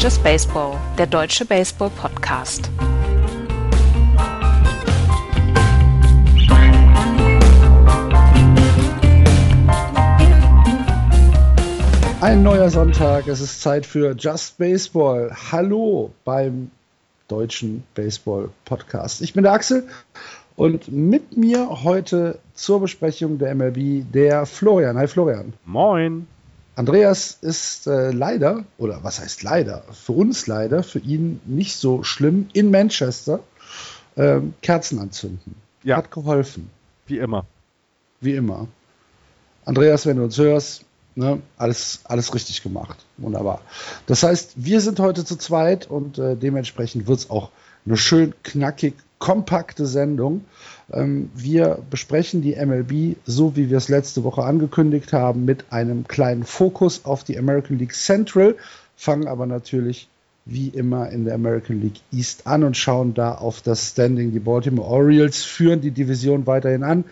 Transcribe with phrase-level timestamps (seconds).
[0.00, 2.70] Just Baseball, der deutsche Baseball-Podcast.
[12.22, 15.36] Ein neuer Sonntag, es ist Zeit für Just Baseball.
[15.52, 16.70] Hallo beim
[17.28, 19.20] deutschen Baseball-Podcast.
[19.20, 19.86] Ich bin der Axel
[20.56, 24.96] und mit mir heute zur Besprechung der MLB der Florian.
[24.96, 25.52] Hi Florian.
[25.66, 26.26] Moin.
[26.80, 32.04] Andreas ist äh, leider, oder was heißt leider, für uns leider, für ihn nicht so
[32.04, 33.40] schlimm, in Manchester
[34.16, 35.56] ähm, Kerzen anzünden.
[35.82, 35.98] Ja.
[35.98, 36.70] Hat geholfen.
[37.06, 37.44] Wie immer.
[38.22, 38.66] Wie immer.
[39.66, 43.04] Andreas, wenn du uns hörst, ne, alles, alles richtig gemacht.
[43.18, 43.60] Wunderbar.
[44.06, 47.50] Das heißt, wir sind heute zu zweit und äh, dementsprechend wird es auch
[47.84, 50.46] eine schön knackig kompakte Sendung.
[50.92, 56.06] Ähm, wir besprechen die MLB, so wie wir es letzte Woche angekündigt haben, mit einem
[56.06, 58.56] kleinen Fokus auf die American League Central,
[58.96, 60.08] fangen aber natürlich
[60.46, 64.32] wie immer in der American League East an und schauen da auf das Standing.
[64.32, 67.04] Die Baltimore Orioles führen die Division weiterhin an.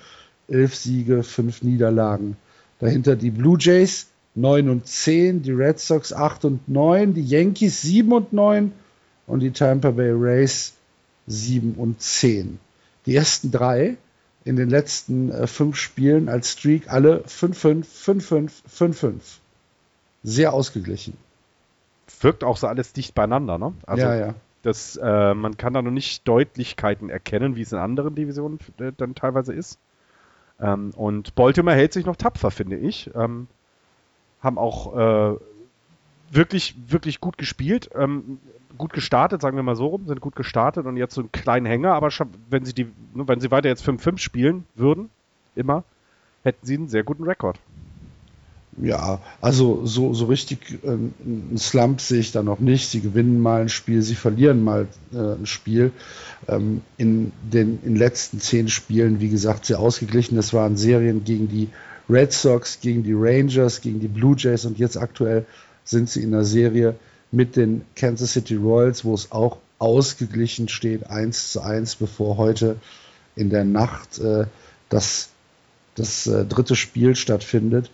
[0.48, 2.36] Elf Siege, fünf Niederlagen.
[2.80, 7.82] Dahinter die Blue Jays 9 und 10, die Red Sox 8 und 9, die Yankees
[7.82, 8.72] 7 und 9
[9.26, 10.74] und die Tampa Bay Rays
[11.26, 12.58] 7 und 10.
[13.08, 13.96] Die ersten drei
[14.44, 19.14] in den letzten äh, fünf Spielen als Streak alle 5-5, 5-5, 5-5.
[20.22, 21.16] Sehr ausgeglichen.
[22.20, 23.72] Wirkt auch so alles dicht beieinander, ne?
[23.86, 24.34] Also ja, ja.
[24.60, 28.92] Das, äh, man kann da noch nicht Deutlichkeiten erkennen, wie es in anderen Divisionen äh,
[28.94, 29.78] dann teilweise ist.
[30.60, 33.10] Ähm, und Baltimore hält sich noch tapfer, finde ich.
[33.14, 33.46] Ähm,
[34.42, 35.38] haben auch äh,
[36.30, 37.90] wirklich, wirklich gut gespielt.
[37.94, 38.38] Ähm,
[38.76, 41.66] gut gestartet, sagen wir mal so rum, sind gut gestartet und jetzt so einen kleinen
[41.66, 42.10] Hänger, aber
[42.48, 42.84] wenn sie die,
[43.14, 45.10] ne, wenn sie weiter jetzt 5-5 spielen würden,
[45.56, 45.84] immer,
[46.44, 47.58] hätten sie einen sehr guten Rekord.
[48.80, 52.88] Ja, also so, so richtig äh, einen Slump sehe ich da noch nicht.
[52.88, 55.90] Sie gewinnen mal ein Spiel, sie verlieren mal äh, ein Spiel.
[56.46, 60.36] Ähm, in den in letzten zehn Spielen, wie gesagt, sehr ausgeglichen.
[60.36, 61.70] Das waren Serien gegen die
[62.08, 65.44] Red Sox, gegen die Rangers, gegen die Blue Jays und jetzt aktuell
[65.88, 66.96] sind sie in der Serie
[67.30, 72.76] mit den Kansas City Royals, wo es auch ausgeglichen steht, 1 zu 1, bevor heute
[73.36, 74.46] in der Nacht äh,
[74.88, 75.30] das,
[75.94, 77.90] das äh, dritte Spiel stattfindet.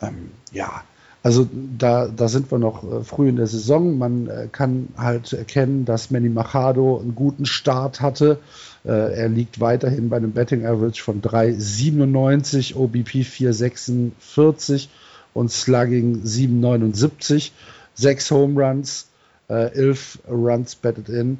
[0.00, 0.82] Ähm, ja,
[1.22, 1.48] also
[1.78, 3.98] da, da sind wir noch äh, früh in der Saison.
[3.98, 8.38] Man äh, kann halt erkennen, dass Manny Machado einen guten Start hatte.
[8.84, 14.88] Äh, er liegt weiterhin bei einem Betting Average von 3,97, OBP 4,46
[15.36, 17.50] und Slugging 7,79
[17.94, 19.06] sechs Home Runs,
[19.48, 21.38] äh, elf Runs batted in.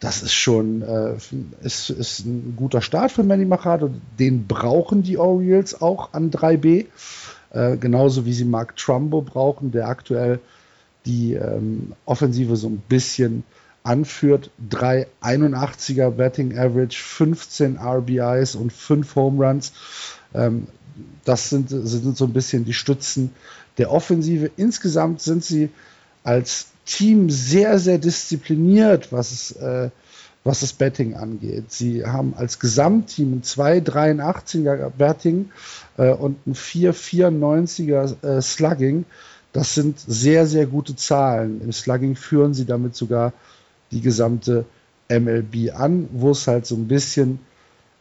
[0.00, 1.14] Das ist schon äh,
[1.62, 3.90] ist, ist ein guter Start für Manny Machado.
[4.18, 6.86] Den brauchen die Orioles auch an 3B.
[7.52, 10.40] Äh, genauso wie sie Mark Trumbo brauchen, der aktuell
[11.06, 13.44] die ähm, Offensive so ein bisschen
[13.82, 14.50] anführt.
[14.70, 19.72] 381er Betting Average, 15 RBIs und 5 Home Runs.
[20.34, 20.66] Ähm,
[21.24, 23.30] das sind, sind so ein bisschen die Stützen
[23.78, 24.50] der Offensive.
[24.56, 25.70] Insgesamt sind sie
[26.24, 29.90] als Team sehr, sehr diszipliniert, was es, äh,
[30.44, 31.70] was das Betting angeht.
[31.70, 35.50] Sie haben als Gesamtteam ein 2,83er Betting
[35.98, 39.04] äh, und ein 4,94er äh, Slugging.
[39.52, 41.60] Das sind sehr, sehr gute Zahlen.
[41.62, 43.32] Im Slugging führen sie damit sogar
[43.90, 44.64] die gesamte
[45.08, 47.40] MLB an, wo es halt so ein bisschen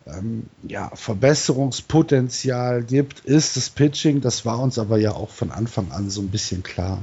[0.05, 4.21] ähm, ja, Verbesserungspotenzial gibt, ist das Pitching.
[4.21, 6.99] Das war uns aber ja auch von Anfang an so ein bisschen klar.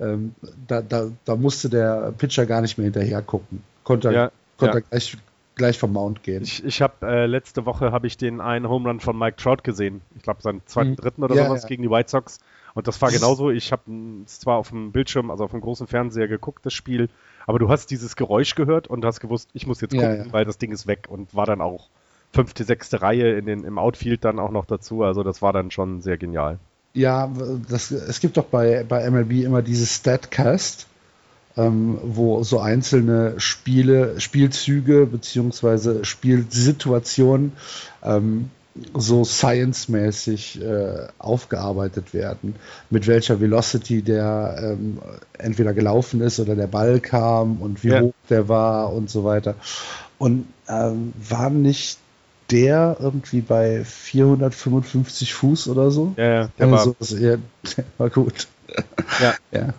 [0.00, 0.34] ähm,
[0.66, 3.62] da, da, da musste der Pitcher gar nicht mehr hinterher gucken.
[3.84, 4.84] Konnte, ja, konnte ja.
[4.88, 5.16] gleich,
[5.54, 6.42] gleich vom Mount gehen.
[6.42, 9.62] Ich, ich habe äh, letzte Woche habe ich den einen Home Run von Mike Trout
[9.62, 10.00] gesehen.
[10.16, 10.96] Ich glaube seinen zweiten, mhm.
[10.96, 12.38] dritten oder ja, sowas gegen die White Sox.
[12.74, 13.50] Und das war genauso.
[13.50, 13.82] Ich habe
[14.24, 17.10] es zwar auf dem Bildschirm, also auf dem großen Fernseher geguckt, das Spiel,
[17.46, 20.58] aber du hast dieses Geräusch gehört und hast gewusst, ich muss jetzt gucken, weil das
[20.58, 21.88] Ding ist weg und war dann auch
[22.32, 25.02] fünfte, sechste Reihe in den, im Outfield dann auch noch dazu.
[25.02, 26.58] Also das war dann schon sehr genial.
[26.94, 27.30] Ja,
[27.68, 30.86] das, es gibt doch bei, bei MLB immer dieses Statcast,
[31.56, 37.52] ähm, wo so einzelne Spiele, Spielzüge beziehungsweise Spielsituationen
[38.02, 38.50] ähm,
[38.94, 42.56] so science-mäßig äh, aufgearbeitet werden,
[42.88, 44.98] mit welcher Velocity der ähm,
[45.38, 48.00] entweder gelaufen ist oder der Ball kam und wie ja.
[48.00, 49.56] hoch der war und so weiter.
[50.18, 51.98] Und ähm, war nicht
[52.52, 56.14] der irgendwie bei 455 Fuß oder so.
[56.16, 57.36] Ja, ja der, also, war, ja,
[57.76, 58.46] der war gut.
[59.20, 59.34] Ja.
[59.50, 59.74] ja.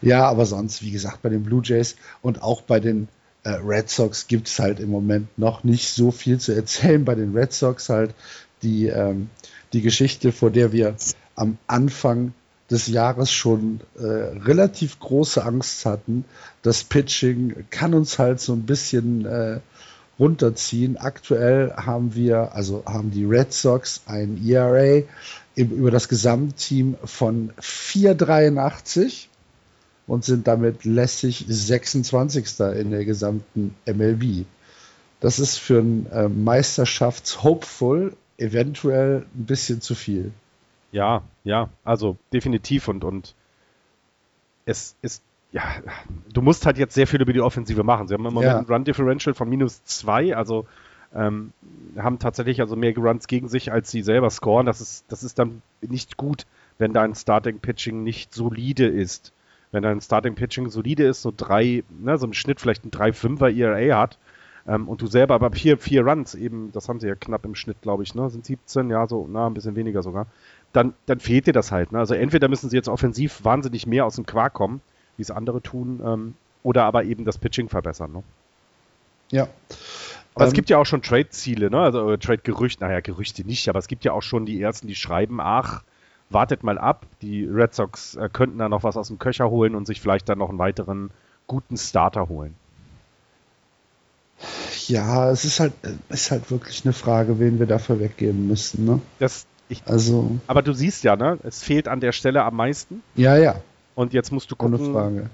[0.00, 3.08] Ja, aber sonst, wie gesagt, bei den Blue Jays und auch bei den
[3.42, 7.04] äh, Red Sox gibt es halt im Moment noch nicht so viel zu erzählen.
[7.04, 8.14] Bei den Red Sox halt
[8.62, 9.28] die, ähm,
[9.72, 10.94] die Geschichte, vor der wir
[11.34, 12.32] am Anfang
[12.70, 16.24] des Jahres schon äh, relativ große Angst hatten.
[16.62, 19.60] Das Pitching kann uns halt so ein bisschen äh,
[20.18, 20.96] runterziehen.
[20.96, 25.02] Aktuell haben wir, also haben die Red Sox ein ERA
[25.56, 29.26] über das Gesamtteam von 4,83
[30.06, 32.60] und sind damit lässig 26.
[32.60, 34.46] in der gesamten MLB.
[35.20, 40.32] Das ist für einen äh, Meisterschaftshopeful eventuell ein bisschen zu viel.
[40.92, 43.34] Ja, ja, also definitiv und, und
[44.64, 45.22] es ist
[45.52, 45.62] ja,
[46.32, 48.06] du musst halt jetzt sehr viel über die Offensive machen.
[48.06, 48.58] Sie haben im Moment ja.
[48.58, 50.66] ein Run Differential von minus zwei, also
[51.14, 51.52] ähm,
[51.96, 54.66] haben tatsächlich also mehr Runs gegen sich, als sie selber scoren.
[54.66, 56.46] Das ist, das ist dann nicht gut,
[56.76, 59.32] wenn dein Starting Pitching nicht solide ist.
[59.70, 63.54] Wenn dein Starting Pitching solide ist, so drei, ne, so im Schnitt vielleicht ein 3-5er
[63.54, 64.18] ERA hat,
[64.66, 67.54] ähm, und du selber aber vier, vier Runs eben, das haben sie ja knapp im
[67.54, 70.26] Schnitt, glaube ich, ne, sind 17, ja, so, na, ein bisschen weniger sogar,
[70.72, 71.92] dann, dann fehlt dir das halt.
[71.92, 71.98] Ne?
[71.98, 74.82] Also entweder müssen sie jetzt offensiv wahnsinnig mehr aus dem Quark kommen,
[75.18, 78.12] wie es andere tun, ähm, oder aber eben das Pitching verbessern.
[78.12, 78.22] Ne?
[79.30, 79.48] Ja.
[80.34, 81.80] Aber ähm, es gibt ja auch schon Trade-Ziele, ne?
[81.80, 84.94] also äh, Trade-Gerüchte, naja, Gerüchte nicht, aber es gibt ja auch schon die ersten, die
[84.94, 85.82] schreiben, ach,
[86.30, 89.74] wartet mal ab, die Red Sox äh, könnten da noch was aus dem Köcher holen
[89.74, 91.10] und sich vielleicht dann noch einen weiteren
[91.46, 92.54] guten Starter holen.
[94.86, 95.72] Ja, es ist halt,
[96.08, 98.84] ist halt wirklich eine Frage, wen wir dafür weggeben müssen.
[98.84, 99.00] Ne?
[99.18, 101.38] Das, ich, also, aber du siehst ja, ne?
[101.42, 103.02] es fehlt an der Stelle am meisten.
[103.16, 103.60] Ja, ja.
[103.98, 105.28] Und jetzt musst du gucken,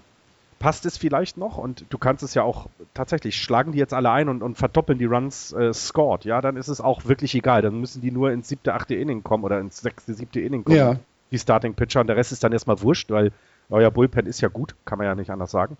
[0.58, 1.58] passt es vielleicht noch?
[1.58, 4.98] Und du kannst es ja auch tatsächlich, schlagen die jetzt alle ein und, und verdoppeln
[4.98, 7.60] die Runs äh, scored, ja, dann ist es auch wirklich egal.
[7.60, 10.78] Dann müssen die nur ins siebte, achte Inning kommen oder ins sechste, siebte Inning kommen.
[10.78, 10.96] Ja.
[11.30, 13.32] Die Starting Pitcher und der Rest ist dann erstmal wurscht, weil
[13.68, 15.76] euer Bullpen ist ja gut, kann man ja nicht anders sagen.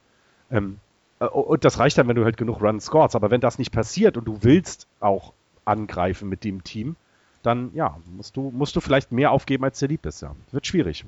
[0.51, 0.77] Ähm,
[1.21, 3.17] äh, und das reicht dann, wenn du halt genug Runs scorest.
[3.17, 5.33] Aber wenn das nicht passiert und du willst auch
[5.65, 6.97] angreifen mit dem Team,
[7.43, 10.21] dann ja, musst du, musst du vielleicht mehr aufgeben, als dir lieb ist.
[10.21, 10.37] Ja.
[10.53, 11.07] Wird schwierig.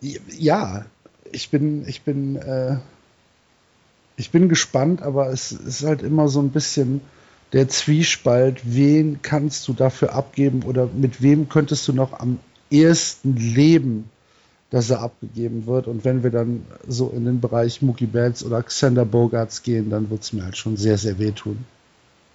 [0.00, 0.86] Ja,
[1.30, 2.76] ich bin, ich bin, äh,
[4.16, 7.00] ich bin gespannt, aber es ist halt immer so ein bisschen
[7.52, 12.38] der Zwiespalt, wen kannst du dafür abgeben oder mit wem könntest du noch am
[12.70, 14.08] ehesten leben,
[14.70, 15.88] dass er abgegeben wird.
[15.88, 20.10] Und wenn wir dann so in den Bereich Mookie Betts oder Xander Bogarts gehen, dann
[20.10, 21.64] wird es mir halt schon sehr, sehr wehtun.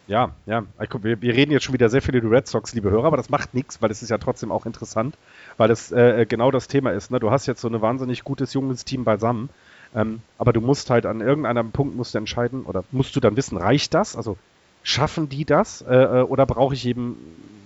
[0.08, 0.64] Ja, ja.
[1.02, 3.30] Wir, wir, reden jetzt schon wieder sehr viel über Red Sox, liebe Hörer, aber das
[3.30, 5.18] macht nichts, weil es ist ja trotzdem auch interessant,
[5.58, 7.10] weil es äh, äh, genau das Thema ist.
[7.10, 7.20] Ne?
[7.20, 9.50] Du hast jetzt so ein wahnsinnig gutes, junges Team beisammen,
[9.96, 13.36] ähm, aber du musst halt an irgendeinem Punkt musst du entscheiden oder musst du dann
[13.36, 14.16] wissen, reicht das?
[14.16, 14.38] Also
[14.84, 17.18] schaffen die das äh, äh oder brauche ich eben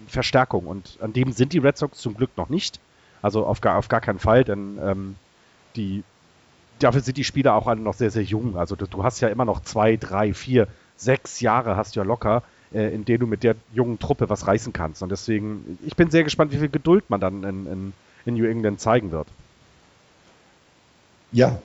[0.08, 0.66] Verstärkung?
[0.66, 2.80] Und an dem sind die Red Sox zum Glück noch nicht.
[3.22, 5.16] Also auf gar, auf gar keinen Fall, denn ähm,
[5.76, 6.04] die,
[6.80, 8.56] dafür sind die Spieler auch alle noch sehr, sehr jung.
[8.56, 10.70] Also du, du hast ja immer noch zwei, drei, vier
[11.00, 14.48] sechs Jahre hast du ja locker, äh, in denen du mit der jungen Truppe was
[14.48, 15.02] reißen kannst.
[15.02, 17.94] Und deswegen, ich bin sehr gespannt, wie viel Geduld man dann in, in,
[18.26, 19.28] in New England zeigen wird.
[21.32, 21.60] Ja,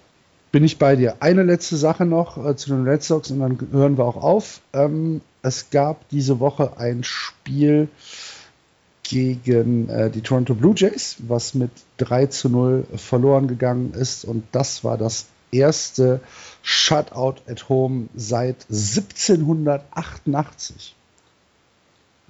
[0.53, 1.17] bin ich bei dir.
[1.21, 4.61] Eine letzte Sache noch äh, zu den Red Sox und dann hören wir auch auf.
[4.73, 7.89] Ähm, es gab diese Woche ein Spiel
[9.03, 14.25] gegen äh, die Toronto Blue Jays, was mit 3 zu 0 verloren gegangen ist.
[14.25, 16.21] Und das war das erste
[16.67, 20.97] Shutout at Home seit 1788.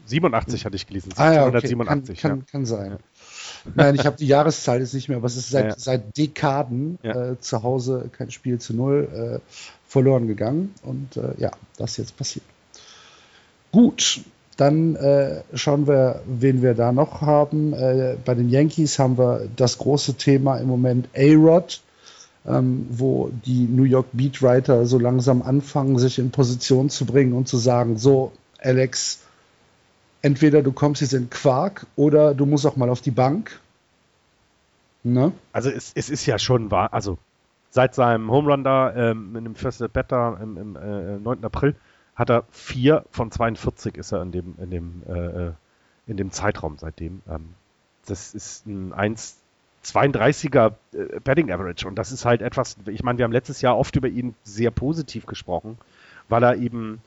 [0.07, 1.13] 87 hatte ich gelesen.
[1.17, 1.77] Ah, ja, okay.
[1.77, 2.91] kann, kann, kann sein.
[2.91, 2.99] Ja.
[3.77, 5.75] Nein, ich habe die Jahreszahl jetzt nicht mehr, aber es ist seit, ja.
[5.79, 9.39] seit Dekaden äh, zu Hause kein Spiel zu null äh,
[9.87, 10.75] verloren gegangen.
[10.83, 12.45] Und äh, ja, das jetzt passiert.
[13.71, 14.21] Gut,
[14.57, 17.73] dann äh, schauen wir, wen wir da noch haben.
[17.73, 21.84] Äh, bei den Yankees haben wir das große Thema im Moment A-Rod,
[22.47, 27.49] ähm, wo die New York Beatwriter so langsam anfangen, sich in Position zu bringen und
[27.49, 29.23] zu sagen, so, Alex,
[30.23, 33.61] entweder du kommst jetzt in Quark oder du musst auch mal auf die Bank.
[35.03, 35.33] Ne?
[35.53, 37.19] Also es, es ist ja schon wahr, also
[37.71, 41.45] seit seinem Home Run da ähm, in dem First at Better im, im äh, 9.
[41.45, 41.75] April
[42.15, 45.53] hat er 4 von 42 ist er in dem, in dem, äh, äh,
[46.07, 47.23] in dem Zeitraum seitdem.
[47.29, 47.55] Ähm,
[48.07, 48.93] das ist ein
[49.85, 53.77] 1,32er äh, Betting Average und das ist halt etwas, ich meine, wir haben letztes Jahr
[53.77, 55.79] oft über ihn sehr positiv gesprochen,
[56.29, 57.01] weil er eben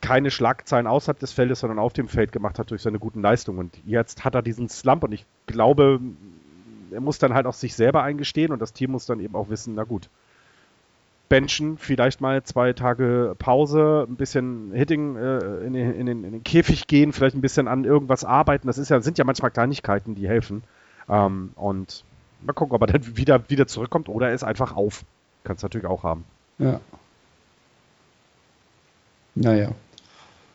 [0.00, 3.58] keine Schlagzeilen außerhalb des Feldes, sondern auf dem Feld gemacht hat durch seine guten Leistungen.
[3.58, 6.00] Und jetzt hat er diesen Slump und ich glaube,
[6.90, 9.48] er muss dann halt auch sich selber eingestehen und das Team muss dann eben auch
[9.48, 10.08] wissen, na gut,
[11.28, 16.32] benchen, vielleicht mal zwei Tage Pause, ein bisschen Hitting äh, in, den, in, den, in,
[16.32, 18.66] den, Käfig gehen, vielleicht ein bisschen an irgendwas arbeiten.
[18.66, 20.62] Das ist ja, sind ja manchmal Kleinigkeiten, die helfen.
[21.08, 22.04] Ähm, und
[22.42, 25.04] mal gucken, ob er dann wieder, wieder zurückkommt oder er ist einfach auf.
[25.44, 26.24] Kann es natürlich auch haben.
[26.58, 26.80] Ja.
[29.34, 29.72] Naja.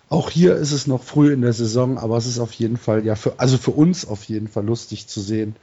[0.10, 3.06] Auch hier ist es noch früh in der Saison, aber es ist auf jeden Fall,
[3.06, 5.58] ja, für, also für uns auf jeden Fall lustig zu sehen,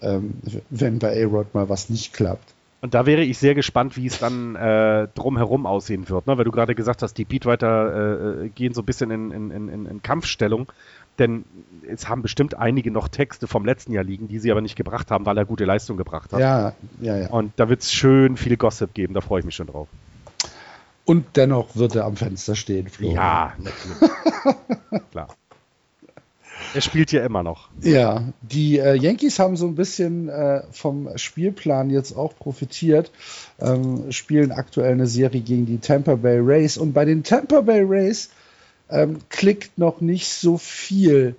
[0.00, 0.34] ähm,
[0.70, 2.54] wenn bei A-Rod mal was nicht klappt.
[2.80, 6.38] Und da wäre ich sehr gespannt, wie es dann äh, drumherum aussehen wird, ne?
[6.38, 9.84] weil du gerade gesagt hast, die Beatwriter äh, gehen so ein bisschen in, in, in,
[9.84, 10.72] in Kampfstellung.
[11.20, 11.44] Denn
[11.88, 15.10] es haben bestimmt einige noch Texte vom letzten Jahr liegen, die sie aber nicht gebracht
[15.10, 16.40] haben, weil er gute Leistung gebracht hat.
[16.40, 17.28] Ja, ja, ja.
[17.28, 19.88] Und da wird es schön viel Gossip geben, da freue ich mich schon drauf.
[21.04, 23.12] Und dennoch wird er am Fenster stehen, Flo.
[23.12, 24.10] Ja, natürlich.
[25.10, 25.28] Klar.
[26.72, 27.68] Er spielt ja immer noch.
[27.82, 33.10] Ja, die äh, Yankees haben so ein bisschen äh, vom Spielplan jetzt auch profitiert,
[33.60, 37.82] ähm, spielen aktuell eine Serie gegen die Tampa Bay Rays und bei den Tampa Bay
[37.82, 38.30] Rays
[38.90, 41.36] ähm, klickt noch nicht so viel.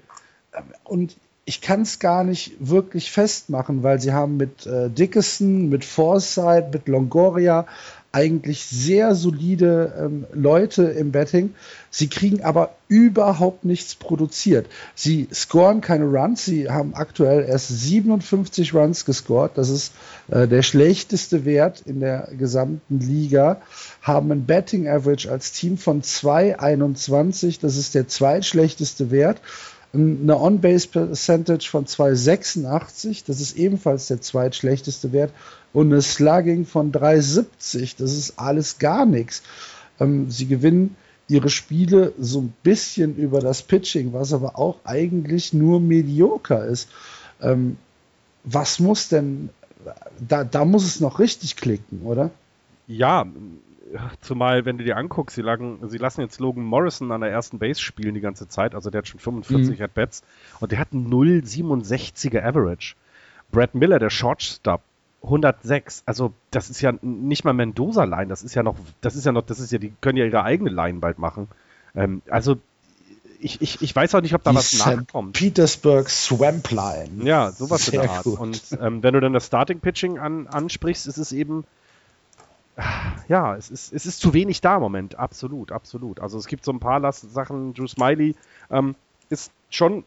[0.84, 1.16] Und
[1.46, 6.72] ich kann es gar nicht wirklich festmachen, weil sie haben mit äh, Dickerson, mit Forsyth,
[6.72, 7.68] mit Longoria
[8.12, 11.56] eigentlich sehr solide ähm, Leute im Betting.
[11.90, 14.68] Sie kriegen aber überhaupt nichts produziert.
[14.96, 16.44] Sie scoren keine Runs.
[16.44, 19.52] Sie haben aktuell erst 57 Runs gescored.
[19.56, 19.94] Das ist
[20.30, 23.62] äh, der schlechteste Wert in der gesamten Liga.
[24.02, 27.60] Haben ein Betting Average als Team von 2,21.
[27.62, 29.42] Das ist der zweitschlechteste Wert
[29.94, 35.34] eine On-Base Percentage von 2,86, das ist ebenfalls der zweitschlechteste Wert,
[35.74, 39.44] und eine Slugging von 3,70, das ist alles gar nichts.
[40.00, 40.96] Ähm, sie gewinnen
[41.28, 46.90] ihre Spiele so ein bisschen über das Pitching, was aber auch eigentlich nur medioker ist.
[47.42, 47.78] Ähm,
[48.44, 49.50] was muss denn,
[50.20, 52.32] da, da muss es noch richtig klicken, oder?
[52.88, 53.26] Ja,
[54.22, 57.60] zumal, wenn du dir anguckst, sie, lagen, sie lassen jetzt Logan Morrison an der ersten
[57.60, 59.86] Base spielen die ganze Zeit, also der hat schon 45 mhm.
[59.86, 60.24] At-Bats
[60.60, 62.96] und der hat einen 0,67er Average.
[63.52, 64.82] Brad Miller, der Shortstop,
[65.24, 66.04] 106.
[66.06, 69.46] Also das ist ja nicht mal Mendoza-Line, das ist ja noch, das ist ja noch,
[69.46, 71.48] das ist ja, die können ja ihre eigene Line bald machen.
[71.96, 72.58] Ähm, also
[73.40, 75.34] ich, ich, ich weiß auch nicht, ob da die was nachkommt.
[75.34, 77.24] Petersburg Swamp Line.
[77.24, 78.24] Ja, sowas Sehr in der Art.
[78.24, 78.40] Gut.
[78.40, 81.66] Und ähm, wenn du dann das Starting Pitching an, ansprichst, ist es eben
[83.28, 86.20] ja, es ist, es ist zu wenig da im Moment, absolut, absolut.
[86.20, 88.36] Also es gibt so ein paar Sachen, Drew Smiley
[88.70, 88.96] ähm,
[89.30, 90.04] ist schon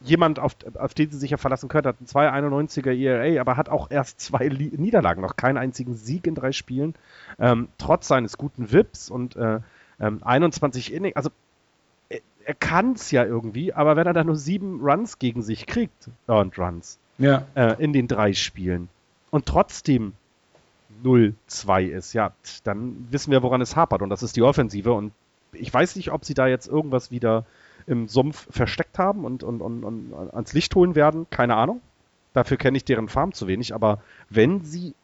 [0.00, 3.68] jemand, auf, auf den sie sich ja verlassen können, hat einen 2,91er ERA, aber hat
[3.68, 6.94] auch erst zwei Niederlagen, noch keinen einzigen Sieg in drei Spielen,
[7.38, 9.60] ähm, trotz seines guten Vips und äh,
[9.98, 11.30] ähm, 21 Innings, also
[12.08, 15.66] er, er kann es ja irgendwie, aber wenn er da nur sieben Runs gegen sich
[15.66, 17.46] kriegt, Earned Runs, ja.
[17.54, 18.88] äh, in den drei Spielen
[19.30, 20.12] und trotzdem
[21.04, 22.32] 0-2 ist, ja,
[22.64, 25.12] dann wissen wir, woran es hapert und das ist die Offensive und
[25.52, 27.44] ich weiß nicht, ob sie da jetzt irgendwas wieder
[27.86, 31.80] im Sumpf versteckt haben und, und, und, und ans Licht holen werden, keine Ahnung.
[32.32, 34.94] Dafür kenne ich deren Farm zu wenig, aber wenn sie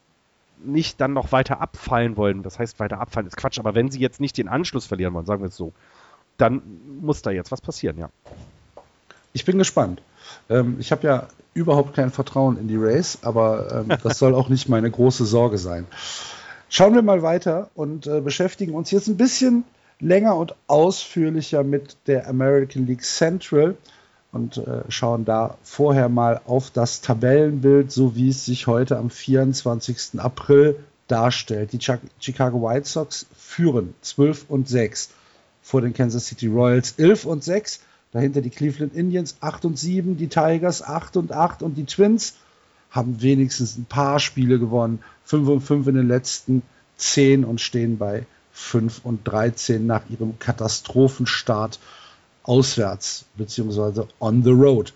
[0.63, 3.99] nicht dann noch weiter abfallen wollen, das heißt weiter abfallen ist Quatsch, aber wenn sie
[3.99, 5.73] jetzt nicht den Anschluss verlieren wollen, sagen wir es so,
[6.37, 6.61] dann
[7.01, 8.09] muss da jetzt was passieren, ja.
[9.33, 10.01] Ich bin gespannt.
[10.49, 14.49] Ähm, ich habe ja überhaupt kein Vertrauen in die Race, aber ähm, das soll auch
[14.49, 15.85] nicht meine große Sorge sein.
[16.69, 19.63] Schauen wir mal weiter und äh, beschäftigen uns jetzt ein bisschen
[19.99, 23.77] länger und ausführlicher mit der American League Central
[24.31, 29.11] und äh, schauen da vorher mal auf das Tabellenbild, so wie es sich heute am
[29.11, 30.19] 24.
[30.19, 31.71] April darstellt.
[31.73, 31.79] Die
[32.19, 35.11] Chicago White Sox führen 12 und 6
[35.61, 37.81] vor den Kansas City Royals 11 und 6
[38.13, 42.35] dahinter die Cleveland Indians 8 und 7, die Tigers 8 und 8 und die Twins
[42.91, 46.61] haben wenigstens ein paar Spiele gewonnen, 5 und 5 in den letzten
[46.97, 51.79] 10 und stehen bei 5 und 13 nach ihrem Katastrophenstart
[52.43, 54.93] auswärts beziehungsweise on the road.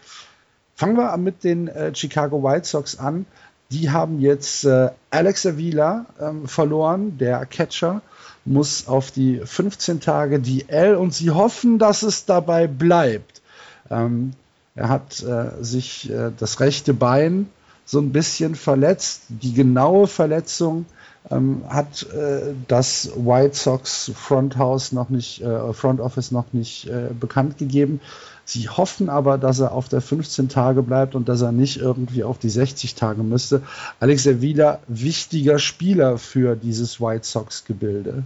[0.75, 3.25] Fangen wir mit den äh, Chicago White Sox an.
[3.71, 8.01] Die haben jetzt äh, Alex Avila ähm, verloren, der Catcher,
[8.47, 13.41] muss auf die 15 Tage DL und sie hoffen, dass es dabei bleibt.
[13.89, 14.33] Ähm,
[14.75, 17.49] er hat äh, sich äh, das rechte Bein
[17.85, 19.23] so ein bisschen verletzt.
[19.29, 20.85] Die genaue Verletzung
[21.31, 26.87] ähm, hat äh, das White Sox Front House noch nicht, äh, Front Office noch nicht
[26.87, 27.99] äh, bekannt gegeben.
[28.45, 32.23] Sie hoffen aber, dass er auf der 15 Tage bleibt und dass er nicht irgendwie
[32.23, 33.61] auf die 60 Tage müsste.
[33.99, 38.23] Alex wieder wichtiger Spieler für dieses White Sox-Gebilde.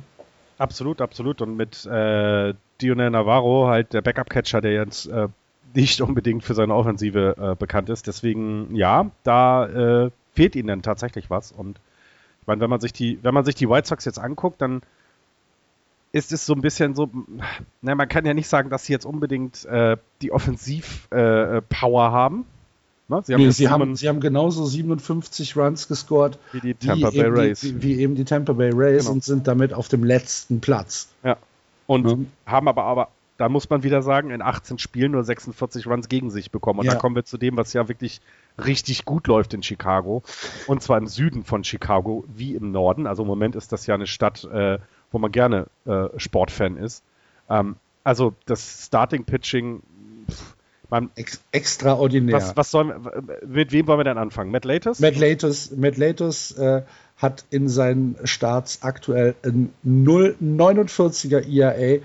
[0.62, 1.42] Absolut, absolut.
[1.42, 5.28] Und mit äh, Dionel Navarro, halt der Backup-Catcher, der jetzt äh,
[5.74, 8.06] nicht unbedingt für seine Offensive äh, bekannt ist.
[8.06, 9.66] Deswegen, ja, da
[10.06, 11.52] äh, fehlt ihnen tatsächlich was.
[11.52, 11.80] Und
[12.42, 14.84] ich meine, wenn man sich die, wenn man sich die White Sox jetzt anguckt, dann
[16.12, 17.10] ist es so ein bisschen so,
[17.82, 22.46] na, man kann ja nicht sagen, dass sie jetzt unbedingt äh, die Offensiv-Power äh, haben.
[23.12, 23.22] Ne?
[23.24, 27.18] Sie, haben, nee, sie, haben, sie haben genauso 57 Runs gescored wie die Tampa wie
[27.18, 27.60] Bay Rays.
[27.60, 29.16] Die, wie, eben die Tampa Bay Rays genau.
[29.16, 31.10] und sind damit auf dem letzten Platz.
[31.24, 31.38] Ja.
[31.88, 32.18] Und ja.
[32.46, 36.30] haben aber, aber, da muss man wieder sagen, in 18 Spielen nur 46 Runs gegen
[36.30, 36.80] sich bekommen.
[36.80, 36.94] Und ja.
[36.94, 38.22] da kommen wir zu dem, was ja wirklich
[38.64, 40.24] richtig gut läuft in Chicago.
[40.68, 43.08] Und zwar im Süden von Chicago wie im Norden.
[43.08, 44.78] Also im Moment ist das ja eine Stadt, äh,
[45.12, 47.04] wo man gerne äh, Sportfan ist.
[47.50, 49.82] Ähm, also das Starting Pitching.
[50.92, 52.36] Man, Ex extraordinär.
[52.36, 52.94] Was, was sollen,
[53.48, 54.52] mit wem wollen wir denn anfangen?
[54.52, 55.00] Matt Latus?
[55.00, 56.82] Matt Latus, Matt Latus äh,
[57.16, 62.02] hat in seinen Starts aktuell ein 0,49er ERA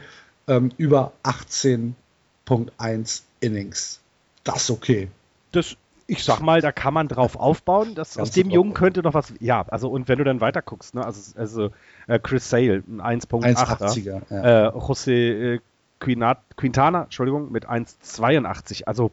[0.47, 4.01] ähm, über 18.1 Innings.
[4.45, 5.09] Das ist okay.
[5.51, 5.77] Das
[6.09, 7.97] ich sag mal, da kann man drauf aufbauen.
[7.97, 9.35] Dass aus dem Jungen könnte noch was.
[9.41, 11.71] Ja, also und wenn du dann weiter guckst, ne, also, also
[12.07, 14.67] äh, Chris Sale, ein 1.8er, ja.
[14.67, 15.59] äh, José
[15.99, 18.85] Quintana, Entschuldigung, mit 1,82.
[18.85, 19.11] Also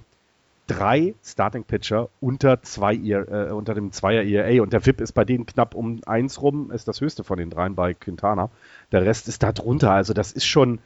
[0.68, 5.26] drei Starting Pitcher unter zwei äh, unter dem Zweier ERA und der VIP ist bei
[5.26, 8.50] denen knapp um eins rum, ist das höchste von den dreien bei Quintana.
[8.92, 9.92] Der Rest ist da drunter.
[9.92, 10.80] Also das ist schon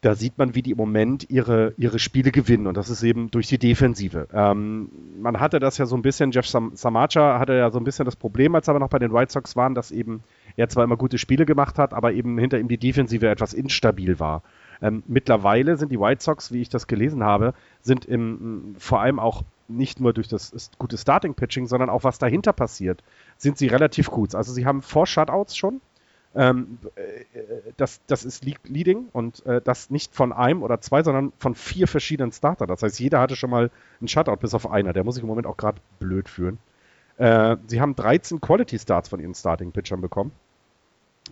[0.00, 3.30] da sieht man, wie die im Moment ihre, ihre Spiele gewinnen und das ist eben
[3.30, 4.28] durch die Defensive.
[4.32, 4.88] Ähm,
[5.20, 8.06] man hatte das ja so ein bisschen, Jeff Sam Samacha hatte ja so ein bisschen
[8.06, 10.22] das Problem, als er aber noch bei den White Sox waren, dass eben
[10.56, 14.18] er zwar immer gute Spiele gemacht hat, aber eben hinter ihm die Defensive etwas instabil
[14.18, 14.42] war.
[14.82, 19.18] Ähm, mittlerweile sind die White Sox, wie ich das gelesen habe, sind im, vor allem
[19.18, 23.02] auch nicht nur durch das gute Starting-Pitching, sondern auch was dahinter passiert,
[23.36, 24.34] sind sie relativ gut.
[24.34, 25.80] Also sie haben vor Shutouts schon,
[26.34, 27.00] ähm, äh,
[27.76, 31.88] das, das ist Leading und äh, das nicht von einem oder zwei, sondern von vier
[31.88, 32.66] verschiedenen Starter.
[32.66, 34.92] Das heißt, jeder hatte schon mal einen Shutout, bis auf einer.
[34.92, 36.58] Der muss sich im Moment auch gerade blöd fühlen.
[37.16, 40.30] Äh, sie haben 13 Quality Starts von ihren Starting-Pitchern bekommen.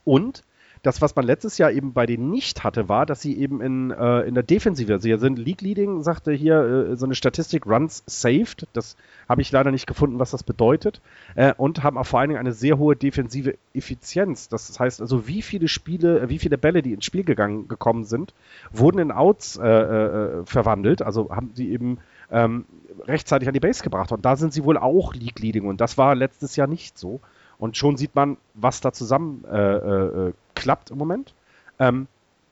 [0.04, 0.42] Und
[0.82, 3.90] das, was man letztes Jahr eben bei denen nicht hatte, war, dass sie eben in,
[3.90, 8.02] äh, in der Defensive, sie sind League Leading, sagte hier äh, so eine Statistik, Runs
[8.06, 8.66] saved.
[8.72, 8.96] Das
[9.28, 11.00] habe ich leider nicht gefunden, was das bedeutet.
[11.34, 14.48] Äh, und haben auch vor allen Dingen eine sehr hohe defensive Effizienz.
[14.48, 18.04] Das heißt also, wie viele Spiele, äh, wie viele Bälle, die ins Spiel gegangen, gekommen
[18.04, 18.34] sind,
[18.72, 21.02] wurden in Outs äh, äh, verwandelt.
[21.02, 21.98] Also haben sie eben
[22.30, 22.64] ähm,
[23.06, 24.12] rechtzeitig an die Base gebracht.
[24.12, 25.66] Und da sind sie wohl auch League Leading.
[25.66, 27.20] Und das war letztes Jahr nicht so.
[27.58, 31.34] Und schon sieht man, was da zusammen äh, äh, klappt im Moment.
[31.78, 32.06] Ähm,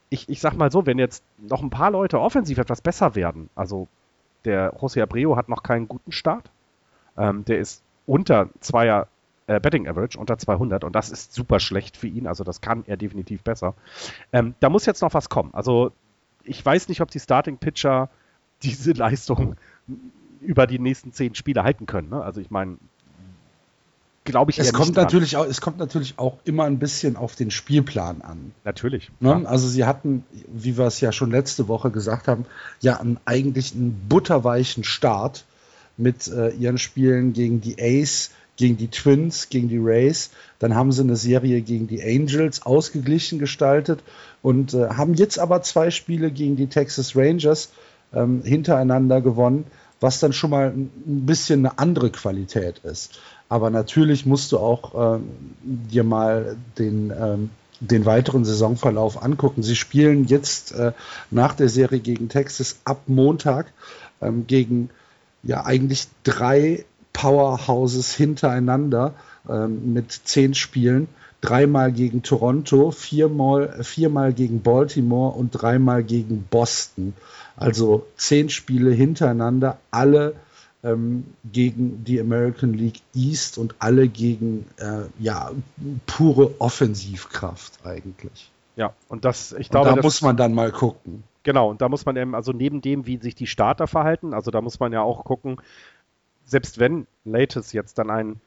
[0.09, 3.49] ich, ich sag mal so, wenn jetzt noch ein paar Leute offensiv etwas besser werden,
[3.55, 3.87] also
[4.45, 6.49] der José Abreu hat noch keinen guten Start.
[7.17, 9.07] Ähm, der ist unter zweier
[9.47, 12.27] äh, Betting Average, unter 200 und das ist super schlecht für ihn.
[12.27, 13.73] Also das kann er definitiv besser.
[14.31, 15.53] Ähm, da muss jetzt noch was kommen.
[15.53, 15.91] Also
[16.43, 18.09] ich weiß nicht, ob die Starting Pitcher
[18.63, 19.55] diese Leistung
[20.39, 22.09] über die nächsten zehn Spiele halten können.
[22.09, 22.21] Ne?
[22.21, 22.77] Also ich meine,
[24.27, 27.49] glaube ich, es kommt natürlich auch, es kommt natürlich auch immer ein bisschen auf den
[27.49, 28.51] Spielplan an.
[28.63, 29.09] Natürlich.
[29.19, 29.43] Ne?
[29.45, 32.45] Also sie hatten, wie wir es ja schon letzte Woche gesagt haben,
[32.81, 35.45] ja einen, eigentlich einen butterweichen Start
[35.97, 40.31] mit äh, ihren Spielen gegen die Ace, gegen die Twins, gegen die Rays.
[40.59, 44.03] Dann haben sie eine Serie gegen die Angels ausgeglichen gestaltet
[44.41, 47.69] und äh, haben jetzt aber zwei Spiele gegen die Texas Rangers
[48.13, 49.65] ähm, hintereinander gewonnen,
[49.99, 53.19] was dann schon mal ein bisschen eine andere Qualität ist.
[53.49, 55.29] Aber natürlich musst du auch ähm,
[55.63, 59.63] dir mal den, ähm, den weiteren Saisonverlauf angucken.
[59.63, 60.91] Sie spielen jetzt äh,
[61.31, 63.71] nach der Serie gegen Texas ab Montag
[64.21, 64.89] ähm, gegen
[65.43, 69.13] ja eigentlich drei Powerhouses hintereinander
[69.49, 71.07] ähm, mit zehn Spielen.
[71.41, 77.13] dreimal gegen Toronto, viermal, viermal gegen Baltimore und dreimal gegen Boston.
[77.55, 80.33] Also zehn Spiele hintereinander, alle
[80.83, 85.51] ähm, gegen die American League East und alle gegen äh, ja,
[86.05, 88.51] pure Offensivkraft eigentlich.
[88.75, 91.23] Ja, und das, ich glaube, und da muss man dann mal gucken.
[91.43, 94.51] Genau, und da muss man eben, also neben dem, wie sich die Starter verhalten, also
[94.51, 95.57] da muss man ja auch gucken,
[96.45, 98.39] selbst wenn Latest jetzt dann ein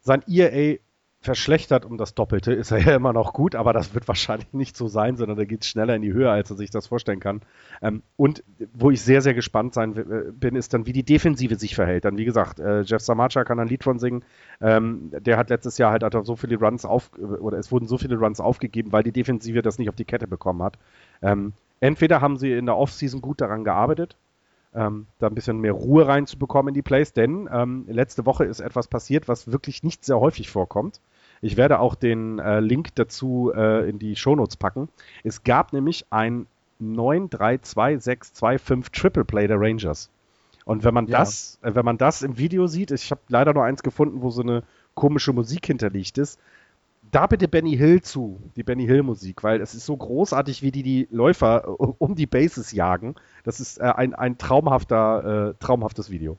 [0.00, 0.78] sein ERA
[1.24, 4.76] verschlechtert um das Doppelte, ist er ja immer noch gut, aber das wird wahrscheinlich nicht
[4.76, 7.18] so sein, sondern da geht es schneller in die Höhe, als er sich das vorstellen
[7.18, 7.40] kann.
[7.80, 11.56] Ähm, und wo ich sehr, sehr gespannt sein äh, bin, ist dann, wie die Defensive
[11.56, 12.04] sich verhält.
[12.04, 14.22] Dann, wie gesagt, äh, Jeff Samacha kann ein Lied von singen.
[14.60, 17.96] Ähm, der hat letztes Jahr halt hat so viele Runs auf, oder es wurden so
[17.96, 20.78] viele Runs aufgegeben, weil die Defensive das nicht auf die Kette bekommen hat.
[21.22, 24.16] Ähm, entweder haben sie in der Offseason gut daran gearbeitet,
[24.74, 28.60] ähm, da ein bisschen mehr Ruhe reinzubekommen in die Plays, denn ähm, letzte Woche ist
[28.60, 31.00] etwas passiert, was wirklich nicht sehr häufig vorkommt.
[31.40, 34.88] Ich werde auch den äh, Link dazu äh, in die Shownotes packen.
[35.22, 36.46] Es gab nämlich ein
[36.82, 40.10] 9-3-2-6-2-5 Triple Play der Rangers.
[40.64, 41.18] Und wenn man ja.
[41.18, 44.30] das, äh, wenn man das im Video sieht, ich habe leider nur eins gefunden, wo
[44.30, 44.62] so eine
[44.94, 46.38] komische Musik hinterlegt ist,
[47.10, 50.72] da bitte Benny Hill zu, die Benny Hill Musik, weil es ist so großartig, wie
[50.72, 53.14] die die Läufer äh, um die Bases jagen.
[53.44, 56.38] Das ist äh, ein, ein traumhafter, äh, traumhaftes Video.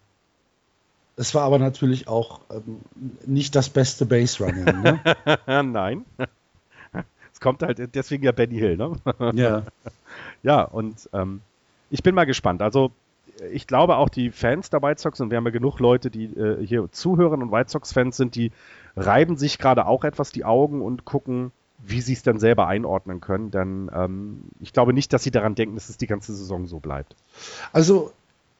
[1.17, 2.81] Es war aber natürlich auch ähm,
[3.25, 4.65] nicht das beste Base Running.
[4.81, 4.99] Ne?
[5.63, 6.05] Nein.
[7.31, 8.93] Es kommt halt deswegen ja Benny Hill, ne?
[9.33, 9.63] ja.
[10.43, 11.41] Ja, und ähm,
[11.89, 12.61] ich bin mal gespannt.
[12.61, 12.91] Also
[13.51, 16.25] ich glaube auch die Fans der White Sox, und wir haben ja genug Leute, die
[16.25, 18.51] äh, hier zuhören und White Sox-Fans sind, die
[18.95, 23.21] reiben sich gerade auch etwas die Augen und gucken, wie sie es dann selber einordnen
[23.21, 23.51] können.
[23.51, 26.79] Denn ähm, ich glaube nicht, dass sie daran denken, dass es die ganze Saison so
[26.79, 27.15] bleibt.
[27.73, 28.11] Also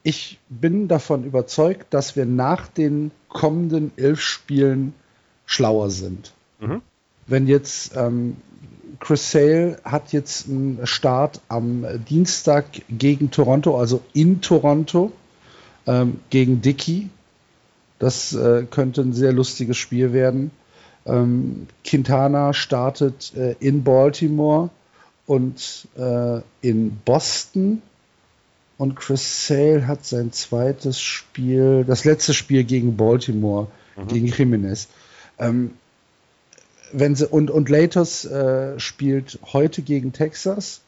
[0.06, 4.94] ich bin davon überzeugt, dass wir nach den kommenden elf Spielen
[5.48, 6.32] schlauer sind.
[6.60, 6.84] Mhm.
[7.26, 8.38] Wenn jetzt ähm,
[9.00, 15.12] Chris Sale hat jetzt einen Start am Dienstag gegen Toronto, also in Toronto,
[15.88, 17.10] ähm, gegen Dickey.
[17.98, 20.52] Das äh, könnte ein sehr lustiges Spiel werden.
[21.08, 24.70] Ähm, Quintana startet äh, in Baltimore
[25.26, 27.82] und äh, in Boston.
[28.77, 34.07] Und Chris Sale hat sein zweites Spiel, das letzte Spiel gegen Baltimore, mhm.
[34.07, 34.88] gegen Jimenez.
[35.39, 35.71] Ähm,
[36.91, 40.81] wenn sie, und, und Latos äh, spielt heute gegen Texas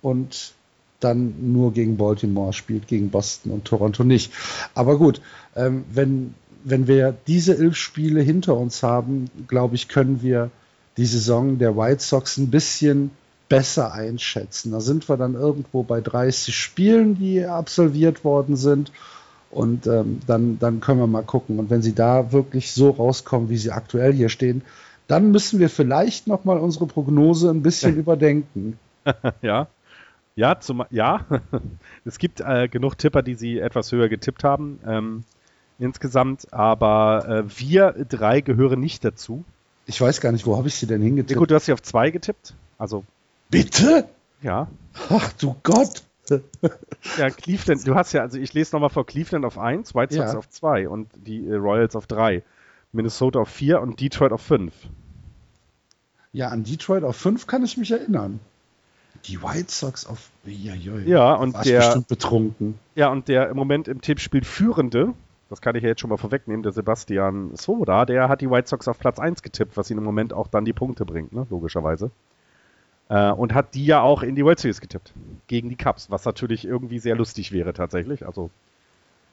[0.00, 0.54] und
[1.00, 4.32] dann nur gegen Baltimore, spielt gegen Boston und Toronto nicht.
[4.74, 5.20] Aber gut,
[5.56, 10.50] ähm, wenn, wenn wir diese elf Spiele hinter uns haben, glaube ich, können wir
[10.96, 13.10] die Saison der White Sox ein bisschen
[13.52, 14.72] besser einschätzen.
[14.72, 18.90] Da sind wir dann irgendwo bei 30 Spielen, die absolviert worden sind.
[19.50, 21.58] Und ähm, dann, dann können wir mal gucken.
[21.58, 24.62] Und wenn sie da wirklich so rauskommen, wie sie aktuell hier stehen,
[25.06, 28.78] dann müssen wir vielleicht noch mal unsere Prognose ein bisschen überdenken.
[29.42, 29.66] ja,
[30.34, 31.26] ja, zum, ja.
[32.06, 34.80] es gibt äh, genug Tipper, die sie etwas höher getippt haben.
[34.86, 35.24] Ähm,
[35.78, 39.44] insgesamt, aber äh, wir drei gehören nicht dazu.
[39.84, 41.32] Ich weiß gar nicht, wo habe ich sie denn hingetippt?
[41.32, 42.54] Nico, du hast sie auf zwei getippt.
[42.78, 43.04] Also.
[43.52, 44.08] Bitte?
[44.40, 44.66] Ja.
[45.10, 46.02] Ach du Gott.
[47.18, 50.32] ja, Cleveland, du hast ja, also ich lese nochmal vor Cleveland auf 1, White Sox
[50.32, 50.38] ja.
[50.38, 52.42] auf 2 und die äh, Royals auf 3,
[52.92, 54.72] Minnesota auf 4 und Detroit auf 5.
[56.32, 58.40] Ja, an Detroit auf 5 kann ich mich erinnern.
[59.26, 60.30] Die White Sox auf.
[60.46, 61.80] Ja, ja und der.
[61.80, 62.78] bestimmt betrunken.
[62.94, 65.12] Ja, und der im Moment im Tippspiel führende,
[65.50, 68.68] das kann ich ja jetzt schon mal vorwegnehmen, der Sebastian Soda, der hat die White
[68.68, 71.46] Sox auf Platz 1 getippt, was ihn im Moment auch dann die Punkte bringt, ne?
[71.50, 72.10] logischerweise.
[73.08, 75.12] Äh, und hat die ja auch in die World Series getippt.
[75.46, 78.26] Gegen die Cubs, was natürlich irgendwie sehr lustig wäre tatsächlich.
[78.26, 78.50] Also,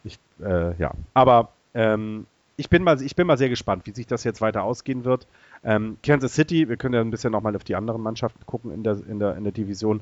[0.04, 0.92] ich, äh, ja.
[1.14, 2.26] Aber ähm,
[2.58, 5.28] ich, bin mal, ich bin mal sehr gespannt, wie sich das jetzt weiter ausgehen wird.
[5.64, 8.84] Ähm, Kansas City, wir können ja ein bisschen nochmal auf die anderen Mannschaften gucken in
[8.84, 10.02] der, in, der, in der Division,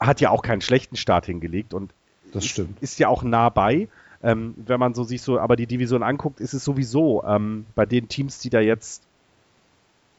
[0.00, 1.92] hat ja auch keinen schlechten Start hingelegt und
[2.32, 2.76] das stimmt.
[2.82, 3.88] Ist, ist ja auch nah bei.
[4.22, 7.86] Ähm, wenn man so sich so aber die Division anguckt, ist es sowieso ähm, bei
[7.86, 9.02] den Teams, die da jetzt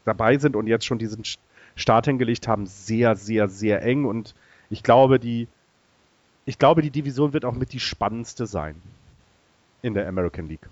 [0.04, 1.24] dabei sind und jetzt schon diesen
[1.78, 4.04] Start hingelegt haben, sehr, sehr, sehr eng.
[4.04, 4.34] Und
[4.68, 5.48] ich glaube, die,
[6.44, 8.74] ich glaube, die Division wird auch mit die spannendste sein
[9.80, 10.68] in der American League.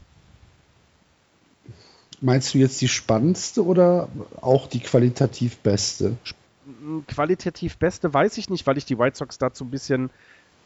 [2.20, 4.08] Meinst du jetzt die spannendste oder
[4.40, 6.16] auch die qualitativ beste?
[7.06, 10.10] Qualitativ beste weiß ich nicht, weil ich die White Sox dazu ein bisschen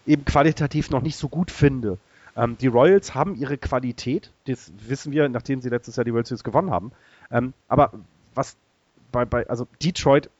[0.06, 1.98] eben qualitativ noch nicht so gut finde.
[2.36, 6.28] Ähm, die Royals haben ihre Qualität, das wissen wir, nachdem sie letztes Jahr die World
[6.28, 6.92] Series gewonnen haben.
[7.30, 7.92] Ähm, aber
[8.34, 8.56] was
[9.10, 10.30] bei, bei, also Detroit,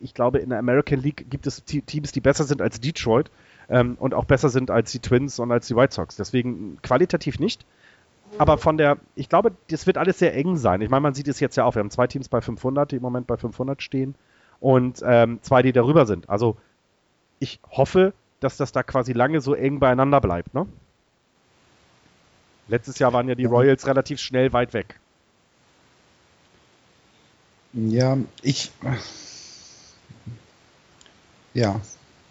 [0.00, 3.30] ich glaube, in der American League gibt es Teams, die besser sind als Detroit
[3.68, 6.16] ähm, und auch besser sind als die Twins und als die White Sox.
[6.16, 7.64] Deswegen qualitativ nicht.
[8.38, 10.80] aber von der, ich glaube, das wird alles sehr eng sein.
[10.80, 11.74] Ich meine, man sieht es jetzt ja auch.
[11.74, 14.14] Wir haben zwei Teams bei 500, die im Moment bei 500 stehen
[14.60, 16.28] und ähm, zwei, die darüber sind.
[16.28, 16.56] Also
[17.38, 20.54] ich hoffe, dass das da quasi lange so eng beieinander bleibt.
[20.54, 20.66] Ne?
[22.68, 24.98] Letztes Jahr waren ja die Royals relativ schnell weit weg.
[27.74, 28.70] Ja, ich.
[31.52, 31.80] Ja.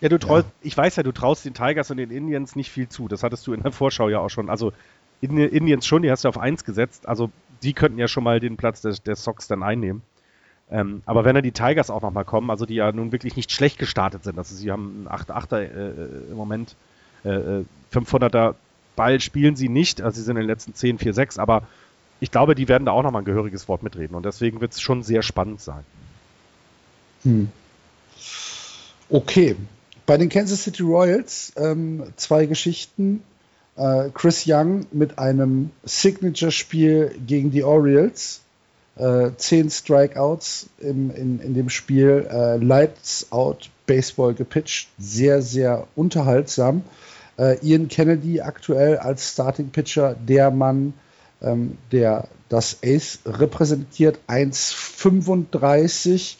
[0.02, 0.52] Ja, du traust, ja.
[0.62, 3.08] ich weiß ja, du traust den Tigers und den Indians nicht viel zu.
[3.08, 4.50] Das hattest du in der Vorschau ja auch schon.
[4.50, 4.74] Also
[5.22, 7.08] Indians schon, die hast du auf 1 gesetzt.
[7.08, 7.30] Also
[7.62, 10.02] die könnten ja schon mal den Platz der, der Sox dann einnehmen.
[10.72, 13.52] Ähm, aber wenn dann die Tigers auch nochmal kommen, also die ja nun wirklich nicht
[13.52, 16.76] schlecht gestartet sind, also sie haben einen 8-8er äh, im Moment,
[17.24, 18.54] äh, 500er äh,
[18.96, 21.68] Ball spielen sie nicht, also sie sind in den letzten 10, 4, 6, aber
[22.24, 24.80] ich glaube, die werden da auch nochmal ein gehöriges Wort mitreden und deswegen wird es
[24.80, 25.84] schon sehr spannend sein.
[27.24, 27.50] Hm.
[29.10, 29.58] Okay,
[30.06, 33.24] bei den Kansas City Royals ähm, zwei Geschichten.
[33.76, 38.40] Äh, Chris Young mit einem Signature-Spiel gegen die Orioles.
[38.96, 42.26] Äh, zehn Strikeouts im, in, in dem Spiel.
[42.32, 44.88] Äh, Lights Out Baseball gepitcht.
[44.98, 46.84] Sehr, sehr unterhaltsam.
[47.38, 50.94] Äh, Ian Kennedy aktuell als Starting Pitcher, der Mann,
[51.44, 54.20] ähm, der das Ace repräsentiert.
[54.28, 56.36] 1,35.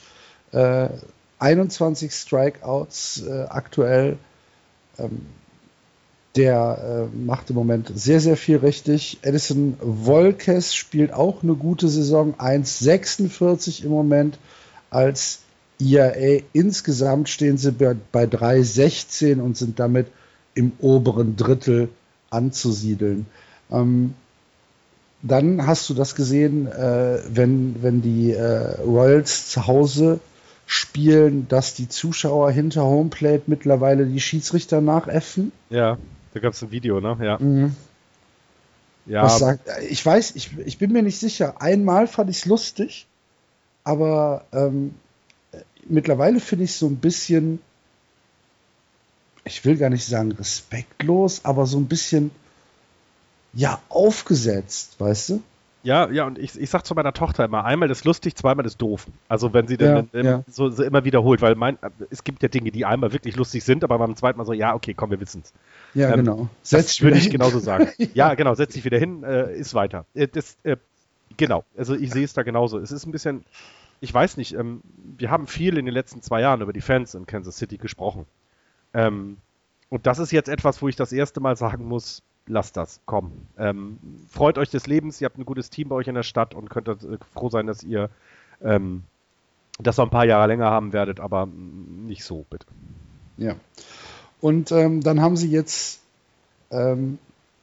[1.44, 4.18] 21 Strikeouts äh, aktuell.
[4.98, 5.26] Ähm,
[6.36, 9.20] der äh, macht im Moment sehr, sehr viel richtig.
[9.22, 12.34] Edison Volkes spielt auch eine gute Saison.
[12.36, 14.40] 1,46 im Moment
[14.90, 15.42] als
[15.80, 16.44] IAA.
[16.54, 20.08] Insgesamt stehen sie bei, bei 3,16 und sind damit
[20.56, 21.90] im oberen Drittel
[22.30, 23.28] anzusiedeln.
[23.70, 24.16] Ähm,
[25.24, 30.20] dann hast du das gesehen, äh, wenn, wenn die äh, Royals zu Hause
[30.66, 35.52] spielen, dass die Zuschauer hinter Homeplate mittlerweile die Schiedsrichter nachäffen.
[35.70, 35.98] Ja,
[36.34, 37.18] da gab es ein Video, ne?
[37.22, 37.38] Ja.
[37.40, 37.76] Mhm.
[39.06, 39.28] Ja.
[39.30, 41.62] Sagt, ich weiß, ich, ich bin mir nicht sicher.
[41.62, 43.08] Einmal fand ich es lustig,
[43.84, 44.94] aber ähm,
[45.88, 47.60] mittlerweile finde ich es so ein bisschen,
[49.46, 52.32] ich will gar nicht sagen respektlos, aber so ein bisschen,
[53.54, 55.44] ja, aufgesetzt, weißt du?
[55.84, 58.82] Ja, ja, und ich, ich sag zu meiner Tochter immer, einmal ist lustig, zweimal ist
[58.82, 59.06] doof.
[59.28, 60.44] Also wenn sie dann ja, ja.
[60.48, 61.78] So, so, immer wiederholt, weil mein,
[62.10, 64.74] es gibt ja Dinge, die einmal wirklich lustig sind, aber beim zweiten Mal so, ja,
[64.74, 65.52] okay, komm, wir wissen's.
[65.94, 66.50] Ja, ähm, genau.
[66.62, 67.90] Setz würde ich genauso sagen.
[68.14, 68.34] ja.
[68.36, 70.06] genau, setz dich wieder hin, äh, ist weiter.
[70.14, 70.78] Äh, das, äh,
[71.36, 72.80] genau, also ich sehe es da genauso.
[72.80, 73.44] Es ist ein bisschen,
[74.00, 74.82] ich weiß nicht, ähm,
[75.18, 78.26] wir haben viel in den letzten zwei Jahren über die Fans in Kansas City gesprochen.
[78.94, 79.36] Ähm,
[79.90, 83.32] und das ist jetzt etwas, wo ich das erste Mal sagen muss, lasst das, komm.
[83.58, 86.54] Ähm, freut euch des Lebens, ihr habt ein gutes Team bei euch in der Stadt
[86.54, 86.96] und könnt äh,
[87.34, 88.10] froh sein, dass ihr
[88.62, 89.04] ähm,
[89.80, 92.66] das noch ein paar Jahre länger haben werdet, aber nicht so, bitte.
[93.38, 93.56] Ja.
[94.42, 96.02] Und ähm, dann haben sie jetzt
[96.70, 97.18] ähm,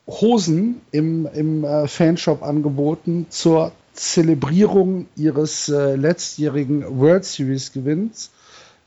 [0.06, 8.30] Hosen im, im äh, Fanshop angeboten zur Zelebrierung ihres äh, letztjährigen World Series Gewinns,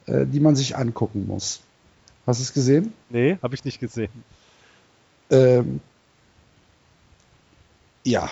[0.05, 1.61] äh, die man sich angucken muss.
[2.25, 2.93] Hast du es gesehen?
[3.09, 4.11] Nee, habe ich nicht gesehen.
[5.33, 5.81] Ähm,
[8.03, 8.29] ja,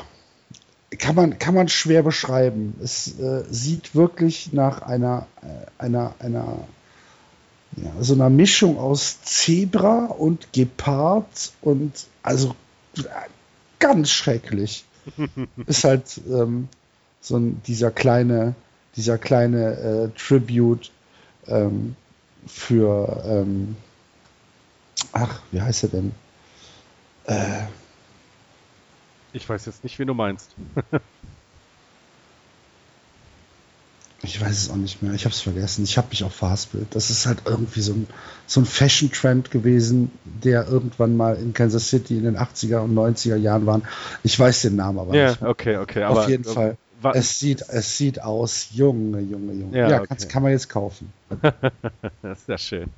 [1.00, 2.76] kann man, kann man schwer beschreiben.
[2.84, 6.60] Es äh, sieht wirklich nach einer, äh, einer, einer
[7.78, 12.56] ja, so einer Mischung aus Zebra und Gepard und also
[13.80, 14.86] ganz schrecklich.
[15.66, 16.68] Ist halt ähm,
[17.22, 18.56] so ein, dieser kleine,
[18.96, 20.92] dieser kleine äh, Tribute
[21.48, 21.96] ähm,
[22.46, 23.78] für ähm,
[25.14, 26.12] ach, wie heißt er denn?
[27.26, 27.64] Äh,
[29.34, 30.56] ich weiß jetzt nicht, wie du meinst.
[34.24, 35.14] ich weiß es auch nicht mehr.
[35.14, 35.84] Ich habe es vergessen.
[35.84, 36.94] Ich habe mich auch verhaspelt.
[36.96, 38.08] Das ist halt irgendwie so ein,
[38.46, 43.38] so ein Fashion-Trend gewesen, der irgendwann mal in Kansas City in den 80er und 90er
[43.38, 43.82] Jahren war.
[44.24, 45.42] Ich weiß den Namen aber ja, nicht.
[45.42, 46.04] Ja, okay, okay.
[46.04, 46.78] Auf jeden Fall.
[47.14, 49.76] Es sieht, es sieht aus, Junge, Junge, Junge.
[49.76, 50.28] Ja, ja okay.
[50.28, 51.12] kann man jetzt kaufen.
[52.22, 52.90] das ist ja schön.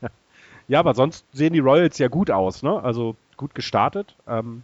[0.68, 2.84] Ja, aber sonst sehen die Royals ja gut aus, ne?
[2.84, 4.16] Also gut gestartet.
[4.26, 4.64] Ähm,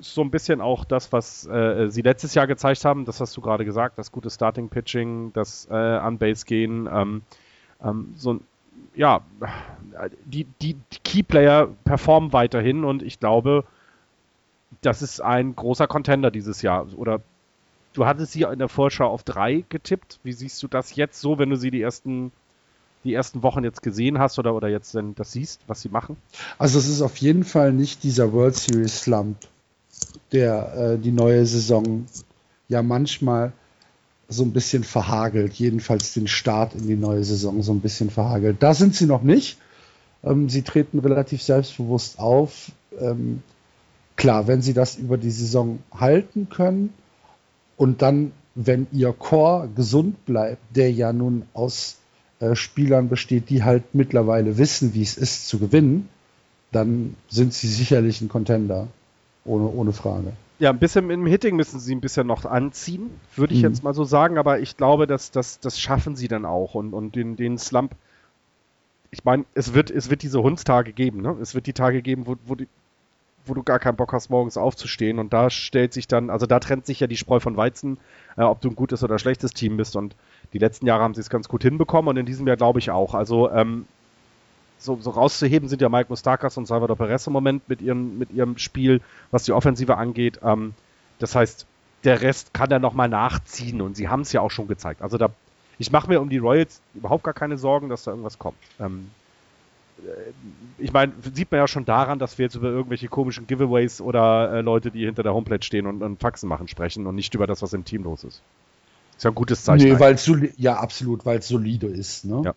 [0.00, 3.40] so ein bisschen auch das, was äh, sie letztes Jahr gezeigt haben, das hast du
[3.40, 7.22] gerade gesagt, das gute Starting-Pitching, das äh, An-Base-Gehen, ähm,
[7.82, 8.38] ähm, so
[8.94, 9.22] ja,
[10.24, 13.64] die, die, die Key-Player performen weiterhin und ich glaube,
[14.82, 16.86] das ist ein großer Contender dieses Jahr.
[16.94, 17.20] Oder
[17.92, 20.20] du hattest sie in der Vorschau auf drei getippt.
[20.22, 22.30] Wie siehst du das jetzt so, wenn du sie die ersten
[23.08, 26.16] die ersten Wochen jetzt gesehen hast oder, oder jetzt denn das siehst, was sie machen?
[26.58, 29.38] Also es ist auf jeden Fall nicht dieser World Series Slump,
[30.32, 32.06] der äh, die neue Saison
[32.68, 33.52] ja manchmal
[34.28, 38.58] so ein bisschen verhagelt, jedenfalls den Start in die neue Saison so ein bisschen verhagelt.
[38.60, 39.58] Da sind sie noch nicht.
[40.22, 42.72] Ähm, sie treten relativ selbstbewusst auf.
[43.00, 43.42] Ähm,
[44.16, 46.92] klar, wenn sie das über die Saison halten können
[47.78, 51.97] und dann, wenn ihr Core gesund bleibt, der ja nun aus
[52.40, 56.08] äh, Spielern besteht, die halt mittlerweile wissen, wie es ist zu gewinnen,
[56.72, 58.88] dann sind sie sicherlich ein Contender.
[59.44, 60.32] Ohne, ohne Frage.
[60.58, 63.68] Ja, ein bisschen im Hitting müssen sie ein bisschen noch anziehen, würde ich mhm.
[63.68, 66.92] jetzt mal so sagen, aber ich glaube, dass, dass das schaffen sie dann auch und,
[66.92, 67.94] und den, den Slump,
[69.10, 71.36] ich meine, es wird, es wird diese Hundstage geben, ne?
[71.40, 72.68] Es wird die Tage geben, wo, wo, die,
[73.46, 76.58] wo du gar keinen Bock hast, morgens aufzustehen und da stellt sich dann, also da
[76.58, 77.98] trennt sich ja die Spreu von Weizen,
[78.36, 80.16] äh, ob du ein gutes oder schlechtes Team bist und
[80.52, 82.90] die letzten Jahre haben sie es ganz gut hinbekommen und in diesem Jahr glaube ich
[82.90, 83.14] auch.
[83.14, 83.86] Also ähm,
[84.78, 88.30] so, so, rauszuheben sind ja Mike Mustakas und Salvador Perez im Moment mit, ihren, mit
[88.30, 90.40] ihrem Spiel, was die Offensive angeht.
[90.42, 90.74] Ähm,
[91.18, 91.66] das heißt,
[92.04, 95.02] der Rest kann er nochmal nachziehen und sie haben es ja auch schon gezeigt.
[95.02, 95.30] Also da,
[95.78, 98.58] ich mache mir um die Royals überhaupt gar keine Sorgen, dass da irgendwas kommt.
[98.78, 99.10] Ähm,
[99.98, 100.10] äh,
[100.78, 104.52] ich meine, sieht man ja schon daran, dass wir jetzt über irgendwelche komischen Giveaways oder
[104.52, 107.46] äh, Leute, die hinter der Homepage stehen und, und Faxen machen, sprechen und nicht über
[107.46, 108.42] das, was im Team los ist.
[109.18, 109.88] Ist ja ein gutes Zeichen.
[109.88, 110.16] Nee, weil
[110.56, 112.24] ja absolut, weil es solide ist.
[112.24, 112.42] Ne?
[112.44, 112.54] Ja.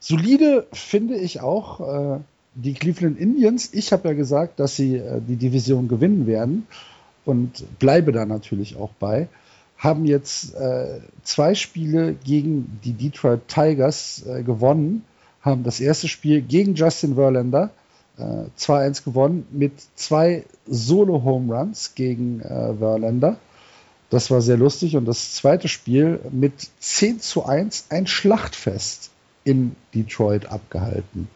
[0.00, 2.20] Solide finde ich auch äh,
[2.54, 3.74] die Cleveland Indians.
[3.74, 6.66] Ich habe ja gesagt, dass sie äh, die Division gewinnen werden
[7.26, 9.28] und bleibe da natürlich auch bei.
[9.76, 15.04] Haben jetzt äh, zwei Spiele gegen die Detroit Tigers äh, gewonnen,
[15.42, 17.70] haben das erste Spiel gegen Justin Verlander
[18.18, 23.36] 2-1 äh, gewonnen mit zwei Solo-Home Runs gegen äh, Verlander.
[24.16, 24.96] Das war sehr lustig.
[24.96, 29.10] Und das zweite Spiel mit 10 zu 1 ein Schlachtfest
[29.44, 31.28] in Detroit abgehalten.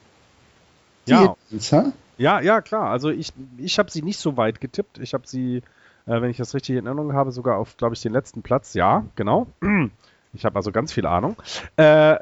[2.17, 2.41] ja.
[2.41, 2.89] ja, ja, klar.
[2.89, 4.97] Also ich, ich habe sie nicht so weit getippt.
[4.97, 5.59] Ich habe sie,
[6.07, 8.73] äh, wenn ich das richtig in Erinnerung habe, sogar auf, glaube ich, den letzten Platz.
[8.73, 9.47] Ja, genau.
[10.33, 11.37] Ich habe also ganz viel Ahnung.
[11.77, 12.17] Äh,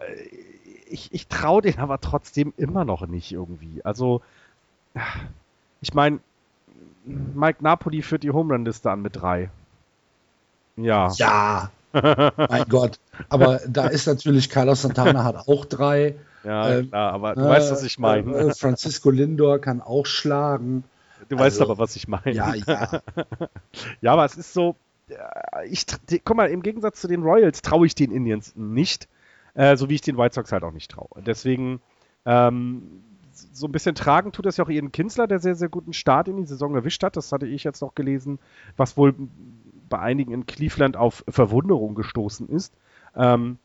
[0.88, 3.84] ich ich traue den aber trotzdem immer noch nicht irgendwie.
[3.84, 4.22] Also,
[5.82, 6.18] ich meine,
[7.04, 9.50] Mike Napoli führt die Home Run Liste an mit drei.
[10.78, 11.12] Ja.
[11.16, 11.70] Ja.
[11.92, 13.00] mein Gott.
[13.28, 16.16] Aber da ist natürlich Carlos Santana hat auch drei.
[16.44, 18.32] Ja, ähm, klar, aber du äh, weißt, was ich meine.
[18.34, 20.84] Äh, Francisco Lindor kann auch schlagen.
[21.28, 22.32] Du also, weißt aber, was ich meine.
[22.32, 23.00] Ja, ja.
[24.00, 24.76] ja, aber es ist so,
[25.68, 25.86] ich,
[26.24, 29.08] guck mal, im Gegensatz zu den Royals traue ich den Indians nicht,
[29.54, 31.08] äh, so wie ich den White Sox halt auch nicht traue.
[31.24, 31.80] Deswegen,
[32.24, 33.02] ähm,
[33.52, 36.28] so ein bisschen tragen tut das ja auch ihren Kinsler, der sehr, sehr guten Start
[36.28, 37.16] in die Saison erwischt hat.
[37.16, 38.38] Das hatte ich jetzt noch gelesen,
[38.76, 39.14] was wohl
[39.88, 42.74] bei einigen in Cleveland auf Verwunderung gestoßen ist,
[43.16, 43.58] ähm,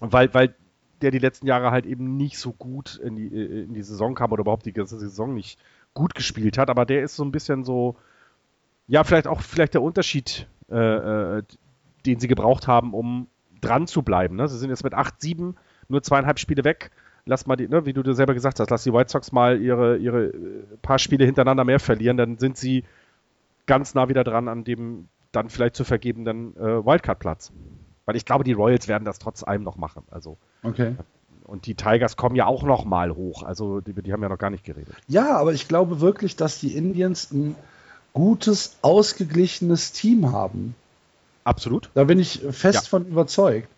[0.00, 0.54] weil, weil
[1.02, 4.14] der die letzten Jahre halt eben nicht so gut in die, äh, in die Saison
[4.14, 5.58] kam oder überhaupt die ganze Saison nicht
[5.94, 7.96] gut gespielt hat, aber der ist so ein bisschen so,
[8.86, 11.42] ja, vielleicht auch vielleicht der Unterschied, äh, äh,
[12.06, 13.28] den sie gebraucht haben, um
[13.60, 14.36] dran zu bleiben.
[14.36, 14.48] Ne?
[14.48, 15.54] Sie sind jetzt mit 8-7,
[15.88, 16.90] nur zweieinhalb Spiele weg.
[17.24, 19.60] Lass mal die, ne, wie du dir selber gesagt hast, lass die White Sox mal
[19.60, 22.84] ihre, ihre äh, paar Spiele hintereinander mehr verlieren, dann sind sie
[23.66, 27.52] ganz nah wieder dran an dem dann vielleicht zu vergebenden äh, Wildcard-Platz.
[28.04, 30.04] Weil ich glaube, die Royals werden das trotz allem noch machen.
[30.10, 30.96] Also, okay.
[31.44, 33.42] Und die Tigers kommen ja auch noch mal hoch.
[33.42, 34.94] Also die, die haben ja noch gar nicht geredet.
[35.08, 37.56] Ja, aber ich glaube wirklich, dass die Indians ein
[38.12, 40.74] gutes, ausgeglichenes Team haben.
[41.44, 41.90] Absolut.
[41.94, 42.88] Da bin ich fest ja.
[42.88, 43.68] von überzeugt.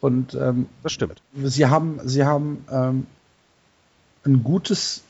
[0.00, 1.22] Und ähm, das stimmt.
[1.34, 3.06] Sie haben, sie haben ähm,
[4.24, 5.02] ein gutes,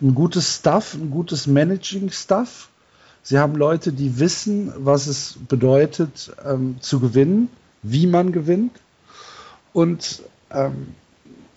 [0.00, 2.68] ein gutes Stuff, ein gutes Managing-Stuff.
[3.26, 7.48] Sie haben Leute, die wissen, was es bedeutet, ähm, zu gewinnen,
[7.82, 8.70] wie man gewinnt.
[9.72, 10.94] Und ähm,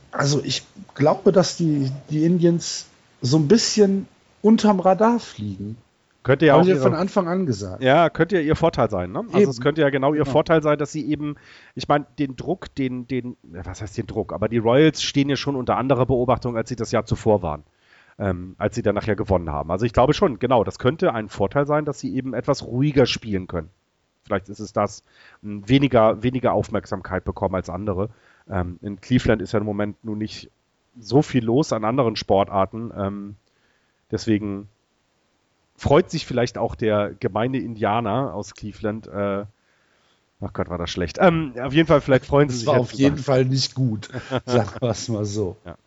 [0.09, 0.63] also ich
[0.95, 2.87] glaube, dass die, die Indians
[3.21, 4.07] so ein bisschen
[4.41, 5.77] unterm Radar fliegen.
[6.23, 7.83] Könnte ja Haben auch ihre, von Anfang an gesagt.
[7.83, 9.11] Ja, könnte ja ihr Vorteil sein.
[9.11, 9.19] Ne?
[9.27, 9.51] Also eben.
[9.51, 10.25] es könnte ja genau ihr ja.
[10.25, 11.35] Vorteil sein, dass sie eben,
[11.75, 14.33] ich meine, den Druck, den, den, was heißt den Druck?
[14.33, 17.63] Aber die Royals stehen ja schon unter anderer Beobachtung, als sie das Jahr zuvor waren
[18.19, 19.71] ähm, als sie dann nachher gewonnen haben.
[19.71, 23.05] Also ich glaube schon, genau, das könnte ein Vorteil sein, dass sie eben etwas ruhiger
[23.05, 23.69] spielen können.
[24.25, 25.03] Vielleicht ist es das,
[25.41, 28.09] weniger, weniger Aufmerksamkeit bekommen als andere.
[28.49, 30.51] Ähm, in Cleveland ist ja im Moment nun nicht
[30.99, 32.91] so viel los an anderen Sportarten.
[32.95, 33.35] Ähm,
[34.11, 34.67] deswegen
[35.77, 39.07] freut sich vielleicht auch der gemeine Indianer aus Cleveland.
[39.07, 39.45] Äh,
[40.41, 41.17] ach Gott, war das schlecht.
[41.21, 42.65] Ähm, auf jeden Fall, vielleicht freuen sie das sich.
[42.65, 44.09] Das war auf jeden Fall nicht gut,
[44.45, 45.55] sagen wir es mal so.
[45.65, 45.77] Ja.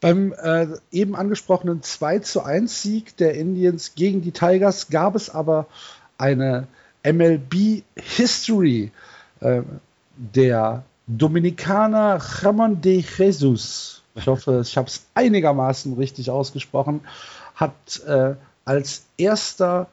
[0.00, 5.30] Beim äh, eben angesprochenen 2 zu 1 Sieg der Indians gegen die Tigers gab es
[5.30, 5.66] aber
[6.18, 6.66] eine
[7.04, 8.92] MLB History.
[9.40, 9.62] Äh,
[10.16, 17.00] der Dominikaner Ramon de Jesus, ich hoffe, ich habe es einigermaßen richtig ausgesprochen,
[17.54, 19.88] hat äh, als erster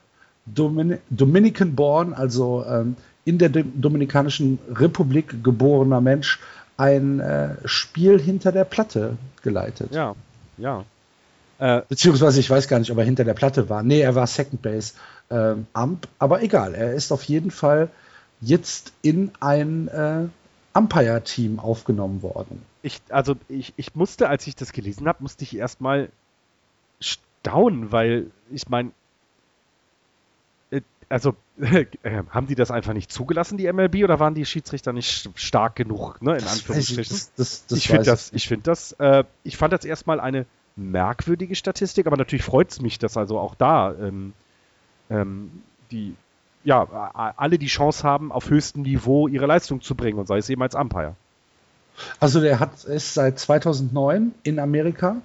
[0.45, 6.39] Domin Dominican Born, also ähm, in der Dominikanischen Republik geborener Mensch,
[6.79, 9.93] ein äh, Spiel hinter der Platte geleitet.
[9.93, 10.15] Ja,
[10.57, 10.85] ja.
[11.59, 13.83] Äh, Beziehungsweise ich weiß gar nicht, ob er hinter der Platte war.
[13.83, 14.93] Nee, er war Second Base
[15.29, 17.89] ähm, Ump, aber egal, er ist auf jeden Fall
[18.39, 20.27] jetzt in ein äh,
[20.73, 22.63] Umpire-Team aufgenommen worden.
[22.81, 26.07] Ich, also ich, ich musste, als ich das gelesen habe, musste ich erstmal
[27.01, 28.91] staunen, weil ich meine,
[30.71, 31.35] äh, also
[32.03, 35.75] äh, haben die das einfach nicht zugelassen, die MLB, oder waren die Schiedsrichter nicht stark
[35.75, 37.15] genug, ne, in Anführungsstrichen?
[37.15, 40.45] Das, das, das ich finde das, ich finde das, äh, ich fand das erstmal eine
[40.75, 44.33] merkwürdige Statistik, aber natürlich freut es mich, dass also auch da ähm,
[45.09, 46.15] ähm, die,
[46.63, 50.49] ja, alle die Chance haben, auf höchstem Niveau ihre Leistung zu bringen und sei es
[50.49, 51.15] eben als Umpire.
[52.19, 55.17] Also der hat ist seit 2009 in Amerika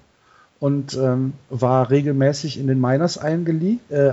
[0.59, 4.11] und ähm, war regelmäßig in den Miners äh,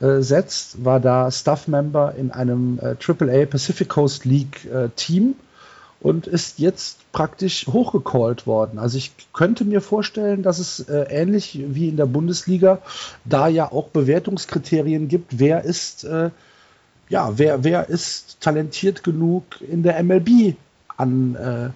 [0.00, 5.34] eingesetzt, war da Staff-Member in einem äh, AAA Pacific Coast League äh, Team
[6.00, 8.78] und ist jetzt praktisch hochgecallt worden.
[8.78, 12.82] Also ich könnte mir vorstellen, dass es äh, ähnlich wie in der Bundesliga
[13.24, 16.30] da ja auch Bewertungskriterien gibt, wer ist äh,
[17.08, 20.56] ja, wer, wer ist talentiert genug in der MLB
[20.96, 21.70] an äh,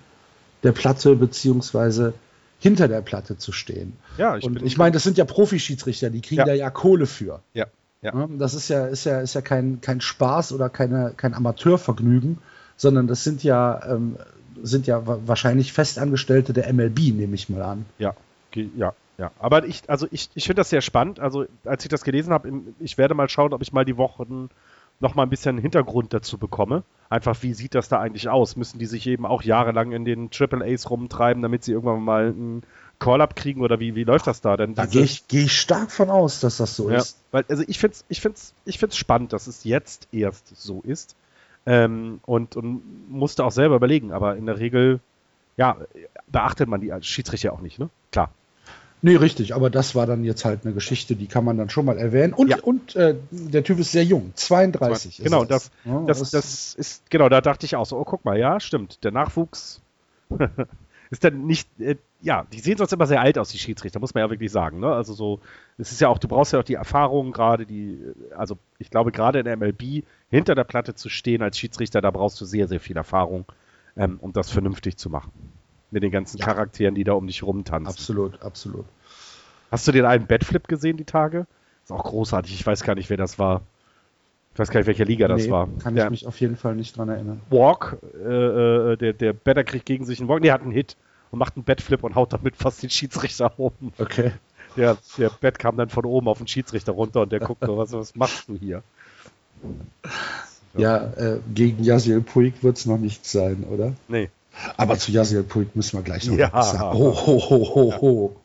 [0.62, 2.14] der Platte beziehungsweise
[2.58, 3.92] hinter der Platte zu stehen.
[4.16, 6.44] Ja, ich und ich meine, das sind ja Profischiedsrichter, die kriegen ja.
[6.44, 7.40] da ja Kohle für.
[7.54, 7.66] Ja.
[8.02, 8.28] Ja.
[8.38, 12.38] Das ist ja, ist ja, ist ja kein, kein Spaß oder keine, kein Amateurvergnügen,
[12.76, 14.16] sondern das sind ja, ähm,
[14.62, 17.86] sind ja wahrscheinlich Festangestellte der MLB, nehme ich mal an.
[17.98, 18.14] Ja,
[18.54, 19.30] ja, ja.
[19.38, 21.20] Aber ich, also ich, ich finde das sehr spannend.
[21.20, 24.48] Also als ich das gelesen habe, ich werde mal schauen, ob ich mal die Wochen
[25.00, 26.82] noch mal ein bisschen Hintergrund dazu bekomme.
[27.08, 28.56] Einfach, wie sieht das da eigentlich aus?
[28.56, 32.28] Müssen die sich eben auch jahrelang in den Triple A's rumtreiben, damit sie irgendwann mal
[32.28, 32.62] einen
[32.98, 34.56] Call-up kriegen oder wie, wie läuft das da?
[34.56, 37.18] Denn da gehe ich, geh ich stark von aus, dass das so ja, ist.
[37.30, 40.82] Weil, also ich finde es ich find's, ich find's spannend, dass es jetzt erst so
[40.84, 41.14] ist.
[41.66, 45.00] Ähm, und, und musste auch selber überlegen, aber in der Regel,
[45.56, 45.76] ja,
[46.26, 47.90] beachtet man die als Schiedsrichter auch nicht, ne?
[48.10, 48.30] Klar.
[49.00, 51.84] Nee, richtig, aber das war dann jetzt halt eine Geschichte, die kann man dann schon
[51.84, 52.32] mal erwähnen.
[52.32, 52.58] Und, ja.
[52.62, 55.18] und äh, der Typ ist sehr jung, 32.
[55.22, 58.24] Genau, das, ja, das, das, das, ist, genau, da dachte ich auch so, oh, guck
[58.24, 59.80] mal, ja, stimmt, der Nachwuchs
[61.10, 64.14] ist dann nicht, äh, ja, die sehen sonst immer sehr alt aus, die Schiedsrichter, muss
[64.14, 64.80] man ja wirklich sagen.
[64.80, 64.92] Ne?
[64.92, 65.40] Also so,
[65.78, 67.98] es ist ja auch, du brauchst ja auch die Erfahrung, gerade die,
[68.36, 72.10] also ich glaube, gerade in der MLB hinter der Platte zu stehen als Schiedsrichter, da
[72.10, 73.44] brauchst du sehr, sehr viel Erfahrung,
[73.96, 75.32] ähm, um das vernünftig zu machen.
[75.90, 76.44] Mit den ganzen ja.
[76.44, 77.88] Charakteren, die da um dich rumtanzen.
[77.88, 78.84] Absolut, absolut.
[79.70, 81.46] Hast du den einen Batflip gesehen die Tage?
[81.84, 83.62] Ist auch großartig, ich weiß gar nicht, wer das war.
[84.58, 85.68] Ich weiß gar nicht, welche Liga das nee, war.
[85.80, 87.40] Kann der, ich mich auf jeden Fall nicht dran erinnern.
[87.48, 90.42] Walk, äh, äh, der, der Better kriegt gegen sich einen Walk.
[90.42, 90.96] Nee, hat einen Hit
[91.30, 93.92] und macht einen Bettflip und haut damit fast den Schiedsrichter oben.
[93.98, 94.32] Okay.
[94.76, 97.78] Der, der Bett kam dann von oben auf den Schiedsrichter runter und der guckt so,
[97.78, 98.82] was, was machst du hier?
[100.76, 103.92] Ja, äh, gegen Yasiel Puig wird es noch nichts sein, oder?
[104.08, 104.28] Nee.
[104.76, 106.50] Aber zu Yasiel Puig müssen wir gleich noch ja.
[106.64, 106.98] sagen.
[106.98, 108.36] Oh, ho, ho, ho, ho.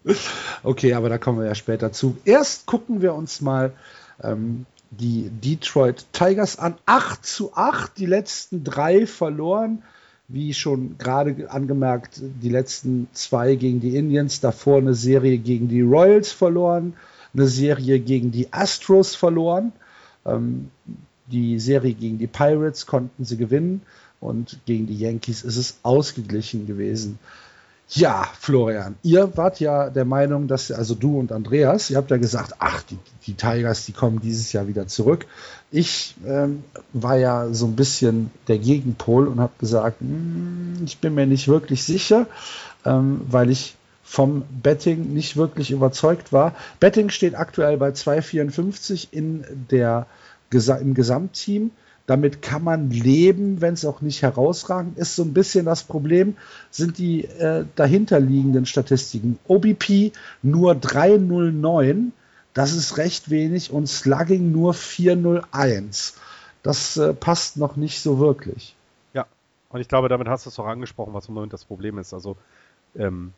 [0.61, 2.17] Okay, aber da kommen wir ja später zu.
[2.23, 3.73] Erst gucken wir uns mal
[4.21, 4.67] ähm,
[4.99, 6.75] die Detroit Tigers an.
[6.85, 9.83] 8 zu 8, die letzten drei verloren.
[10.27, 15.81] Wie schon gerade angemerkt, die letzten zwei gegen die Indians, davor eine Serie gegen die
[15.81, 16.93] Royals verloren,
[17.33, 19.73] eine Serie gegen die Astros verloren.
[20.25, 20.69] Ähm,
[21.27, 23.81] die Serie gegen die Pirates konnten sie gewinnen
[24.19, 27.19] und gegen die Yankees ist es ausgeglichen gewesen.
[27.95, 32.17] Ja, Florian, ihr wart ja der Meinung, dass, also du und Andreas, ihr habt ja
[32.17, 35.27] gesagt, ach, die, die Tigers, die kommen dieses Jahr wieder zurück.
[35.69, 41.13] Ich ähm, war ja so ein bisschen der Gegenpol und habe gesagt, hm, ich bin
[41.13, 42.25] mir nicht wirklich sicher,
[42.83, 46.55] ähm, weil ich vom Betting nicht wirklich überzeugt war.
[46.79, 50.07] Betting steht aktuell bei 2,54 in der,
[50.51, 51.69] im Gesamtteam.
[52.05, 55.15] Damit kann man leben, wenn es auch nicht herausragend ist.
[55.15, 56.35] So ein bisschen das Problem
[56.69, 59.39] sind die äh, dahinterliegenden Statistiken.
[59.47, 62.11] OBP nur 309,
[62.53, 66.17] das ist recht wenig, und Slugging nur 401.
[66.61, 68.75] Das äh, passt noch nicht so wirklich.
[69.13, 69.25] Ja,
[69.69, 72.13] und ich glaube, damit hast du es auch angesprochen, was im Moment das Problem ist.
[72.13, 72.35] Also,
[72.97, 73.31] ähm,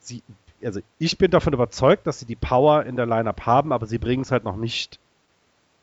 [0.00, 0.24] sie,
[0.62, 3.98] also ich bin davon überzeugt, dass sie die Power in der Lineup haben, aber sie
[3.98, 4.98] bringen es halt noch nicht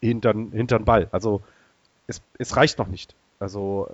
[0.02, 1.08] hinter den Ball.
[1.12, 1.42] Also
[2.08, 3.16] es, es reicht noch nicht.
[3.40, 3.90] Also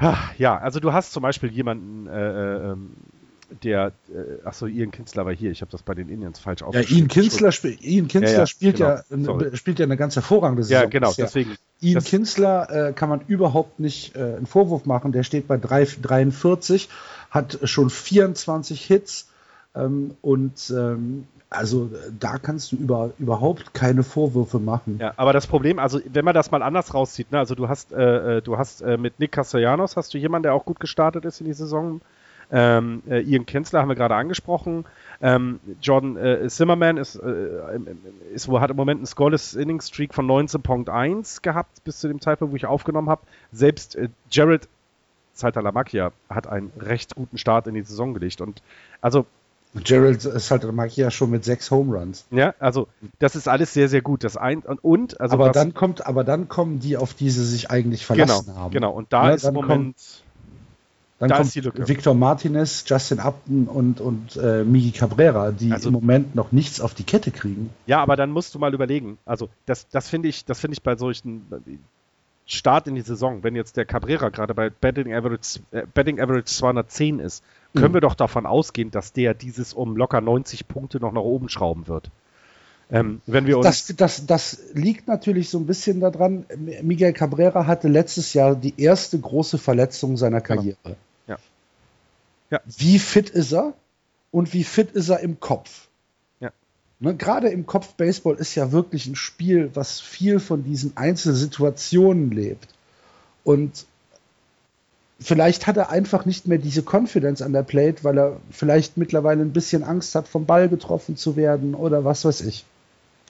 [0.00, 2.90] äh, ja, also du hast zum Beispiel jemanden, äh, äh, ähm,
[3.62, 6.94] der, äh, achso, Ian Kinsler war hier, ich habe das bei den Indians falsch aufgeschrieben.
[6.94, 9.40] Ja, Ian Kinsler, sp Ian Kinsler ja, ja, spielt, genau.
[9.40, 10.82] ja, spielt ja eine ganz hervorragende Saison.
[10.84, 11.56] Ja, genau, deswegen.
[11.80, 15.86] Ian Kinsler äh, kann man überhaupt nicht äh, einen Vorwurf machen, der steht bei 3,
[16.00, 16.88] 43,
[17.30, 19.28] hat schon 24 Hits
[19.74, 24.98] ähm, und ähm, also da kannst du über, überhaupt keine Vorwürfe machen.
[25.00, 27.92] Ja, aber das Problem, also wenn man das mal anders rauszieht, ne, also du hast,
[27.92, 31.24] äh, äh, du hast äh, mit Nick Castellanos hast du jemanden, der auch gut gestartet
[31.24, 32.00] ist in die Saison.
[32.50, 34.84] Ähm, äh, Ian Kenzler haben wir gerade angesprochen.
[35.22, 37.78] Ähm, Jordan äh, Zimmerman ist, äh,
[38.34, 42.52] ist, hat im Moment einen Scoreless Inning Streak von 19.1 gehabt, bis zu dem Zeitpunkt,
[42.52, 43.22] wo ich aufgenommen habe.
[43.52, 44.68] Selbst äh, Jared
[45.32, 48.42] Saltalamacchia hat einen recht guten Start in die Saison gelegt.
[48.42, 48.62] Und
[49.00, 49.24] also
[49.74, 52.26] Gerald Saltalamacchia schon mit sechs Home Runs.
[52.30, 54.22] Ja, also das ist alles sehr, sehr gut.
[54.22, 57.44] Das ein und, und also aber dann kommt, aber dann kommen die, auf die sie
[57.44, 58.72] sich eigentlich verlassen genau, haben.
[58.72, 58.92] Genau.
[58.92, 60.22] Und da ja, ist im Moment kommt,
[61.20, 65.94] dann da kommt Victor Martinez, Justin Upton und, und äh, Migi Cabrera, die also, im
[65.94, 67.70] Moment noch nichts auf die Kette kriegen.
[67.86, 69.18] Ja, aber dann musst du mal überlegen.
[69.24, 71.46] Also das, das finde ich, das finde ich bei solchen
[72.44, 76.46] Start in die Saison, wenn jetzt der Cabrera gerade bei Betting Average, äh, Betting Average
[76.46, 77.44] 210 ist,
[77.74, 77.94] können mhm.
[77.94, 81.88] wir doch davon ausgehen, dass der dieses um locker 90 Punkte noch nach oben schrauben
[81.88, 82.10] wird.
[82.90, 86.44] Ähm, wenn wir uns das, das, das liegt natürlich so ein bisschen daran,
[86.82, 90.76] Miguel Cabrera hatte letztes Jahr die erste große Verletzung seiner Karriere.
[90.82, 90.96] Genau.
[91.26, 91.38] Ja.
[92.50, 92.60] Ja.
[92.66, 93.72] Wie fit ist er
[94.30, 95.88] und wie fit ist er im Kopf?
[96.40, 96.50] Ja.
[97.00, 102.30] Ne, Gerade im Kopf Baseball ist ja wirklich ein Spiel, was viel von diesen Einzelsituationen
[102.30, 102.68] lebt.
[103.42, 103.86] Und
[105.22, 109.42] vielleicht hat er einfach nicht mehr diese Confidence an der Plate, weil er vielleicht mittlerweile
[109.42, 112.64] ein bisschen Angst hat, vom Ball getroffen zu werden oder was weiß ich.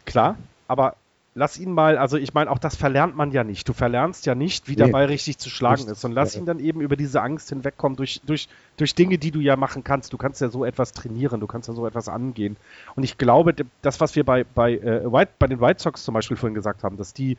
[0.04, 0.36] Klar,
[0.68, 0.96] aber
[1.34, 3.68] lass ihn mal, also ich meine, auch das verlernt man ja nicht.
[3.68, 4.84] Du verlernst ja nicht, wie nee.
[4.84, 6.04] der Ball richtig zu schlagen ist.
[6.04, 9.40] Und lass ihn dann eben über diese Angst hinwegkommen durch, durch, durch Dinge, die du
[9.40, 10.12] ja machen kannst.
[10.12, 12.56] Du kannst ja so etwas trainieren, du kannst ja so etwas angehen.
[12.94, 16.14] Und ich glaube, das, was wir bei, bei, äh, White, bei den White Sox zum
[16.14, 17.38] Beispiel vorhin gesagt haben, dass die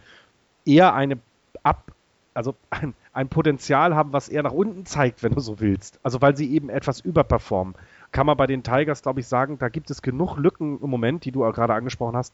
[0.66, 1.18] eher eine
[1.62, 1.92] ab,
[2.34, 6.00] also ein, ein Potenzial haben, was eher nach unten zeigt, wenn du so willst.
[6.04, 7.76] Also weil sie eben etwas überperformen.
[8.12, 11.26] Kann man bei den Tigers, glaube ich, sagen, da gibt es genug Lücken im Moment,
[11.26, 12.34] die du gerade angesprochen hast,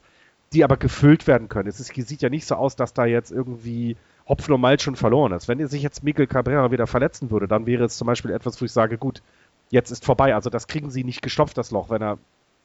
[0.52, 1.68] die aber gefüllt werden können.
[1.68, 3.96] Es ist, sieht ja nicht so aus, dass da jetzt irgendwie
[4.28, 5.48] Hopfen und Malz schon verloren ist.
[5.48, 8.64] Wenn sich jetzt Miguel Cabrera wieder verletzen würde, dann wäre es zum Beispiel etwas, wo
[8.64, 9.22] ich sage, gut,
[9.70, 10.34] jetzt ist vorbei.
[10.34, 12.18] Also das kriegen sie nicht gestopft, das Loch, wenn er,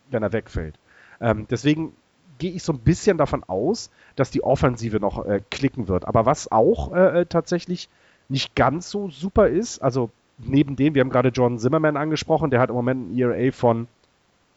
[0.10, 0.78] wenn er wegfällt.
[1.22, 1.94] Ähm, deswegen
[2.38, 6.06] gehe ich so ein bisschen davon aus, dass die Offensive noch äh, klicken wird.
[6.06, 7.90] Aber was auch äh, äh tatsächlich
[8.30, 12.60] nicht ganz so super ist, also neben dem, wir haben gerade John Zimmerman angesprochen, der
[12.60, 13.88] hat im Moment ein ERA von,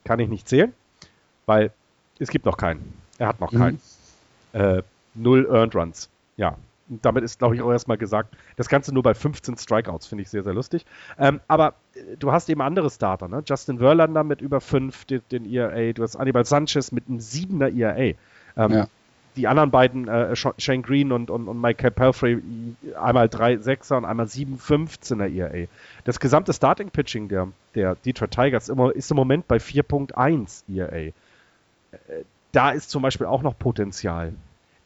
[0.05, 0.73] kann ich nicht zählen,
[1.47, 1.73] weil
[2.19, 2.95] es gibt noch keinen.
[3.19, 3.59] Er hat noch mhm.
[3.59, 3.81] keinen.
[4.53, 4.83] Äh,
[5.15, 6.09] null Earned Runs.
[6.37, 6.57] Ja.
[6.89, 10.31] Damit ist, glaube ich, auch erstmal gesagt, das Ganze nur bei 15 Strikeouts, finde ich
[10.31, 10.87] sehr, sehr lustig.
[11.19, 13.43] Ähm, aber äh, du hast eben andere Starter, ne?
[13.47, 17.77] Justin Verlander mit über 5, den, den ERA, du hast Anibal Sanchez mit einem 7er
[17.77, 18.17] ERA.
[18.57, 18.89] Ähm, ja.
[19.37, 22.43] Die anderen beiden, äh, Shane Green und, und, und Michael Pelfrey,
[23.01, 25.69] einmal 3 6er und einmal 7 15er ERA.
[26.05, 30.97] Das gesamte Starting-Pitching der, der Detroit Tigers ist im Moment bei 4.1 ERA.
[30.97, 31.13] Äh,
[32.53, 34.33] da ist zum Beispiel auch noch Potenzial.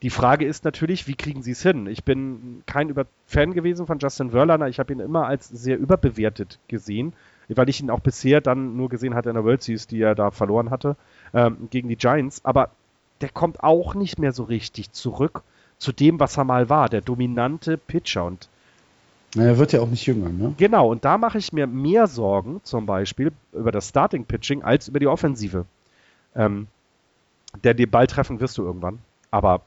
[0.03, 1.87] Die Frage ist natürlich, wie kriegen sie es hin?
[1.87, 4.67] Ich bin kein Über Fan gewesen von Justin Verlander.
[4.67, 7.13] Ich habe ihn immer als sehr überbewertet gesehen,
[7.47, 10.13] weil ich ihn auch bisher dann nur gesehen hatte in der World Series, die er
[10.13, 10.97] da verloren hatte,
[11.33, 12.43] ähm, gegen die Giants.
[12.43, 12.69] Aber
[13.21, 15.41] der kommt auch nicht mehr so richtig zurück
[15.77, 18.25] zu dem, was er mal war, der dominante Pitcher.
[18.25, 18.49] Und
[19.35, 20.53] na, er wird ja auch nicht jünger, ne?
[20.57, 24.89] Genau, und da mache ich mir mehr Sorgen, zum Beispiel über das Starting Pitching, als
[24.89, 25.65] über die Offensive.
[26.35, 26.67] Ähm,
[27.63, 28.99] der den Ball treffen wirst du irgendwann.
[29.31, 29.61] Aber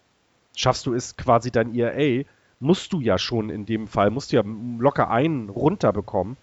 [0.57, 2.25] schaffst du es quasi dein ERA,
[2.59, 4.43] musst du ja schon in dem Fall, musst du ja
[4.79, 6.37] locker einen runterbekommen,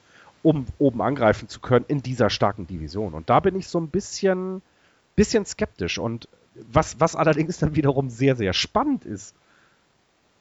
[0.44, 3.14] um oben angreifen zu können in dieser starken Division.
[3.14, 4.62] Und da bin ich so ein bisschen,
[5.16, 5.98] bisschen skeptisch.
[5.98, 6.30] Und
[6.72, 9.36] was, was allerdings dann wiederum sehr, sehr spannend ist,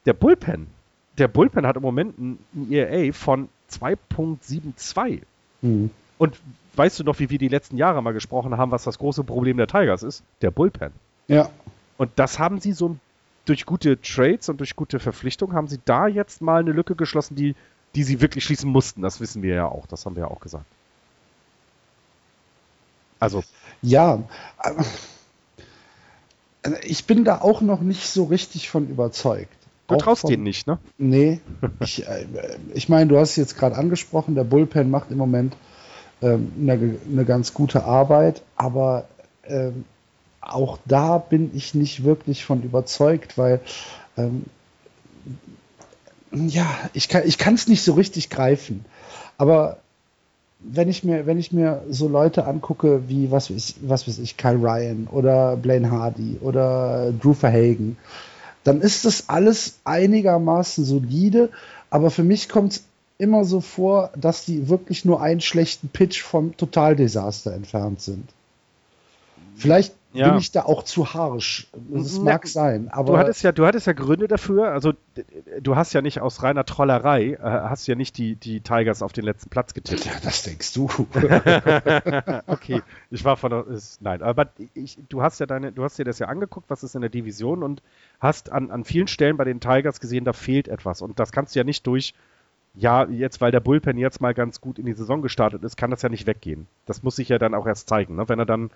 [0.05, 0.67] der Bullpen.
[1.17, 5.21] Der Bullpen hat im Moment ein ERA von 2.72.
[5.61, 5.89] Mhm.
[6.17, 6.39] Und
[6.75, 9.57] weißt du noch, wie wir die letzten Jahre mal gesprochen haben, was das große Problem
[9.57, 10.23] der Tigers ist?
[10.41, 10.91] Der Bullpen.
[11.27, 11.49] Ja.
[11.97, 12.97] Und das haben sie so
[13.45, 17.35] durch gute Trades und durch gute Verpflichtungen haben sie da jetzt mal eine Lücke geschlossen,
[17.35, 17.55] die,
[17.95, 19.01] die sie wirklich schließen mussten.
[19.01, 19.85] Das wissen wir ja auch.
[19.87, 20.65] Das haben wir ja auch gesagt.
[23.19, 23.43] Also.
[23.81, 24.23] Ja.
[24.57, 24.83] Also
[26.83, 29.55] ich bin da auch noch nicht so richtig von überzeugt.
[29.87, 30.79] Du traust von, denen nicht, ne?
[30.97, 31.41] Nee.
[31.81, 32.25] ich, äh,
[32.73, 35.55] ich meine, du hast es jetzt gerade angesprochen, der Bullpen macht im Moment
[36.21, 39.07] ähm, eine, eine, ganz gute Arbeit, aber
[39.45, 39.83] ähm,
[40.45, 43.61] auch da bin ich nicht wirklich von überzeugt, weil
[44.17, 44.45] ähm,
[46.31, 48.85] ja, ich kann ich es nicht so richtig greifen.
[49.37, 49.77] Aber
[50.59, 54.37] wenn ich mir, wenn ich mir so Leute angucke wie, was weiß, was weiß ich,
[54.37, 57.97] Kyle Ryan oder Blaine Hardy oder Drew Verhagen,
[58.63, 61.49] dann ist das alles einigermaßen solide,
[61.89, 62.83] aber für mich kommt es
[63.17, 68.29] immer so vor, dass die wirklich nur einen schlechten Pitch vom Totaldesaster entfernt sind.
[69.55, 70.29] Vielleicht, ja.
[70.29, 71.67] bin ich da auch zu harsch.
[71.73, 73.13] Das Na, mag sein, aber.
[73.13, 74.71] Du hattest ja, du hattest ja Gründe dafür.
[74.71, 74.93] Also,
[75.61, 79.13] du hast ja nicht aus reiner Trollerei, äh, hast ja nicht die, die Tigers auf
[79.13, 80.05] den letzten Platz getippt.
[80.05, 80.87] Ja, das denkst du.
[82.47, 86.05] okay, ich war von, ist, nein, aber ich, du hast ja deine, du hast dir
[86.05, 87.81] das ja angeguckt, was ist in der Division und
[88.19, 91.01] hast an, an vielen Stellen bei den Tigers gesehen, da fehlt etwas.
[91.01, 92.13] Und das kannst du ja nicht durch,
[92.75, 95.91] ja, jetzt, weil der Bullpen jetzt mal ganz gut in die Saison gestartet ist, kann
[95.91, 96.67] das ja nicht weggehen.
[96.85, 98.15] Das muss sich ja dann auch erst zeigen.
[98.15, 98.27] Ne?
[98.27, 98.71] Wenn er dann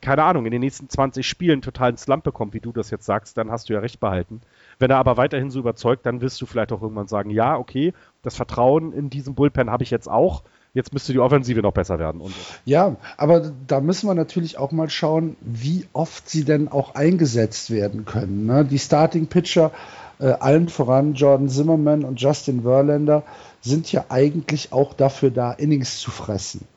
[0.00, 3.36] keine Ahnung, in den nächsten 20 Spielen totalen Slump bekommt, wie du das jetzt sagst,
[3.36, 4.40] dann hast du ja recht behalten.
[4.78, 7.92] Wenn er aber weiterhin so überzeugt, dann wirst du vielleicht auch irgendwann sagen, ja, okay,
[8.22, 10.42] das Vertrauen in diesen Bullpen habe ich jetzt auch.
[10.72, 12.20] Jetzt müsste die Offensive noch besser werden.
[12.20, 12.32] Und
[12.64, 17.70] ja, aber da müssen wir natürlich auch mal schauen, wie oft sie denn auch eingesetzt
[17.70, 18.46] werden können.
[18.46, 18.64] Ne?
[18.64, 19.72] Die Starting Pitcher,
[20.20, 23.24] äh, allen voran Jordan Zimmerman und Justin Verlander,
[23.60, 26.68] sind ja eigentlich auch dafür da, Innings zu fressen.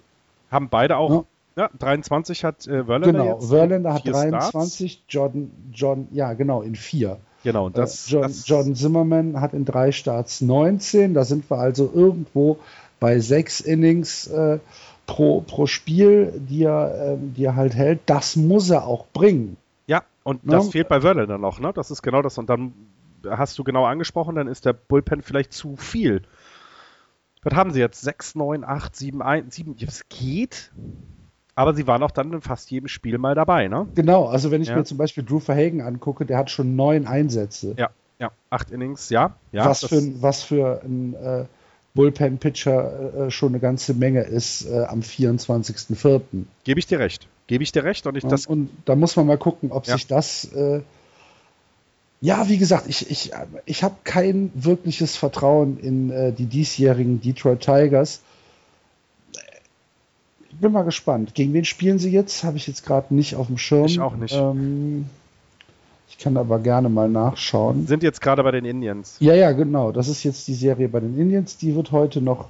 [0.49, 1.23] Haben beide auch ja.
[1.55, 5.05] Ja, 23 hat äh, Verlander Genau, jetzt Verlander hat 23, Starts.
[5.07, 7.19] Jordan, John, ja genau, in vier.
[7.43, 11.49] Genau, und das, äh, John, das Jordan Zimmerman hat in drei Starts 19, da sind
[11.49, 12.57] wir also irgendwo
[12.99, 14.59] bei sechs Innings äh,
[15.05, 18.01] pro, pro Spiel, die er, äh, die er halt hält.
[18.05, 19.57] Das muss er auch bringen.
[19.87, 20.53] Ja, und ne?
[20.53, 21.71] das fehlt bei Verlander noch, ne?
[21.73, 22.37] Das ist genau das.
[22.37, 22.73] Und dann
[23.29, 26.23] hast du genau angesprochen, dann ist der Bullpen vielleicht zu viel.
[27.43, 28.01] Was haben sie jetzt?
[28.01, 29.75] 6, 9, 8, 7, 1, 7.
[29.85, 30.71] Es geht.
[31.55, 33.87] Aber sie waren auch dann in fast jedem Spiel mal dabei, ne?
[33.93, 34.75] Genau, also wenn ich ja.
[34.75, 37.75] mir zum Beispiel Drew Verhagen angucke, der hat schon neun Einsätze.
[37.77, 37.89] Ja,
[38.19, 39.35] ja, acht Innings, ja.
[39.51, 41.45] ja was, für, was für ein äh,
[41.93, 46.21] Bullpen-Pitcher äh, schon eine ganze Menge ist äh, am 24.04.
[46.63, 47.27] Gebe ich dir recht.
[47.47, 48.07] Gebe ich dir recht.
[48.07, 49.95] Und, ich das und da muss man mal gucken, ob ja.
[49.95, 50.45] sich das.
[50.53, 50.81] Äh,
[52.21, 53.31] ja, wie gesagt, ich, ich,
[53.65, 58.21] ich habe kein wirkliches Vertrauen in äh, die diesjährigen Detroit Tigers
[60.59, 61.35] bin mal gespannt.
[61.35, 62.43] Gegen wen spielen sie jetzt?
[62.43, 63.85] Habe ich jetzt gerade nicht auf dem Schirm.
[63.85, 64.35] Ich auch nicht.
[64.35, 65.05] Ähm,
[66.09, 67.87] ich kann aber gerne mal nachschauen.
[67.87, 69.17] Sind jetzt gerade bei den Indians.
[69.19, 69.91] Ja, ja, genau.
[69.91, 71.57] Das ist jetzt die Serie bei den Indians.
[71.57, 72.49] Die wird heute noch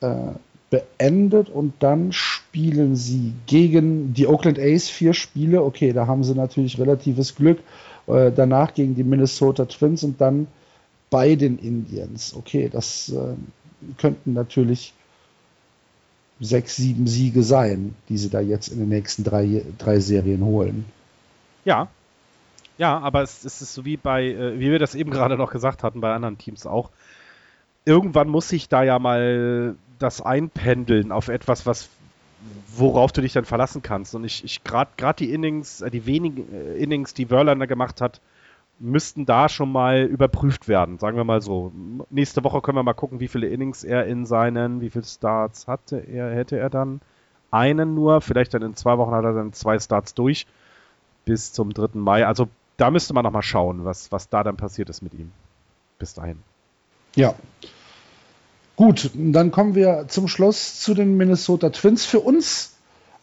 [0.00, 0.32] äh,
[0.70, 5.62] beendet und dann spielen sie gegen die Oakland A's vier Spiele.
[5.62, 7.60] Okay, da haben sie natürlich relatives Glück.
[8.06, 10.46] Äh, danach gegen die Minnesota Twins und dann
[11.10, 12.34] bei den Indians.
[12.36, 13.34] Okay, das äh,
[13.98, 14.92] könnten natürlich
[16.40, 20.84] sechs, sieben Siege sein, die sie da jetzt in den nächsten drei, drei Serien holen.
[21.64, 21.88] Ja.
[22.76, 25.52] Ja, aber es, es ist so wie bei, äh, wie wir das eben gerade noch
[25.52, 26.90] gesagt hatten, bei anderen Teams auch.
[27.84, 31.88] Irgendwann muss sich da ja mal das einpendeln auf etwas, was
[32.76, 34.14] worauf du dich dann verlassen kannst.
[34.14, 38.20] Und ich, ich gerade die Innings, äh, die wenigen äh, Innings, die Verlander gemacht hat,
[38.84, 41.72] müssten da schon mal überprüft werden, sagen wir mal so.
[42.10, 45.66] Nächste Woche können wir mal gucken, wie viele Innings er in seinen, wie viele Starts
[45.66, 47.00] hatte er, hätte er dann?
[47.50, 50.46] Einen nur, vielleicht dann in zwei Wochen hat er dann zwei Starts durch
[51.24, 51.98] bis zum 3.
[51.98, 52.26] Mai.
[52.26, 55.32] Also da müsste man noch mal schauen, was, was da dann passiert ist mit ihm.
[55.98, 56.42] Bis dahin.
[57.14, 57.34] Ja.
[58.76, 62.04] Gut, dann kommen wir zum Schluss zu den Minnesota Twins.
[62.04, 62.73] Für uns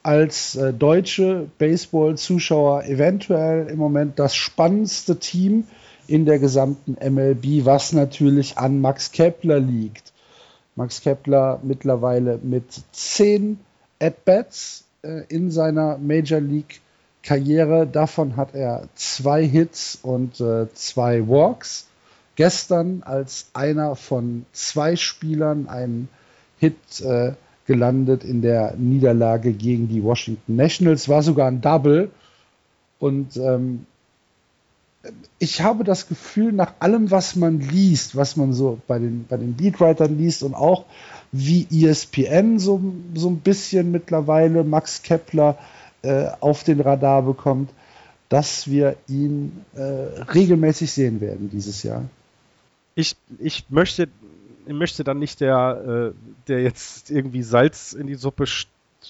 [0.04, 5.66] als äh, deutsche Baseball-Zuschauer eventuell im Moment das spannendste Team
[6.08, 10.12] in der gesamten MLB, was natürlich an Max Kepler liegt.
[10.76, 13.60] Max Kepler mittlerweile mit zehn
[13.99, 16.82] At-Bats äh, in seiner Major League
[17.24, 17.86] Karriere.
[17.86, 21.88] Davon hat er zwei Hits und äh, zwei Walks.
[22.36, 26.10] Gestern als einer von zwei Spielern einen
[26.58, 27.34] Hit äh,
[27.66, 31.09] gelandet in der Niederlage gegen die Washington Nationals.
[31.09, 32.09] War sogar ein Double.
[32.99, 33.86] Und ähm,
[35.39, 39.38] ich habe das Gefühl, nach allem, was man liest, was man so bei den, bei
[39.38, 40.86] den Beatwritern liest und auch
[41.32, 42.82] wie ESPN so,
[43.16, 45.57] so ein bisschen mittlerweile Max Kepler
[46.03, 47.72] äh, auf den Radar bekommt,
[48.30, 52.03] dass wir ihn äh, regelmäßig sehen werden dieses Jahr.
[52.95, 54.07] Ich, ich möchte
[54.74, 58.46] möchte dann nicht der, äh, der jetzt irgendwie Salz in die Suppe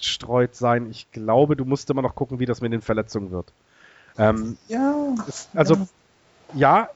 [0.00, 0.90] streut sein.
[0.90, 3.52] Ich glaube, du musst immer noch gucken, wie das mit den Verletzungen wird.
[4.18, 5.14] Ähm, ja.
[5.28, 5.74] Es, also,
[6.54, 6.78] ja.
[6.78, 6.88] ja.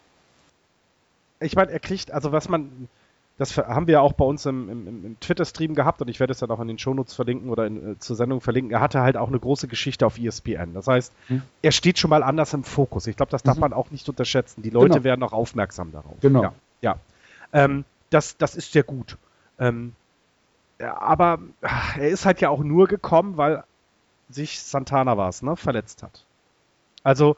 [1.41, 2.89] Ich meine, er kriegt, also was man,
[3.39, 6.33] das haben wir ja auch bei uns im, im, im Twitter-Stream gehabt und ich werde
[6.33, 8.73] es dann auch in den Shownotes verlinken oder in, äh, zur Sendung verlinken.
[8.73, 10.73] Er hatte halt auch eine große Geschichte auf ESPN.
[10.73, 11.43] Das heißt, hm.
[11.61, 13.07] er steht schon mal anders im Fokus.
[13.07, 13.61] Ich glaube, das darf mhm.
[13.61, 14.63] man auch nicht unterschätzen.
[14.63, 15.05] Die Leute genau.
[15.05, 16.19] werden auch aufmerksam darauf.
[16.21, 16.43] Genau.
[16.43, 16.55] Ja.
[16.81, 16.97] ja.
[17.53, 19.19] Ähm, das, das ist sehr gut.
[19.59, 19.95] Ähm,
[20.79, 21.39] aber
[21.97, 23.65] er ist halt ja auch nur gekommen, weil
[24.29, 26.25] sich Santana war es, ne, verletzt hat.
[27.03, 27.37] Also,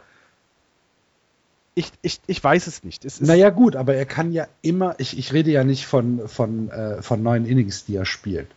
[1.74, 3.04] ich, ich, ich weiß es nicht.
[3.04, 6.70] Es naja, gut, aber er kann ja immer, ich, ich rede ja nicht von, von,
[6.70, 8.48] äh, von neuen Innings, die er spielt,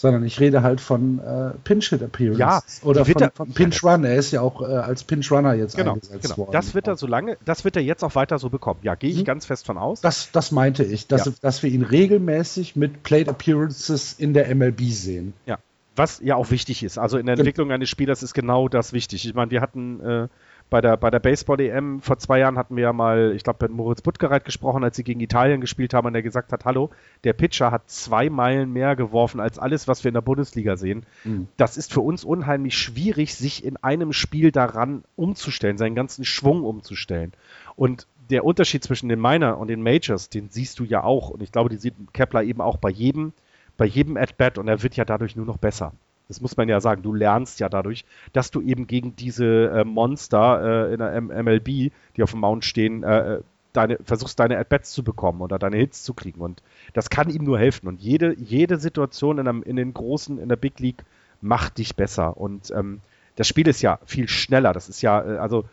[0.00, 2.38] sondern ich rede halt von äh, Pinch-Hit-Appearance.
[2.40, 4.04] Ja, oder von, er- von Pinch-Run.
[4.04, 6.38] Er ist ja auch äh, als Pinch-Runner jetzt Genau, eingesetzt genau.
[6.38, 6.52] worden.
[6.52, 8.80] Das wird er so lange, das wird er jetzt auch weiter so bekommen.
[8.82, 9.24] Ja, gehe ich Mhm.
[9.24, 10.00] ganz fest von aus.
[10.00, 11.32] das, das meinte ich, dass, Ja.
[11.42, 15.34] dass wir ihn regelmäßig mit Plate-Appearances in der MLB sehen.
[15.44, 15.58] Ja,
[15.96, 16.96] was ja auch wichtig ist.
[16.98, 19.26] Also in der Entwicklung eines Spielers ist genau das wichtig.
[19.26, 20.28] Ich meine, wir hatten äh,
[20.70, 23.76] bei der, bei der Baseball-EM vor zwei Jahren hatten wir ja mal, ich glaube, mit
[23.76, 26.90] Moritz Buttgereit gesprochen, als sie gegen Italien gespielt haben und er gesagt hat, hallo,
[27.24, 31.04] der Pitcher hat zwei Meilen mehr geworfen als alles, was wir in der Bundesliga sehen.
[31.24, 31.48] Mhm.
[31.56, 36.62] Das ist für uns unheimlich schwierig, sich in einem Spiel daran umzustellen, seinen ganzen Schwung
[36.62, 37.32] umzustellen.
[37.74, 41.30] Und der Unterschied zwischen den Minor und den Majors, den siehst du ja auch.
[41.30, 43.32] Und ich glaube, die sieht Kepler eben auch bei jedem,
[43.76, 45.92] bei jedem At-Bat und er wird ja dadurch nur noch besser.
[46.30, 47.02] Das muss man ja sagen.
[47.02, 51.92] Du lernst ja dadurch, dass du eben gegen diese äh, Monster äh, in der MLB,
[52.16, 53.40] die auf dem Mount stehen, äh,
[53.72, 56.40] deine, versuchst deine At-Bats zu bekommen oder deine Hits zu kriegen.
[56.40, 56.62] Und
[56.92, 57.88] das kann ihm nur helfen.
[57.88, 61.04] Und jede, jede Situation in, einem, in den großen, in der Big League
[61.40, 62.36] macht dich besser.
[62.36, 63.00] Und ähm,
[63.34, 64.72] das Spiel ist ja viel schneller.
[64.72, 65.64] Das ist ja, also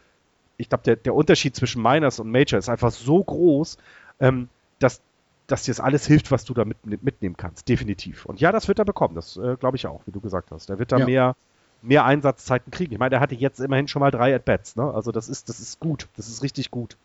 [0.58, 3.78] ich glaube, der, der Unterschied zwischen Miners und Major ist einfach so groß,
[4.20, 4.50] ähm,
[4.80, 5.02] dass,
[5.48, 7.68] dass dir das alles hilft, was du da mit, mitnehmen kannst.
[7.70, 8.26] Definitiv.
[8.26, 9.16] Und ja, das wird er bekommen.
[9.16, 10.70] Das äh, glaube ich auch, wie du gesagt hast.
[10.70, 11.06] Er wird da Ja.
[11.06, 11.36] mehr,
[11.82, 12.94] mehr Einsatzzeiten kriegen.
[12.94, 14.76] Ich meine, er hatte jetzt immerhin schon mal drei At-Bats.
[14.76, 14.84] Ne?
[14.94, 16.08] Also das ist, das ist gut.
[16.18, 16.98] Das ist richtig gut.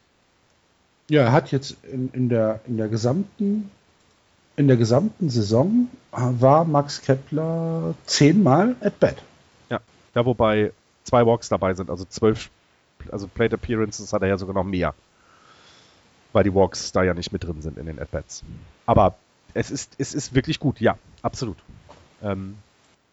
[1.09, 3.71] Ja, er hat jetzt in, in, der, in der gesamten
[4.57, 9.17] in der gesamten Saison äh, war Max Kepler zehnmal at bat.
[9.71, 9.81] Ja,
[10.15, 10.73] ja wobei
[11.05, 12.51] zwei Walks dabei sind, also zwölf,
[13.11, 14.95] also Plate Appearances hat er ja sogar noch mehr.
[16.33, 18.43] Weil die Walks da ja nicht mit drin sind in den At-Bats.
[18.87, 19.17] Aber
[19.55, 21.59] es ist, es ist wirklich gut, ja, absolut.
[22.23, 22.57] Ähm,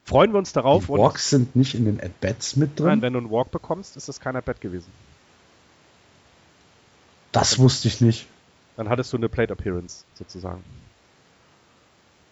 [0.06, 0.86] freuen wir uns darauf.
[0.86, 2.88] Die Walks sind nicht in den at bats mit drin.
[2.88, 4.92] Nein, wenn du einen Walk bekommst, ist das kein At-Bat gewesen.
[7.32, 8.28] das wusste ich nicht.
[8.78, 10.64] Dann hattest du eine Plate Appearance sozusagen.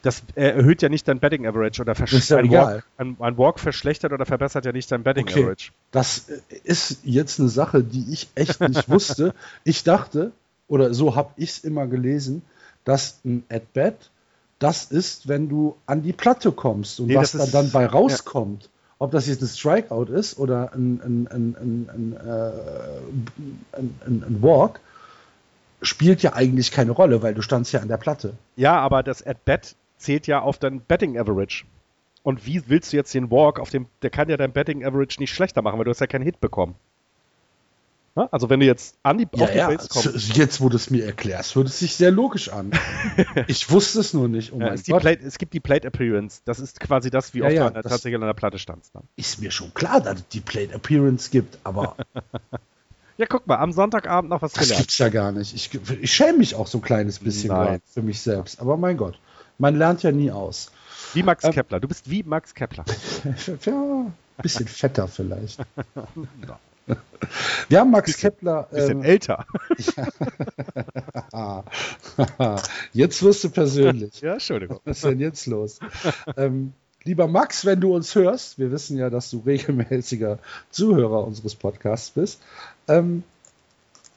[0.02, 2.40] Das äh, erhöht ja nicht dein Betting Average oder ist ja verschlechtert.
[2.40, 2.52] Ein.
[2.52, 5.44] Walk- ein, ein Walk verschlechtert oder verbessert ja nicht dein Betting Okay.
[5.44, 5.72] Average.
[5.92, 9.36] Das äh, ist jetzt eine Sache, die ich echt nicht wusste.
[9.66, 10.32] Ich dachte,
[10.68, 12.42] oder so habe ich es immer gelesen,
[12.84, 14.10] dass ein At-Bat
[14.60, 17.86] das ist, wenn du an die Platte kommst und Nee, was da ist- dann bei
[17.86, 18.70] rauskommt.
[19.00, 21.00] Ob das jetzt ein Strikeout ist oder ein,
[21.30, 22.18] äh, ein,
[23.74, 24.80] ein, ein Walk,
[25.82, 28.34] spielt ja eigentlich keine Rolle, weil du standst ja an der Platte.
[28.56, 31.66] Ja, aber das At-Bat zählt ja auf dein Betting Average.
[32.24, 35.20] Und wie willst du jetzt den Walk auf dem, der kann ja dein Betting Average
[35.20, 36.76] nicht schlechter machen, weil du hast ja keinen Hit bekommen.
[38.18, 38.28] Na?
[38.32, 41.06] Also wenn du jetzt an die, auf die Base kommst, jetzt, wo du es mir
[41.06, 42.72] erklärst, hört es sich sehr logisch an.
[43.48, 44.52] ich wusste es nur nicht.
[44.54, 44.74] Oh ja.
[45.00, 46.42] Plate, es gibt die Plate Appearance.
[46.44, 48.34] Das ist quasi das, wie Ja, oft ja, du an der, das- tatsächlich an der
[48.34, 48.96] Platte standst.
[48.96, 49.02] Ne?
[49.18, 51.96] ist mir schon klar, dass es die Plate Appearance gibt, aber
[53.18, 54.82] Ja, guck mal, am Sonntagabend noch was das gelernt.
[54.82, 55.54] gibt's ja gar nicht.
[55.56, 58.60] Ich, ich schäme mich auch so ein kleines bisschen für mich selbst.
[58.62, 59.20] Aber mein Gott,
[59.58, 60.72] man lernt ja nie aus.
[61.14, 61.80] Wie Max Ähm, Kepler.
[61.80, 62.86] Du bist wie Max Kepler.
[63.66, 65.60] ja, ein bisschen fetter vielleicht.
[67.70, 68.68] Wir haben Max Kepler.
[68.72, 69.46] Bisschen ähm, älter.
[72.94, 74.22] jetzt wirst du persönlich.
[74.22, 74.80] Ja, Entschuldigung.
[74.86, 75.80] Was ist denn jetzt los?
[76.38, 76.74] ähm,
[77.04, 82.12] lieber Max, wenn du uns hörst, wir wissen ja, dass du regelmäßiger Zuhörer unseres Podcasts
[82.12, 82.42] bist.
[82.88, 83.24] Ähm,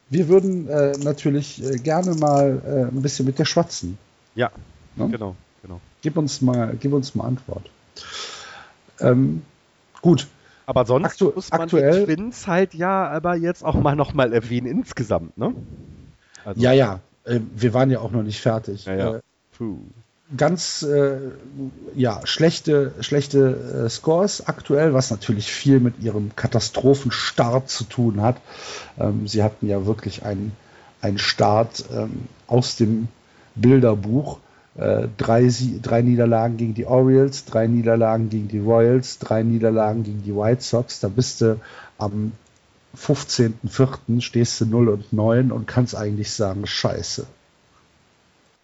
[0.08, 3.98] wir würden äh, natürlich äh, gerne mal äh, ein bisschen mit dir schwatzen.
[4.34, 4.50] Ja,
[4.96, 5.08] Ne?
[5.08, 5.80] genau, genau.
[6.02, 7.70] Gib uns mal, gib uns mal Antwort.
[9.00, 9.42] Ähm,
[10.02, 10.26] gut,
[10.70, 14.32] Aber sonst Aktu- muss man aktuell- die Twins halt ja aber jetzt auch mal nochmal
[14.32, 15.52] erwähnen insgesamt, ne?
[16.44, 18.86] Also, ja, ja, äh, wir waren ja auch noch nicht fertig.
[18.86, 19.16] Ja, ja.
[19.16, 19.20] Äh,
[20.36, 21.18] ganz äh,
[21.96, 28.36] ja, schlechte, schlechte äh, Scores aktuell, was natürlich viel mit ihrem Katastrophenstart zu tun hat.
[28.96, 30.52] Ähm, sie hatten ja wirklich einen,
[31.02, 33.08] einen Start ähm, aus dem
[33.56, 34.38] Bilderbuch.
[34.76, 35.50] Äh, drei,
[35.82, 40.62] drei Niederlagen gegen die Orioles, drei Niederlagen gegen die Royals, drei Niederlagen gegen die White
[40.62, 41.00] Sox.
[41.00, 41.60] Da bist du
[41.98, 42.32] am
[42.96, 44.20] 15.04.
[44.20, 47.26] stehst du 0 und 9 und kannst eigentlich sagen, scheiße.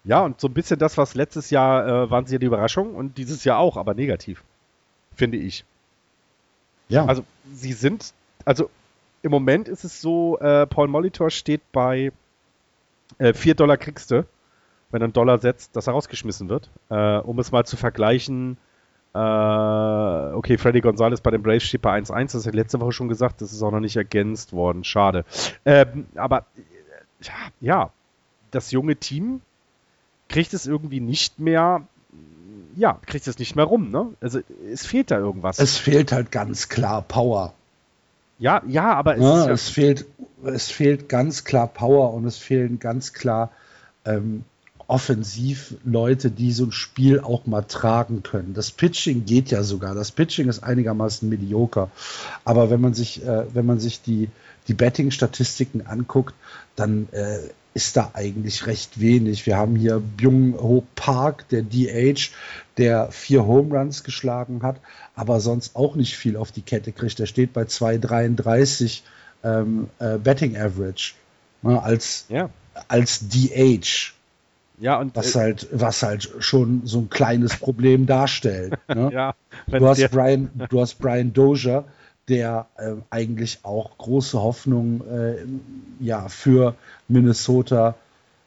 [0.05, 2.95] Ja, und so ein bisschen das, was letztes Jahr äh, waren sie ja die Überraschung
[2.95, 4.45] und dieses Jahr auch, aber negativ.
[5.15, 5.65] Finde ich.
[6.89, 8.13] Ja, Also, sie sind,
[8.45, 8.71] also
[9.23, 12.13] im Moment ist es so, äh, Paul Molitor steht bei
[13.19, 14.25] äh, 4 Dollar kriegst du,
[14.91, 16.71] wenn du einen Dollar setzt, dass er rausgeschmissen wird.
[16.91, 18.57] Äh, um es mal zu vergleichen,
[19.15, 23.09] äh, okay, Freddy Gonzalez bei den Braves steht bei 1-1, das hat letzte Woche schon
[23.09, 25.25] gesagt, das ist auch noch nicht ergänzt worden, schade.
[25.65, 26.47] Ähm, aber
[27.21, 27.31] äh,
[27.61, 27.91] ja,
[28.51, 29.41] das junge Team
[30.29, 31.83] kriegt es irgendwie nicht mehr,
[32.77, 34.09] ja, kriegt es nicht mehr rum, ne?
[34.21, 35.59] Also es fehlt da irgendwas.
[35.59, 37.55] es fehlt halt ganz klar Power.
[38.39, 40.07] Ja, ja, aber es Ja, ist ja, es, fehlt,
[40.45, 43.51] es fehlt ganz klar Power und es fehlen ganz klar
[44.05, 44.45] ähm,
[44.89, 48.55] offensiv Leute, die so ein Spiel auch mal tragen können.
[48.55, 49.95] Das Pitching geht ja sogar.
[49.95, 51.91] Das Pitching ist einigermaßen medioker.
[52.45, 54.29] Aber wenn man sich, äh, wenn man sich die,
[54.69, 56.35] die Betting-Statistiken anguckt,
[56.77, 57.39] dann äh,
[57.75, 59.45] ist da eigentlich recht wenig.
[59.45, 62.31] Wir haben hier Byung Ho Park, der DH,
[62.79, 64.81] der vier Home Runs geschlagen hat,
[65.15, 67.19] aber sonst auch nicht viel auf die Kette kriegt.
[67.19, 69.03] Der steht bei 2,33
[69.45, 71.15] ähm, äh, Betting Average
[71.63, 72.49] ne, als, ja.
[72.89, 74.16] als DH.
[74.79, 78.75] Ja, und was äh, halt, was halt schon so ein kleines Problem darstellt.
[78.89, 79.11] Ne?
[79.13, 79.35] ja,
[79.67, 81.85] du, hast Brian, du hast Brian Dozier,
[82.29, 85.45] der äh, eigentlich auch große Hoffnung äh,
[86.01, 86.75] ja, für
[87.09, 87.95] Minnesota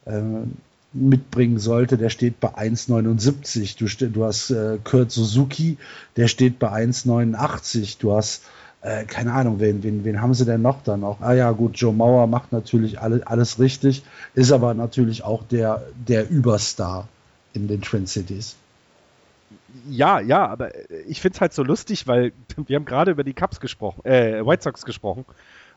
[0.06, 0.22] äh,
[0.94, 1.98] mitbringen sollte.
[1.98, 3.78] Der steht bei 1,79.
[3.78, 5.78] Du, du hast äh, Kurt Suzuki,
[6.16, 7.98] der steht bei 1,89.
[8.00, 8.44] Du hast
[8.82, 11.20] äh, keine Ahnung, wen, wen, wen haben sie denn noch dann noch?
[11.22, 14.04] Ah ja, gut, Joe Mauer macht natürlich alle, alles richtig,
[14.36, 17.08] ist aber natürlich auch der, der Überstar
[17.54, 18.56] in den Twin Cities.
[19.90, 20.72] Ja, ja, aber
[21.08, 22.32] ich finde es halt so lustig, weil
[22.68, 25.26] wir haben gerade über die Cubs gesprochen, äh, White Sox gesprochen.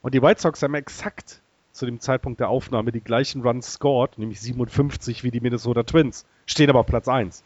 [0.02, 1.40] Und die White Sox haben exakt
[1.72, 6.26] zu dem Zeitpunkt der Aufnahme die gleichen Runs scored, nämlich 57 wie die Minnesota Twins,
[6.46, 7.42] stehen aber auf Platz 1.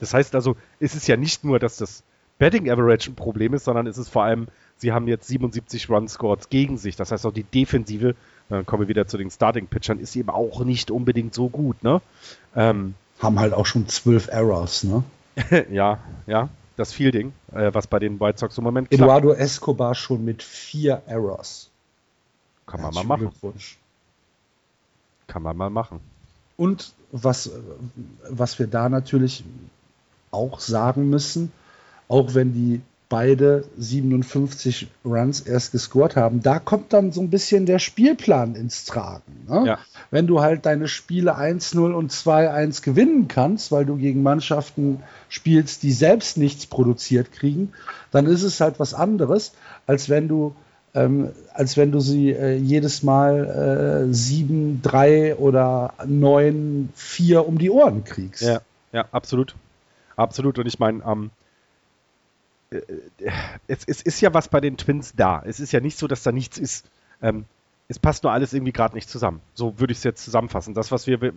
[0.00, 2.02] Das heißt also, es ist ja nicht nur, dass das
[2.40, 6.08] Betting Average ein Problem ist, sondern es ist vor allem, sie haben jetzt 77 Run
[6.08, 6.96] Scores gegen sich.
[6.96, 8.16] Das heißt auch die Defensive,
[8.48, 11.84] dann kommen wir wieder zu den Starting Pitchern, ist eben auch nicht unbedingt so gut,
[11.84, 12.00] ne?
[12.56, 15.04] Ähm, haben halt auch schon zwölf Errors, ne?
[15.70, 19.02] ja, ja, das Fielding, äh, was bei den White Sox im Moment klappt.
[19.02, 21.68] Eduardo Escobar schon mit vier Errors.
[22.64, 23.30] Kann man mal machen.
[25.26, 26.00] Kann man mal machen.
[26.56, 27.50] Und was,
[28.30, 29.44] was wir da natürlich
[30.30, 31.52] auch sagen müssen,
[32.10, 37.66] auch wenn die beide 57 Runs erst gescored haben, da kommt dann so ein bisschen
[37.66, 39.46] der Spielplan ins Tragen.
[39.48, 39.64] Ne?
[39.66, 39.78] Ja.
[40.10, 45.82] Wenn du halt deine Spiele 1-0 und 2-1 gewinnen kannst, weil du gegen Mannschaften spielst,
[45.82, 47.72] die selbst nichts produziert kriegen,
[48.10, 49.52] dann ist es halt was anderes,
[49.86, 50.54] als wenn du
[50.92, 57.58] ähm, als wenn du sie äh, jedes Mal äh, 7, 3 oder 9, 4 um
[57.58, 58.42] die Ohren kriegst.
[58.42, 58.60] Ja,
[58.92, 59.54] ja, absolut.
[60.16, 60.58] Absolut.
[60.58, 61.30] Und ich meine, ähm, äh,
[63.66, 65.42] es, es, ist ja was bei den Twins da.
[65.44, 66.88] Es ist ja nicht so, dass da nichts ist.
[67.20, 67.44] Ähm,
[67.88, 69.40] es passt nur alles irgendwie gerade nicht zusammen.
[69.54, 70.74] So würde ich es jetzt zusammenfassen.
[70.74, 71.32] Das, was wir,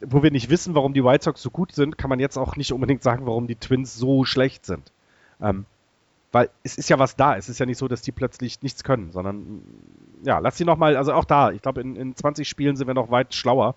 [0.00, 2.56] wo wir nicht wissen, warum die White Sox so gut sind, kann man jetzt auch
[2.56, 4.90] nicht unbedingt sagen, warum die Twins so schlecht sind.
[5.40, 5.66] Ähm,
[6.32, 7.36] weil es ist ja was da.
[7.36, 9.62] Es ist ja nicht so, dass die plötzlich nichts können, sondern
[10.24, 12.94] ja, lass sie nochmal, also auch da, ich glaube, in, in 20 Spielen sind wir
[12.94, 13.76] noch weit schlauer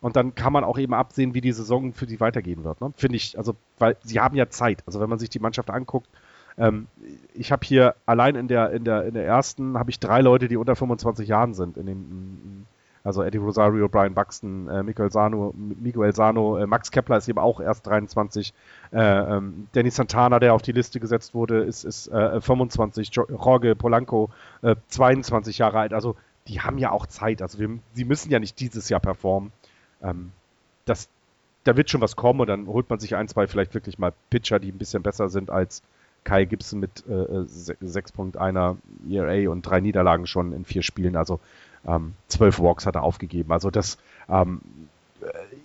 [0.00, 2.80] und dann kann man auch eben absehen, wie die Saison für sie weitergehen wird.
[2.80, 2.92] Ne?
[2.96, 4.82] Finde ich, also, weil sie haben ja Zeit.
[4.86, 6.08] Also wenn man sich die Mannschaft anguckt,
[6.56, 6.86] ähm,
[7.34, 10.48] ich habe hier allein in der, in der, in der ersten habe ich drei Leute,
[10.48, 11.76] die unter 25 Jahren sind.
[11.76, 12.66] In den,
[13.02, 17.38] also Eddie Rosario, Brian Buxton, äh, Miguel Sano, Miguel Sano, äh, Max Kepler ist eben
[17.38, 18.52] auch erst 23.
[18.92, 23.16] Äh, ähm, Danny Santana, der auf die Liste gesetzt wurde, ist, ist 25.
[23.16, 24.30] Äh, Jorge Polanco,
[24.88, 25.92] 22 äh, Jahre alt.
[25.92, 27.42] Also die haben ja auch Zeit.
[27.42, 29.52] Also wir, sie müssen ja nicht dieses Jahr performen
[30.02, 30.32] ähm,
[30.84, 31.08] das,
[31.64, 34.12] da wird schon was kommen und dann holt man sich ein, zwei vielleicht wirklich mal
[34.30, 35.82] Pitcher, die ein bisschen besser sind als
[36.24, 38.76] Kyle Gibson mit äh, 6.1er
[39.08, 41.16] ERA und drei Niederlagen schon in vier Spielen.
[41.16, 41.40] Also
[41.86, 43.52] ähm, zwölf Walks hat er aufgegeben.
[43.52, 44.60] Also das, ähm,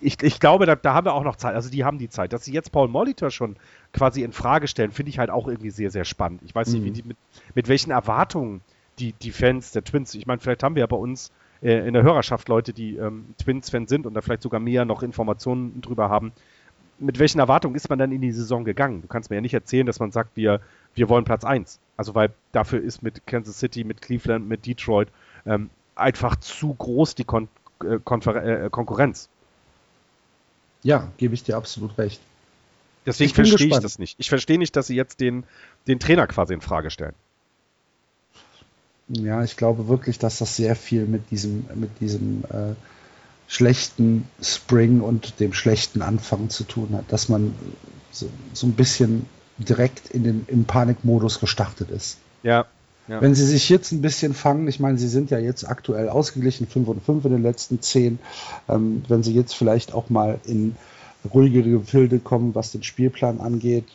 [0.00, 1.54] ich, ich glaube, da, da, haben wir auch noch Zeit.
[1.54, 2.32] Also die haben die Zeit.
[2.32, 3.56] Dass sie jetzt Paul Molitor schon
[3.92, 6.42] quasi in Frage stellen, finde ich halt auch irgendwie sehr, sehr spannend.
[6.44, 6.84] Ich weiß nicht, mhm.
[6.86, 7.16] wie die, mit,
[7.54, 8.60] mit welchen Erwartungen
[8.98, 11.32] die, die Fans der Twins, ich meine, vielleicht haben wir ja bei uns
[11.64, 15.02] äh, in der Hörerschaft Leute, die ähm, Twins-Fans sind und da vielleicht sogar mehr noch
[15.02, 16.32] Informationen drüber haben.
[16.98, 19.02] Mit welchen Erwartungen ist man dann in die Saison gegangen?
[19.02, 20.60] Du kannst mir ja nicht erzählen, dass man sagt, wir,
[20.94, 21.80] wir wollen Platz 1.
[21.96, 25.08] Also weil dafür ist mit Kansas City, mit Cleveland, mit Detroit
[25.46, 27.48] ähm, einfach zu groß die Kon
[27.82, 29.28] äh, äh, Konkurrenz.
[30.82, 32.20] Ja, gebe ich dir absolut recht.
[33.06, 34.16] Deswegen verstehe ich das nicht.
[34.18, 35.44] Ich verstehe nicht, dass sie jetzt den,
[35.86, 37.14] den Trainer quasi in Frage stellen.
[39.08, 42.74] Ja, ich glaube wirklich, dass das sehr viel mit diesem, mit diesem äh,
[43.46, 47.54] schlechten Spring und dem schlechten Anfang zu tun hat, dass man
[48.10, 49.26] so, so ein bisschen
[49.58, 52.18] direkt in den, im Panikmodus gestartet ist.
[52.42, 52.66] Ja,
[53.06, 53.20] ja.
[53.20, 56.66] Wenn sie sich jetzt ein bisschen fangen, ich meine, sie sind ja jetzt aktuell ausgeglichen,
[56.66, 58.18] 5 und 5 in den letzten 10,
[58.68, 60.74] ähm, wenn sie jetzt vielleicht auch mal in
[61.32, 63.86] ruhigere Gefilde kommen, was den Spielplan angeht.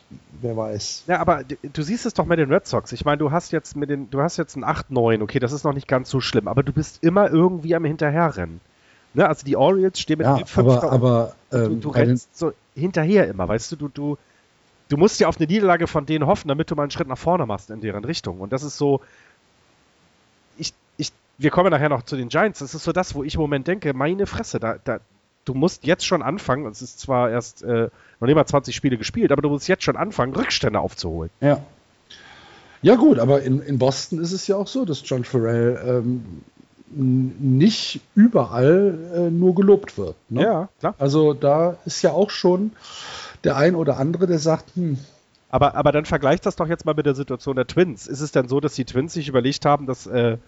[0.42, 1.04] Wer weiß.
[1.06, 2.92] Ja, aber du siehst es doch mit den Red Sox.
[2.92, 5.64] Ich meine, du hast jetzt mit den, du hast jetzt ein 8-9, okay, das ist
[5.64, 8.60] noch nicht ganz so schlimm, aber du bist immer irgendwie am Hinterherrennen.
[9.14, 9.28] Ne?
[9.28, 13.28] Also die Orioles stehen mit ja, 5 aber, aber ähm, du, du rennst so hinterher
[13.28, 14.18] immer, weißt du, du, du,
[14.88, 17.18] du musst ja auf eine Niederlage von denen hoffen, damit du mal einen Schritt nach
[17.18, 18.40] vorne machst in deren Richtung.
[18.40, 19.00] Und das ist so,
[20.56, 23.34] ich, ich, wir kommen nachher noch zu den Giants, das ist so das, wo ich
[23.34, 25.00] im Moment denke, meine Fresse, da, da,
[25.44, 27.88] du musst jetzt schon anfangen, es ist zwar erst äh,
[28.20, 31.30] noch nicht mal 20 Spiele gespielt, aber du musst jetzt schon anfangen, Rückstände aufzuholen.
[31.40, 31.62] Ja.
[32.82, 36.42] Ja, gut, aber in, in Boston ist es ja auch so, dass John Farrell ähm,
[36.90, 40.16] nicht überall äh, nur gelobt wird.
[40.30, 40.42] Ne?
[40.42, 40.94] Ja, klar.
[40.98, 42.72] Also da ist ja auch schon
[43.44, 44.98] der ein oder andere, der sagt, hm,
[45.50, 48.06] aber, aber dann vergleicht das doch jetzt mal mit der Situation der Twins.
[48.06, 50.38] Ist es denn so, dass die Twins sich überlegt haben, dass, äh,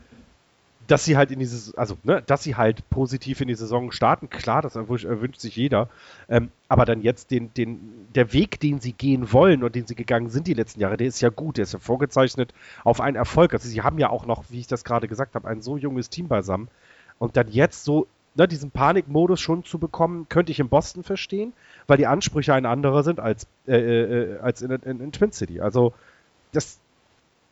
[0.93, 4.29] dass sie halt in dieses, also, ne, dass sie halt positiv in die Saison starten?
[4.29, 5.89] Klar, das wünscht sich jeder.
[6.29, 7.81] Ähm, aber dann jetzt den, den,
[8.15, 11.07] der Weg, den sie gehen wollen und den sie gegangen sind die letzten Jahre, der
[11.07, 12.53] ist ja gut, der ist ja vorgezeichnet
[12.85, 13.55] auf einen Erfolg.
[13.55, 16.11] Also sie haben ja auch noch, wie ich das gerade gesagt habe, ein so junges
[16.11, 16.69] Team beisammen.
[17.19, 21.55] Und dann jetzt so ne, diesen Panikmodus schon zu bekommen, könnte ich in Boston verstehen,
[21.87, 25.63] weil die Ansprüche ein anderer sind als, äh, äh, als in, in, in, Twin City.
[25.63, 25.95] Also
[26.53, 26.79] das,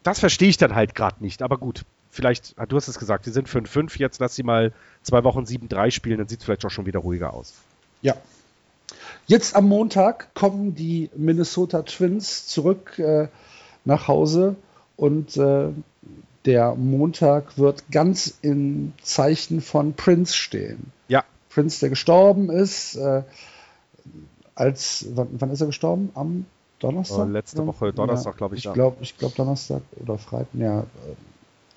[0.02, 1.40] das verstehe ich dann halt gerade nicht.
[1.40, 4.72] Aber gut, vielleicht, ah, du hast es gesagt, die sind 5-5, jetzt lass sie mal
[5.02, 7.54] zwei Wochen 7-3 spielen, dann sieht es vielleicht auch schon wieder ruhiger aus.
[8.02, 8.16] Ja.
[9.26, 13.28] Jetzt am Montag kommen die Minnesota Twins zurück äh,
[13.84, 14.56] nach Hause
[14.96, 15.68] und äh,
[16.44, 20.92] der Montag wird ganz im Zeichen von Prince stehen.
[21.08, 21.24] Ja.
[21.50, 23.22] Prince, der gestorben ist, äh,
[24.54, 26.10] als, wann, wann, ist er gestorben?
[26.14, 26.46] Am
[26.78, 27.26] Donnerstag?
[27.26, 28.64] Oh, letzte Woche, Donnerstag, glaube ich.
[28.64, 30.84] Ich glaube, ich glaub Donnerstag oder Freitag, ja.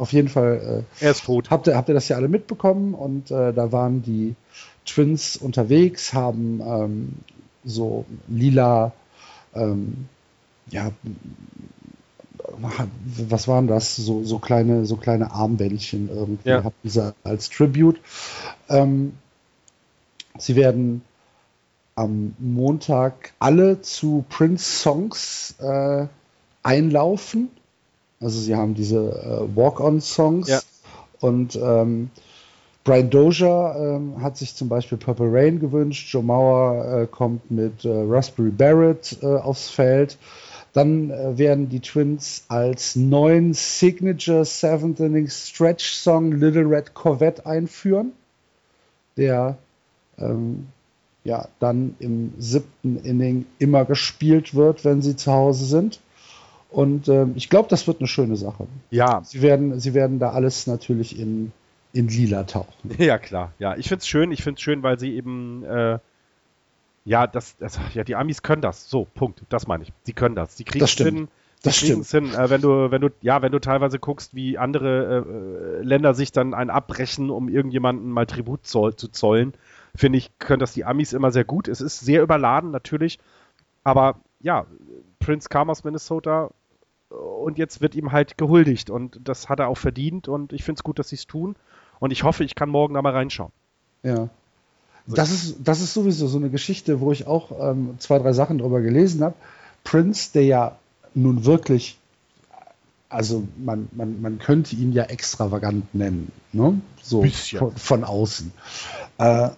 [0.04, 0.84] Auf jeden Fall.
[1.00, 1.50] Äh, er ist tot.
[1.50, 4.36] Habt ihr, habt ihr das ja alle mitbekommen und äh, da waren die
[4.84, 7.14] Twins unterwegs, haben ähm,
[7.64, 8.92] so lila,
[9.56, 10.10] ähm,
[10.70, 10.92] ja,
[13.30, 13.96] was waren das?
[13.96, 16.66] So, so, kleine, so kleine Armbändchen irgendwie ja.
[16.66, 18.02] hatten sie als Tribute.
[18.68, 19.14] Ähm,
[20.38, 21.02] sie werden
[21.96, 26.08] am Montag alle zu Prince-Songs äh,
[26.62, 27.52] einlaufen.
[28.24, 30.62] Also sie haben diese äh, Walk-on-Songs ja.
[31.20, 32.10] und ähm,
[32.84, 36.12] Brian Dozier ähm, hat sich zum Beispiel Purple Rain gewünscht.
[36.12, 40.18] Joe Mauer äh, kommt mit äh, Raspberry Barrett äh, aufs Feld.
[40.74, 47.46] Dann äh, werden die Twins als neuen Signature Seventh Inning Stretch Song Little Red Corvette
[47.46, 48.12] einführen,
[49.16, 49.58] der
[50.18, 50.68] ähm,
[51.24, 56.02] ja dann im siebten Inning immer gespielt wird, wenn sie zu Hause sind.
[56.74, 58.68] Und ähm, ich glaube, das wird eine schöne Sache.
[58.90, 59.22] Ja.
[59.24, 61.52] Sie werden, sie werden da alles natürlich in,
[61.94, 62.74] in lila tauchen.
[62.98, 63.54] Ja, klar.
[63.60, 64.32] Ja, ich finde es schön.
[64.32, 66.00] Ich finde es schön, weil sie eben äh,
[67.06, 68.90] ja, das, das, ja, die Amis können das.
[68.90, 69.44] So, Punkt.
[69.50, 69.94] Das meine ich.
[70.04, 70.58] Sie können das.
[70.58, 71.28] Sie kriegen es hin.
[71.62, 72.08] Das stimmt.
[72.08, 72.34] Hin.
[72.34, 76.32] Äh, wenn du, wenn du, ja, wenn du teilweise guckst, wie andere äh, Länder sich
[76.32, 79.54] dann ein abbrechen, um irgendjemanden mal Tribut zoll, zu zollen,
[79.96, 81.68] finde ich, können das die Amis immer sehr gut.
[81.68, 83.20] Es ist sehr überladen, natürlich.
[83.84, 84.66] Aber ja,
[85.20, 86.52] Prince kam aus Minnesota
[87.14, 90.80] und jetzt wird ihm halt gehuldigt und das hat er auch verdient und ich finde
[90.80, 91.56] es gut, dass sie es tun
[92.00, 93.52] und ich hoffe, ich kann morgen da mal reinschauen.
[94.04, 94.30] Ja.
[95.06, 98.58] Das ist, das ist sowieso so eine Geschichte, wo ich auch ähm, zwei, drei Sachen
[98.58, 99.36] drüber gelesen habe.
[99.84, 100.78] Prince, der ja
[101.14, 101.98] nun wirklich,
[103.10, 106.80] also man, man, man könnte ihn ja extravagant nennen, ne?
[107.02, 107.26] so
[107.58, 108.54] von, von, außen.
[109.18, 109.50] Äh,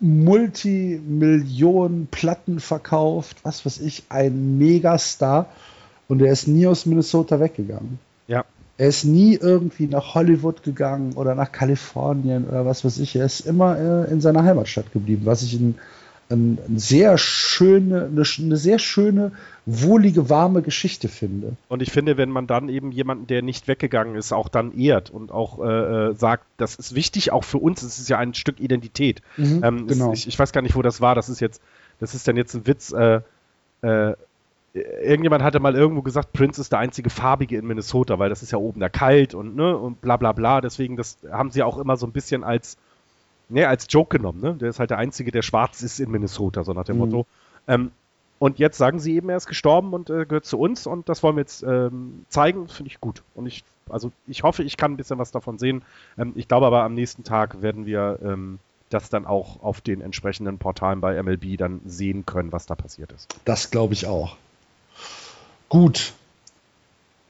[0.00, 5.46] Multimillionen Platten verkauft, was weiß ich, ein Megastar
[6.10, 8.00] und er ist nie aus Minnesota weggegangen.
[8.26, 8.44] Ja.
[8.76, 13.14] Er ist nie irgendwie nach Hollywood gegangen oder nach Kalifornien oder was weiß ich.
[13.14, 15.78] Er ist immer äh, in seiner Heimatstadt geblieben, was ich ein,
[16.28, 19.30] ein, ein sehr schöne, eine, eine, sehr schöne,
[19.66, 21.52] wohlige, warme Geschichte finde.
[21.68, 25.10] Und ich finde, wenn man dann eben jemanden, der nicht weggegangen ist, auch dann ehrt
[25.10, 28.34] und auch äh, äh sagt, das ist wichtig auch für uns, es ist ja ein
[28.34, 29.22] Stück Identität.
[29.36, 30.12] Mhm, ähm, genau.
[30.12, 31.14] Ist, ich, ich, weiß gar nicht, wo das war.
[31.14, 31.62] Das ist jetzt,
[32.00, 32.92] das ist dann jetzt ein Witz.
[32.92, 33.20] Äh,
[33.82, 34.14] äh
[34.72, 38.52] irgendjemand hatte mal irgendwo gesagt, Prince ist der einzige Farbige in Minnesota, weil das ist
[38.52, 40.60] ja oben da kalt und, ne, und bla bla bla.
[40.60, 42.76] Deswegen, das haben sie auch immer so ein bisschen als,
[43.48, 44.54] ne, als Joke genommen, ne?
[44.54, 47.02] Der ist halt der Einzige, der schwarz ist in Minnesota, so nach dem mhm.
[47.02, 47.26] Motto.
[47.66, 47.90] Ähm,
[48.38, 51.22] und jetzt sagen sie eben, er ist gestorben und äh, gehört zu uns und das
[51.22, 53.22] wollen wir jetzt ähm, zeigen, finde ich gut.
[53.34, 55.82] Und ich, also ich hoffe, ich kann ein bisschen was davon sehen.
[56.16, 60.00] Ähm, ich glaube aber am nächsten Tag werden wir ähm, das dann auch auf den
[60.00, 63.36] entsprechenden Portalen bei MLB dann sehen können, was da passiert ist.
[63.44, 64.36] Das glaube ich auch.
[65.70, 66.14] Gut,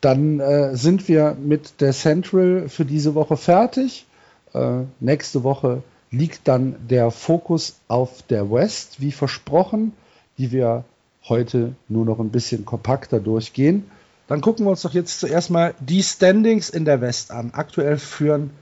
[0.01, 4.07] dann äh, sind wir mit der Central für diese Woche fertig.
[4.55, 9.93] Äh, nächste Woche liegt dann der Fokus auf der West, wie versprochen,
[10.39, 10.85] die wir
[11.29, 13.91] heute nur noch ein bisschen kompakter durchgehen.
[14.27, 17.51] Dann gucken wir uns doch jetzt zuerst mal die Standings in der West an.
[17.53, 18.53] Aktuell führen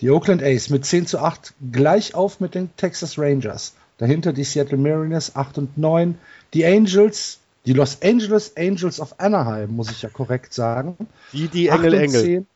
[0.00, 3.74] die Oakland A's mit 10 zu 8 gleich auf mit den Texas Rangers.
[3.98, 6.16] Dahinter die Seattle Mariners 8 und 9.
[6.54, 10.96] Die Angels die Los Angeles Angels of Anaheim, muss ich ja korrekt sagen.
[11.32, 12.46] Die, die Engel, Engel.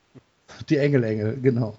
[0.68, 1.76] Die Engel, Engel, genau.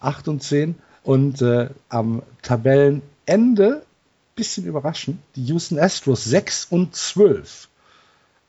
[0.00, 0.74] 8 und 10.
[1.02, 3.82] Und äh, am Tabellenende
[4.40, 5.18] bisschen überraschend.
[5.36, 7.68] Die Houston Astros 6 und 12.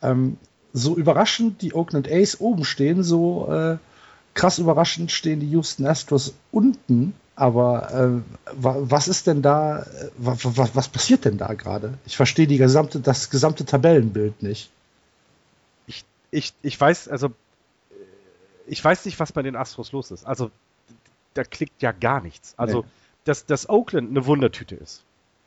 [0.01, 0.37] Ähm,
[0.73, 3.77] so überraschend die Oakland A's oben stehen, so äh,
[4.33, 7.13] krass überraschend stehen die Houston Astros unten.
[7.35, 8.21] Aber äh,
[8.53, 9.85] was ist denn da,
[10.17, 11.97] was, was, passiert denn da gerade?
[12.05, 14.69] Ich verstehe die gesamte, das gesamte Tabellenbild nicht.
[15.87, 17.31] Ich, ich, ich weiß, also
[18.67, 20.25] ich weiß nicht, was bei den Astros los ist.
[20.25, 20.51] Also
[21.33, 22.53] da klickt ja gar nichts.
[22.57, 22.87] Also, nee.
[23.23, 25.03] dass, dass Oakland eine Wundertüte ist,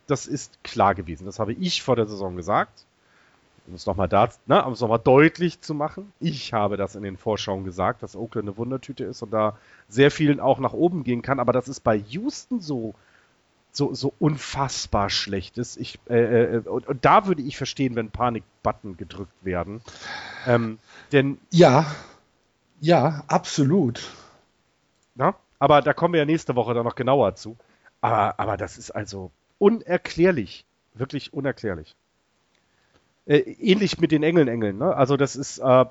[0.07, 1.25] das ist klar gewesen.
[1.25, 2.85] Das habe ich vor der Saison gesagt.
[3.67, 6.11] Um es nochmal da, ne, um es nochmal deutlich zu machen.
[6.19, 9.57] Ich habe das in den Vorschauen gesagt, dass Oakland eine Wundertüte ist und da
[9.87, 11.39] sehr vielen auch nach oben gehen kann.
[11.39, 12.93] Aber das ist bei Houston so,
[13.71, 15.77] so, so unfassbar schlecht ist.
[15.77, 19.81] Ich, äh, äh, und, und, da würde ich verstehen, wenn Panik-Button gedrückt werden.
[20.45, 20.77] Ähm,
[21.11, 21.39] denn.
[21.51, 21.85] Ja,
[22.79, 24.11] ja, absolut.
[25.15, 25.35] Na?
[25.59, 27.57] Aber da kommen wir ja nächste Woche dann noch genauer zu.
[28.01, 30.65] Aber, aber das ist also unerklärlich.
[30.93, 31.95] Wirklich unerklärlich.
[33.25, 34.77] Äh, ähnlich mit den Engeln, Engeln.
[34.77, 34.95] Ne?
[34.95, 35.85] Also das ist äh,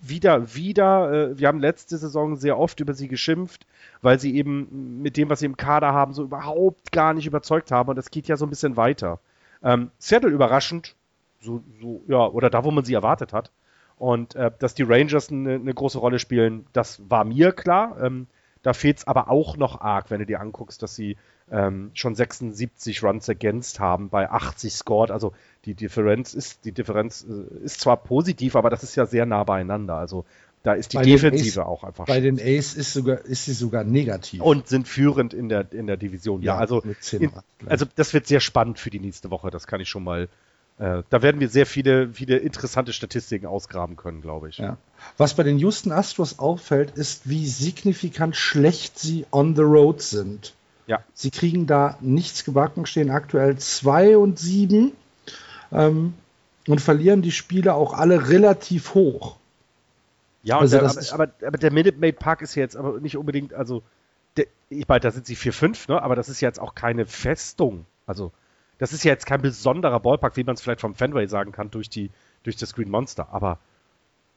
[0.00, 3.66] wieder, wieder, äh, wir haben letzte Saison sehr oft über sie geschimpft,
[4.00, 7.70] weil sie eben mit dem, was sie im Kader haben, so überhaupt gar nicht überzeugt
[7.70, 7.90] haben.
[7.90, 9.20] Und das geht ja so ein bisschen weiter.
[9.62, 10.94] Ähm, Seattle überraschend,
[11.40, 13.50] so, so, ja, oder da, wo man sie erwartet hat.
[13.96, 17.98] Und äh, dass die Rangers eine, eine, große Rolle spielen, das war mir klar.
[18.02, 18.26] Ähm,
[18.62, 21.16] da fehlt es aber auch noch arg, wenn du dir anguckst, dass sie
[21.50, 25.10] ähm, schon 76 Runs against haben bei 80 scored.
[25.10, 25.32] Also
[25.64, 29.44] die Differenz ist, die Differenz äh, ist zwar positiv, aber das ist ja sehr nah
[29.44, 29.94] beieinander.
[29.94, 30.24] Also
[30.62, 32.04] da ist die bei Defensive Ace, auch einfach.
[32.06, 34.42] Bei den Ace ist, sogar, ist sie sogar negativ.
[34.42, 36.42] Und sind führend in der, in der Division.
[36.42, 36.82] Ja, ja also,
[37.12, 37.32] in,
[37.66, 40.28] also das wird sehr spannend für die nächste Woche, das kann ich schon mal
[40.80, 44.56] äh, da werden wir sehr viele, viele interessante Statistiken ausgraben können, glaube ich.
[44.56, 44.78] Ja.
[45.18, 50.54] Was bei den Houston Astros auffällt, ist, wie signifikant schlecht sie on the road sind.
[50.86, 51.04] Ja.
[51.12, 54.92] Sie kriegen da nichts gebacken, stehen aktuell 2 und 7
[55.70, 56.14] ähm,
[56.66, 59.36] und verlieren die Spiele auch alle relativ hoch.
[60.42, 63.52] Ja, also der, aber, aber, aber, der Minute Maid Park ist jetzt aber nicht unbedingt,
[63.52, 63.82] also
[64.38, 66.02] der, ich meine, da sind sie 4-5, ne?
[66.02, 67.84] aber das ist jetzt auch keine Festung.
[68.06, 68.32] Also
[68.80, 71.70] das ist ja jetzt kein besonderer Ballpark, wie man es vielleicht vom Fenway sagen kann,
[71.70, 72.10] durch, die,
[72.42, 73.28] durch das Green Monster.
[73.30, 73.58] Aber,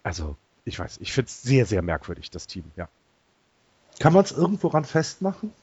[0.03, 0.35] also,
[0.65, 2.89] ich weiß, ich finde es sehr, sehr merkwürdig, das Team, ja.
[3.99, 5.53] Kann man es irgendwo ran festmachen?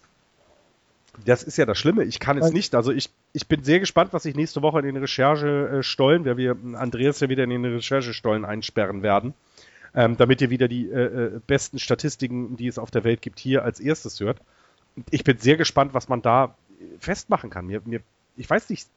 [1.26, 2.04] Das ist ja das Schlimme.
[2.04, 2.74] Ich kann es nicht.
[2.74, 6.56] Also ich, ich bin sehr gespannt, was sich nächste Woche in den Recherchestollen, weil wir
[6.74, 9.34] Andreas ja wieder in den Recherchestollen einsperren werden,
[9.94, 13.40] ähm, damit ihr wieder die äh, äh, besten Statistiken, die es auf der Welt gibt,
[13.40, 14.40] hier als erstes hört.
[15.10, 16.54] Ich bin sehr gespannt, was man da
[17.00, 17.66] festmachen kann.
[17.66, 18.00] Mir, mir
[18.40, 18.88] ich weiß nicht,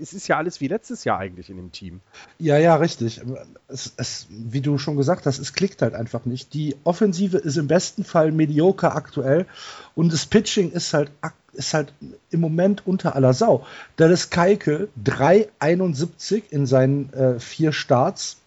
[0.00, 2.00] es ist ja alles wie letztes Jahr eigentlich in dem Team.
[2.38, 3.20] Ja, ja, richtig.
[3.68, 6.54] Es, es, wie du schon gesagt hast, es klickt halt einfach nicht.
[6.54, 9.46] Die Offensive ist im besten Fall mediocre aktuell
[9.94, 11.10] und das Pitching ist halt,
[11.52, 11.92] ist halt
[12.30, 13.66] im Moment unter aller Sau.
[13.96, 18.38] Dallas Keikel 3,71 in seinen äh, vier Starts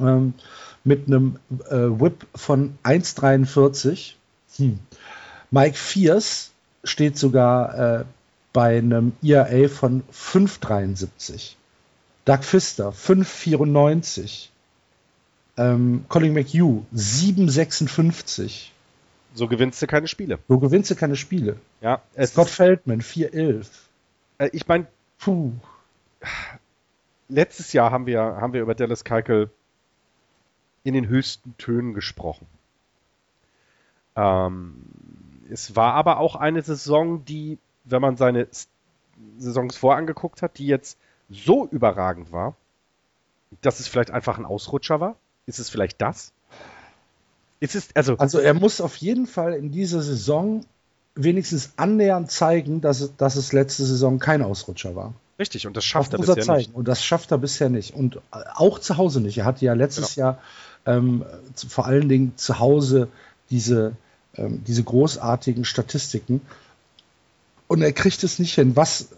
[0.00, 0.34] ähm,
[0.82, 4.14] mit einem äh, Whip von 1,43.
[4.56, 4.80] Hm.
[5.50, 6.50] Mike Fierce
[6.84, 8.04] steht sogar äh,
[8.58, 11.54] bei einem ERA von 5,73.
[12.24, 14.48] Doug Pfister 5,94.
[15.56, 18.70] Ähm, Colin McHugh 7,56.
[19.32, 20.40] So gewinnst du keine Spiele.
[20.48, 21.60] So gewinnst du keine Spiele.
[21.80, 23.68] Ja, Scott Feldman 4,11.
[24.38, 24.88] Äh, ich meine,
[25.20, 25.52] puh.
[27.28, 29.50] Letztes Jahr haben wir, haben wir über Dallas Keuchel
[30.82, 32.48] in den höchsten Tönen gesprochen.
[34.16, 34.82] Ähm,
[35.48, 37.58] es war aber auch eine Saison, die
[37.90, 38.48] wenn man seine
[39.38, 40.98] Saisons vorangeguckt hat, die jetzt
[41.30, 42.56] so überragend war,
[43.60, 45.16] dass es vielleicht einfach ein Ausrutscher war?
[45.46, 46.32] Ist es vielleicht das?
[47.60, 50.64] Ist es, also, also er muss auf jeden Fall in dieser Saison
[51.14, 55.14] wenigstens annähernd zeigen, dass es, dass es letzte Saison kein Ausrutscher war.
[55.38, 56.58] Richtig, und das schafft das er bisher zeigen.
[56.58, 56.74] nicht.
[56.74, 57.94] Und das schafft er bisher nicht.
[57.94, 59.38] Und auch zu Hause nicht.
[59.38, 60.26] Er hatte ja letztes genau.
[60.28, 60.38] Jahr
[60.86, 61.24] ähm,
[61.54, 63.08] vor allen Dingen zu Hause
[63.50, 63.96] diese,
[64.36, 66.40] ähm, diese großartigen Statistiken.
[67.68, 68.74] Und er kriegt es nicht hin.
[68.74, 69.08] Was,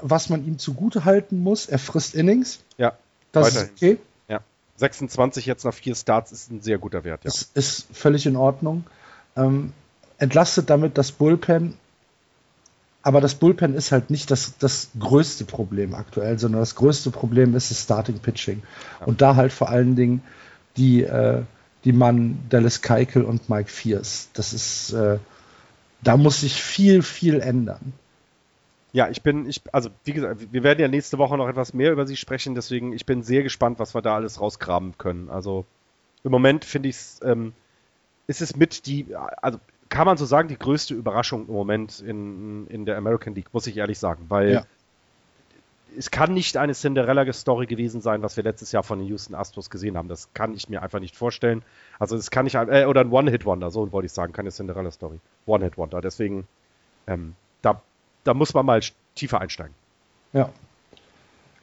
[0.00, 2.60] was man ihm zugute halten muss, er frisst Innings.
[2.78, 2.94] Ja.
[3.32, 3.66] Das weiterhin.
[3.66, 3.98] ist okay.
[4.28, 4.40] Ja.
[4.76, 7.30] 26 jetzt nach vier Starts ist ein sehr guter Wert, ja.
[7.30, 8.84] Das ist völlig in Ordnung.
[9.36, 9.72] Ähm,
[10.16, 11.74] entlastet damit das Bullpen.
[13.02, 17.54] Aber das Bullpen ist halt nicht das, das größte Problem aktuell, sondern das größte Problem
[17.54, 18.62] ist das Starting Pitching.
[19.00, 19.06] Ja.
[19.06, 20.22] Und da halt vor allen Dingen
[20.76, 21.42] die, äh,
[21.84, 24.28] die Mann Dallas Keikel und Mike Fierce.
[24.32, 25.18] Das ist, äh,
[26.02, 27.92] da muss sich viel, viel ändern.
[28.92, 31.92] Ja, ich bin, ich, also wie gesagt, wir werden ja nächste Woche noch etwas mehr
[31.92, 35.28] über sie sprechen, deswegen ich bin sehr gespannt, was wir da alles rausgraben können.
[35.28, 35.66] Also
[36.24, 37.52] im Moment finde ich es, ähm,
[38.26, 39.58] ist es mit die, also
[39.88, 43.66] kann man so sagen, die größte Überraschung im Moment in, in der American League, muss
[43.66, 44.66] ich ehrlich sagen, weil ja.
[45.96, 49.70] Es kann nicht eine Cinderella-Story gewesen sein, was wir letztes Jahr von den Houston Astros
[49.70, 50.08] gesehen haben.
[50.08, 51.62] Das kann ich mir einfach nicht vorstellen.
[51.98, 55.18] Also es kann nicht, äh, oder ein One-Hit-Wonder, so wollte ich sagen, keine Cinderella-Story.
[55.46, 56.00] One-Hit-Wonder.
[56.00, 56.46] Deswegen,
[57.06, 57.80] ähm, da,
[58.24, 58.80] da muss man mal
[59.14, 59.74] tiefer einsteigen.
[60.32, 60.50] Ja.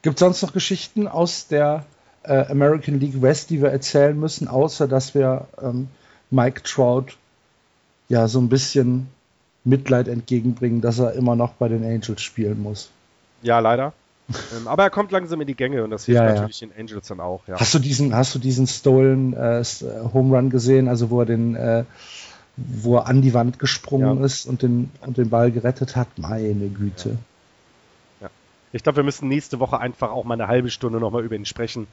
[0.02, 1.84] Gibt es sonst noch Geschichten aus der
[2.22, 5.88] äh, American League West, die wir erzählen müssen, außer dass wir ähm,
[6.30, 7.12] Mike Trout
[8.08, 9.08] ja so ein bisschen
[9.64, 12.90] Mitleid entgegenbringen, dass er immer noch bei den Angels spielen muss.
[13.42, 13.92] Ja, leider.
[14.28, 16.68] Ähm, aber er kommt langsam in die Gänge und das hilft ja, natürlich ja.
[16.68, 17.46] den Angels dann auch.
[17.46, 17.60] Ja.
[17.60, 19.62] Hast du diesen, hast du diesen Stolen äh,
[20.12, 21.84] Home Run gesehen, also wo er den, äh,
[22.56, 26.08] wo er an die Wand gesprungen ist und den, und den Ball gerettet hat?
[26.16, 27.18] Meine Güte.
[28.72, 31.46] Ich glaube, wir müssen nächste Woche einfach auch mal eine halbe Stunde nochmal über ihn
[31.46, 31.86] sprechen.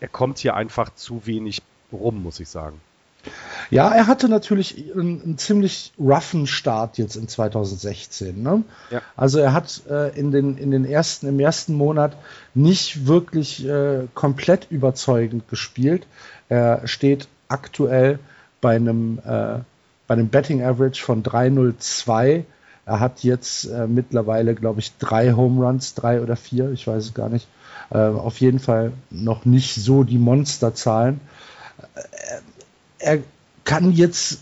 [0.00, 1.62] Er kommt hier einfach zu wenig
[1.92, 2.78] rum, muss ich sagen.
[3.70, 8.42] Ja, er hatte natürlich einen, einen ziemlich roughen Start jetzt in 2016.
[8.42, 8.62] Ne?
[8.90, 9.02] Ja.
[9.16, 12.16] Also er hat äh, in den, in den ersten, im ersten Monat
[12.54, 16.06] nicht wirklich äh, komplett überzeugend gespielt.
[16.48, 18.18] Er steht aktuell
[18.60, 19.58] bei einem, äh,
[20.06, 22.44] bei einem Betting Average von 302.
[22.86, 27.04] Er hat jetzt äh, mittlerweile, glaube ich, drei Home Runs, drei oder vier, ich weiß
[27.04, 27.48] es gar nicht.
[27.90, 31.20] Äh, auf jeden Fall noch nicht so die Monsterzahlen.
[33.04, 33.20] Er
[33.64, 34.40] kann jetzt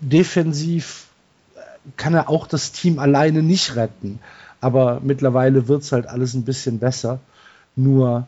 [0.00, 1.06] defensiv,
[1.96, 4.18] kann er auch das Team alleine nicht retten.
[4.60, 7.20] Aber mittlerweile wird es halt alles ein bisschen besser.
[7.76, 8.26] Nur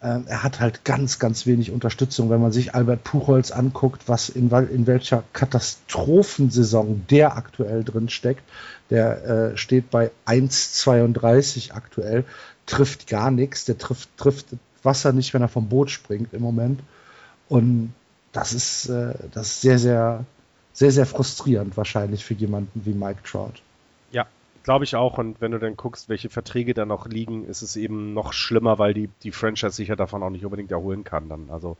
[0.00, 2.30] äh, er hat halt ganz, ganz wenig Unterstützung.
[2.30, 8.44] Wenn man sich Albert Puchholz anguckt, was in, in welcher Katastrophensaison der aktuell drin steckt,
[8.90, 12.24] der äh, steht bei 1,32 aktuell,
[12.66, 14.46] trifft gar nichts, der trifft, trifft
[14.82, 16.80] Wasser nicht, wenn er vom Boot springt im Moment.
[17.48, 17.92] Und
[18.32, 20.24] das ist, äh, das ist sehr, sehr,
[20.72, 23.60] sehr, sehr frustrierend wahrscheinlich für jemanden wie Mike Trout.
[24.10, 24.26] Ja,
[24.62, 25.18] glaube ich auch.
[25.18, 28.78] Und wenn du dann guckst, welche Verträge da noch liegen, ist es eben noch schlimmer,
[28.78, 31.28] weil die, die Franchise sich ja davon auch nicht unbedingt erholen kann.
[31.28, 31.50] Dann.
[31.50, 31.76] Also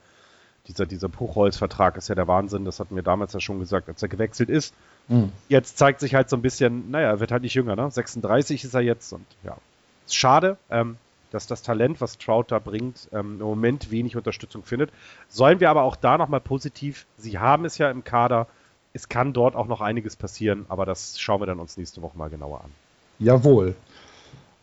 [0.68, 2.64] dieser, dieser Buchholz-Vertrag ist ja der Wahnsinn.
[2.64, 4.74] Das hatten wir damals ja schon gesagt, als er gewechselt ist.
[5.08, 5.32] Mhm.
[5.48, 7.90] Jetzt zeigt sich halt so ein bisschen, naja, er wird halt nicht jünger, ne?
[7.90, 9.56] 36 ist er jetzt und ja.
[10.04, 10.58] Ist schade.
[10.70, 10.98] Ähm,
[11.34, 14.90] dass das Talent, was Trout da bringt, ähm, im Moment wenig Unterstützung findet.
[15.28, 18.46] Sollen wir aber auch da nochmal positiv, sie haben es ja im Kader,
[18.92, 22.18] es kann dort auch noch einiges passieren, aber das schauen wir dann uns nächste Woche
[22.18, 22.70] mal genauer an.
[23.18, 23.74] Jawohl.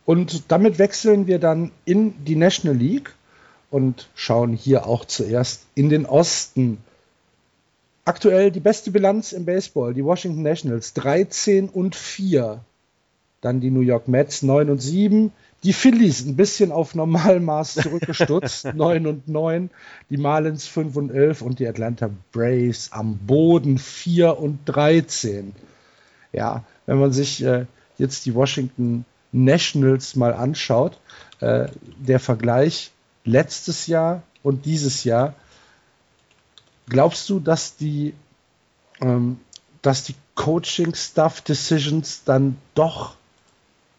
[0.04, 3.14] Und damit wechseln wir dann in die National League
[3.70, 6.78] und schauen hier auch zuerst in den Osten.
[8.04, 12.60] Aktuell die beste Bilanz im Baseball, die Washington Nationals 13 und 4.
[13.40, 15.32] Dann die New York Mets 9 und 7,
[15.62, 19.70] die Phillies ein bisschen auf Normalmaß zurückgestutzt, 9 und 9.
[20.08, 25.54] Die Marlins 5 und 11 und die Atlanta Braves am Boden 4 und 13.
[26.32, 27.66] Ja, wenn man sich äh,
[27.98, 30.98] jetzt die Washington Nationals mal anschaut,
[31.40, 31.68] äh,
[31.98, 32.90] der Vergleich
[33.24, 35.34] letztes Jahr und dieses Jahr,
[36.88, 38.14] glaubst du, dass die,
[39.00, 39.38] ähm,
[39.82, 43.16] dass die Coaching-Stuff-Decisions dann doch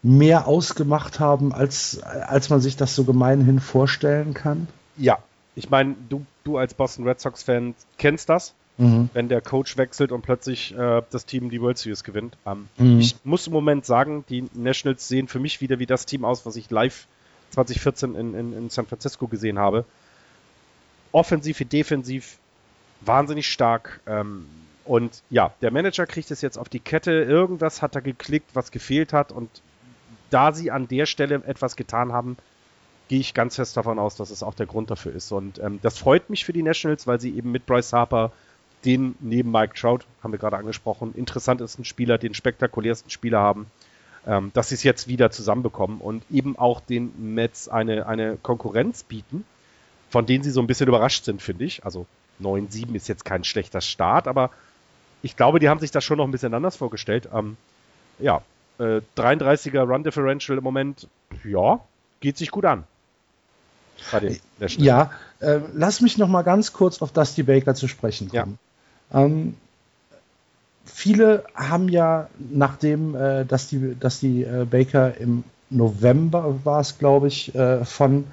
[0.02, 4.66] mehr ausgemacht haben, als, als man sich das so gemeinhin vorstellen kann?
[4.96, 5.18] Ja,
[5.54, 9.10] ich meine, du, du als Boston Red Sox-Fan kennst das, mhm.
[9.12, 12.36] wenn der Coach wechselt und plötzlich äh, das Team die World Series gewinnt.
[12.46, 12.98] Ähm, mhm.
[12.98, 16.44] Ich muss im Moment sagen, die Nationals sehen für mich wieder wie das Team aus,
[16.46, 17.06] was ich live
[17.50, 19.84] 2014 in, in, in San Francisco gesehen habe.
[21.12, 22.38] Offensiv wie defensiv
[23.02, 24.00] wahnsinnig stark.
[24.06, 24.46] Ähm,
[24.84, 27.12] und ja, der Manager kriegt es jetzt auf die Kette.
[27.12, 29.30] Irgendwas hat da geklickt, was gefehlt hat.
[29.30, 29.48] Und
[30.32, 32.36] da sie an der Stelle etwas getan haben,
[33.08, 35.32] gehe ich ganz fest davon aus, dass es auch der Grund dafür ist.
[35.32, 38.32] Und ähm, das freut mich für die Nationals, weil sie eben mit Bryce Harper,
[38.84, 43.66] den neben Mike Trout, haben wir gerade angesprochen, interessantesten Spieler, den spektakulärsten Spieler haben,
[44.26, 49.02] ähm, dass sie es jetzt wieder zusammenbekommen und eben auch den Mets eine, eine Konkurrenz
[49.02, 49.44] bieten,
[50.10, 51.84] von denen sie so ein bisschen überrascht sind, finde ich.
[51.84, 52.06] Also
[52.40, 54.50] 9-7 ist jetzt kein schlechter Start, aber
[55.22, 57.28] ich glaube, die haben sich das schon noch ein bisschen anders vorgestellt.
[57.32, 57.56] Ähm,
[58.18, 58.42] ja,
[58.78, 61.06] äh, 33er Run Differential im Moment,
[61.44, 61.80] ja,
[62.20, 62.84] geht sich gut an.
[64.82, 68.58] Ja, äh, lass mich noch mal ganz kurz auf Dusty Baker zu sprechen kommen.
[69.12, 69.24] Ja.
[69.24, 69.54] Ähm,
[70.84, 76.98] viele haben ja, nachdem äh, dass die, dass die äh, Baker im November war es,
[76.98, 78.24] glaube ich, äh, von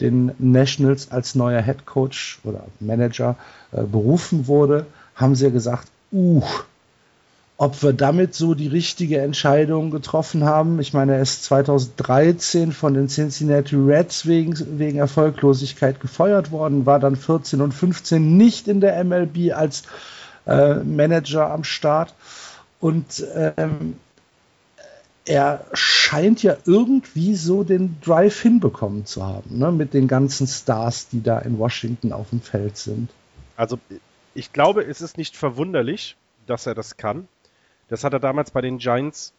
[0.00, 3.36] den Nationals als neuer Head Coach oder Manager
[3.72, 4.86] äh, berufen wurde,
[5.16, 6.42] haben sie ja gesagt, uh,
[7.60, 10.78] ob wir damit so die richtige Entscheidung getroffen haben.
[10.78, 17.00] Ich meine, er ist 2013 von den Cincinnati Reds wegen, wegen Erfolglosigkeit gefeuert worden, war
[17.00, 19.82] dann 14 und 15 nicht in der MLB als
[20.46, 22.14] äh, Manager am Start.
[22.78, 23.98] Und ähm,
[25.24, 29.72] er scheint ja irgendwie so den Drive hinbekommen zu haben, ne?
[29.72, 33.10] mit den ganzen Stars, die da in Washington auf dem Feld sind.
[33.56, 33.80] Also
[34.32, 36.16] ich glaube, es ist nicht verwunderlich,
[36.46, 37.26] dass er das kann.
[37.88, 39.32] Das hat er damals bei den Giants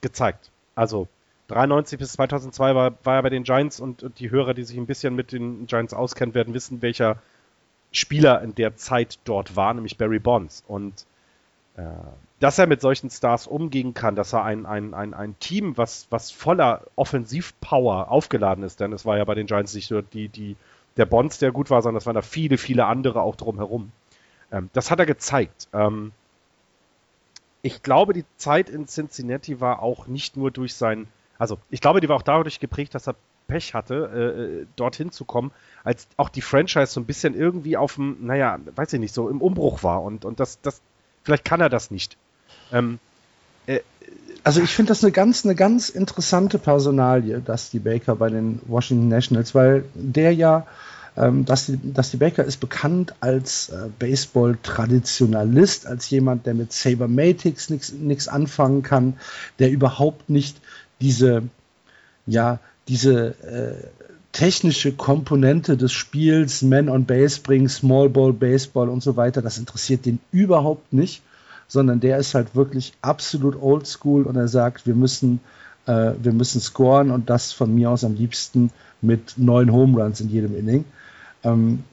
[0.00, 0.50] gezeigt.
[0.74, 1.08] Also
[1.48, 4.76] 93 bis 2002 war, war er bei den Giants und, und, die Hörer, die sich
[4.76, 7.16] ein bisschen mit den Giants auskennen, werden wissen, welcher
[7.90, 10.62] Spieler in der Zeit dort war, nämlich Barry Bonds.
[10.68, 11.06] Und
[11.76, 11.82] äh,
[12.40, 16.06] dass er mit solchen Stars umgehen kann, dass er ein, ein, ein, ein Team, was,
[16.10, 20.28] was voller Offensivpower aufgeladen ist, denn es war ja bei den Giants nicht nur die,
[20.28, 20.56] die,
[20.96, 23.90] der Bonds, der gut war, sondern es waren da viele, viele andere auch drumherum.
[24.52, 25.68] Ähm, das hat er gezeigt.
[25.72, 26.12] Ähm,
[27.68, 31.06] ich glaube, die Zeit in Cincinnati war auch nicht nur durch sein,
[31.38, 33.14] also ich glaube, die war auch dadurch geprägt, dass er
[33.46, 35.52] Pech hatte, äh, dorthin zu kommen,
[35.84, 39.28] als auch die Franchise so ein bisschen irgendwie auf dem, naja, weiß ich nicht, so
[39.28, 40.80] im Umbruch war und, und das, das,
[41.24, 42.16] vielleicht kann er das nicht.
[42.72, 42.98] Ähm,
[43.66, 43.80] äh,
[44.44, 49.08] also ich finde das eine ganz, eine ganz interessante Personalie, Dusty Baker bei den Washington
[49.08, 50.66] Nationals, weil der ja,
[51.18, 58.28] ähm, Dusty, Dusty Baker ist bekannt als äh, Baseball-Traditionalist, als jemand, der mit Sabermatics nichts
[58.28, 59.14] anfangen kann,
[59.58, 60.60] der überhaupt nicht
[61.00, 61.42] diese,
[62.26, 63.88] ja, diese äh,
[64.32, 69.58] technische Komponente des Spiels, Man on Base bringen, Small Ball, Baseball und so weiter, das
[69.58, 71.22] interessiert den überhaupt nicht
[71.68, 75.40] sondern der ist halt wirklich absolut oldschool und er sagt, wir müssen,
[75.86, 78.70] äh, wir müssen scoren und das von mir aus am liebsten
[79.02, 80.84] mit neun Home Runs in jedem Inning.
[81.44, 81.84] Ähm,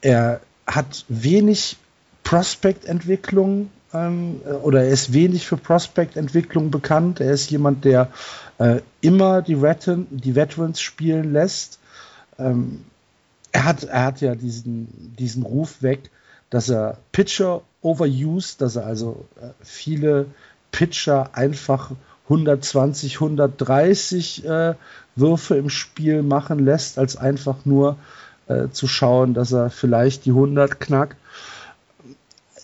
[0.00, 1.76] er hat wenig
[2.24, 7.20] Prospect-Entwicklung ähm, oder er ist wenig für Prospect-Entwicklung bekannt.
[7.20, 8.10] Er ist jemand, der
[8.58, 11.78] äh, immer die, Veteran, die Veterans spielen lässt.
[12.38, 12.84] Ähm,
[13.52, 16.10] er, hat, er hat ja diesen, diesen Ruf weg,
[16.50, 20.26] dass er Pitcher overused, dass er also äh, viele
[20.72, 21.92] Pitcher einfach
[22.24, 24.74] 120, 130 äh,
[25.14, 27.96] Würfe im Spiel machen lässt, als einfach nur
[28.48, 31.16] äh, zu schauen, dass er vielleicht die 100 knackt.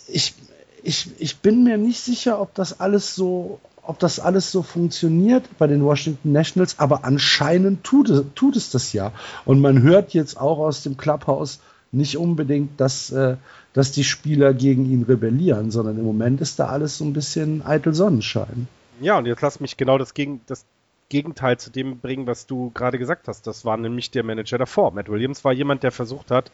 [0.09, 0.35] Ich,
[0.83, 5.45] ich, ich bin mir nicht sicher, ob das alles so, ob das alles so funktioniert
[5.59, 9.13] bei den Washington Nationals, aber anscheinend tut es, tut es das ja.
[9.45, 11.61] Und man hört jetzt auch aus dem Clubhouse
[11.93, 13.37] nicht unbedingt, dass, äh,
[13.73, 17.65] dass die Spieler gegen ihn rebellieren, sondern im Moment ist da alles so ein bisschen
[17.67, 18.69] eitel Sonnenschein.
[19.01, 20.65] Ja, und jetzt lass mich genau das, Gegen das
[21.11, 23.47] Gegenteil zu dem bringen, was du gerade gesagt hast.
[23.47, 24.93] Das war nämlich der Manager davor.
[24.93, 26.51] Matt Williams war jemand, der versucht hat,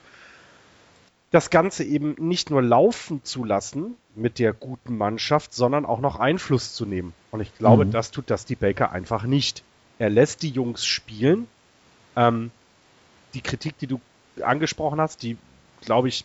[1.31, 6.19] das Ganze eben nicht nur laufen zu lassen mit der guten Mannschaft, sondern auch noch
[6.19, 7.13] Einfluss zu nehmen.
[7.31, 7.91] Und ich glaube, mhm.
[7.91, 9.63] das tut Dusty Baker einfach nicht.
[9.99, 11.47] Er lässt die Jungs spielen.
[12.17, 12.51] Ähm,
[13.35, 14.01] die Kritik, die du
[14.41, 15.37] angesprochen hast, die,
[15.83, 16.25] glaube ich,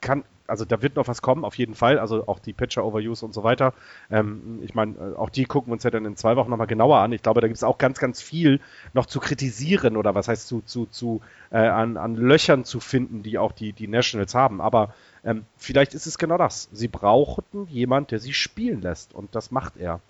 [0.00, 1.98] kann, also da wird noch was kommen, auf jeden Fall.
[1.98, 3.74] Also auch die Pitcher Overuse und so weiter.
[4.10, 6.66] Ähm, ich meine, äh, auch die gucken wir uns ja dann in zwei Wochen nochmal
[6.66, 7.12] genauer an.
[7.12, 8.60] Ich glaube, da gibt es auch ganz, ganz viel
[8.94, 11.20] noch zu kritisieren oder was heißt zu, zu, zu
[11.50, 14.60] äh, an, an Löchern zu finden, die auch die, die Nationals haben.
[14.60, 14.94] Aber
[15.24, 16.68] ähm, vielleicht ist es genau das.
[16.72, 20.00] Sie brauchten jemand, der sie spielen lässt und das macht er.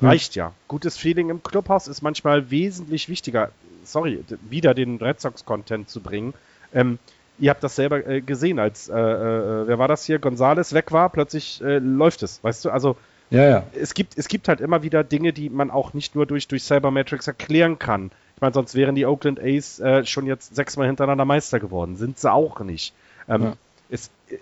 [0.00, 0.08] Hm.
[0.08, 0.52] Reicht ja.
[0.68, 3.50] Gutes Feeling im Clubhaus ist manchmal wesentlich wichtiger.
[3.84, 6.34] Sorry, wieder den Red Sox-Content zu bringen.
[6.72, 6.98] Ähm,
[7.38, 10.92] ihr habt das selber äh, gesehen, als, äh, äh, wer war das hier, Gonzales weg
[10.92, 12.70] war, plötzlich äh, läuft es, weißt du?
[12.70, 12.96] Also,
[13.30, 13.62] ja, ja.
[13.74, 16.62] Es, gibt, es gibt halt immer wieder Dinge, die man auch nicht nur durch, durch
[16.62, 18.10] Cybermetrics erklären kann.
[18.36, 21.96] Ich meine, sonst wären die Oakland A's äh, schon jetzt sechsmal hintereinander Meister geworden.
[21.96, 22.92] Sind sie auch nicht.
[23.28, 23.52] Ähm, ja.
[23.90, 24.36] es, äh,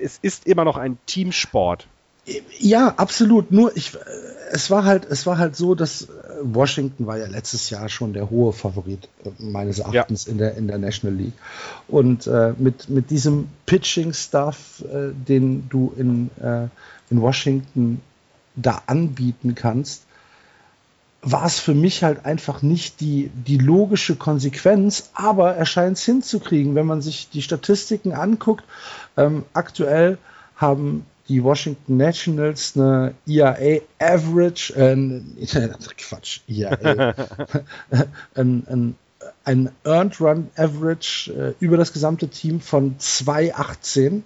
[0.00, 1.88] es ist immer noch ein Teamsport.
[2.58, 3.50] Ja, absolut.
[3.50, 3.96] Nur ich,
[4.50, 6.08] es war halt, es war halt so, dass äh,
[6.42, 10.32] Washington war ja letztes Jahr schon der hohe Favorit äh, meines Erachtens ja.
[10.32, 11.34] in der in der National League.
[11.86, 16.68] Und äh, mit mit diesem Pitching-Stuff, äh, den du in äh,
[17.10, 18.00] in Washington
[18.56, 20.02] da anbieten kannst,
[21.22, 26.04] war es für mich halt einfach nicht die, die logische Konsequenz, aber er scheint es
[26.04, 28.64] hinzukriegen, wenn man sich die Statistiken anguckt.
[29.16, 30.18] Ähm, aktuell
[30.56, 35.20] haben die Washington Nationals eine ERA Average, äh,
[35.96, 37.14] Quatsch, ERA,
[38.34, 38.94] ein, ein,
[39.44, 44.22] ein Earned Run Average äh, über das gesamte Team von 2,18.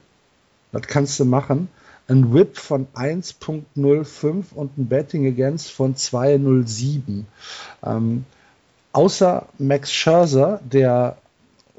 [0.71, 1.69] Das kannst du machen.
[2.09, 7.25] Ein Whip von 1.05 und ein Betting Against von 2.07.
[7.85, 8.25] Ähm,
[8.93, 11.17] außer Max Scherzer, der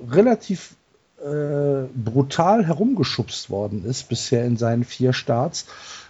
[0.10, 0.76] relativ
[1.24, 5.66] äh, brutal herumgeschubst worden ist bisher in seinen vier Starts,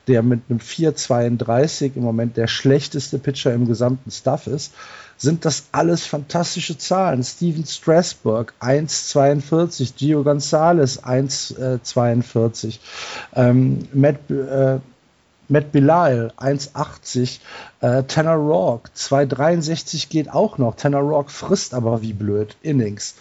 [0.08, 4.74] der mit einem 4,32 im Moment der schlechteste Pitcher im gesamten Stuff ist,
[5.18, 7.24] sind das alles fantastische Zahlen.
[7.24, 12.80] Steven Strasburg 1,42, Gio Gonzalez 1,42,
[13.36, 14.80] ähm, Matt, äh,
[15.48, 17.40] Matt Belisle 1,80.
[17.82, 20.76] Äh, Tanner Rock 2,63 geht auch noch.
[20.76, 23.16] Tanner Rock frisst aber wie blöd Innings.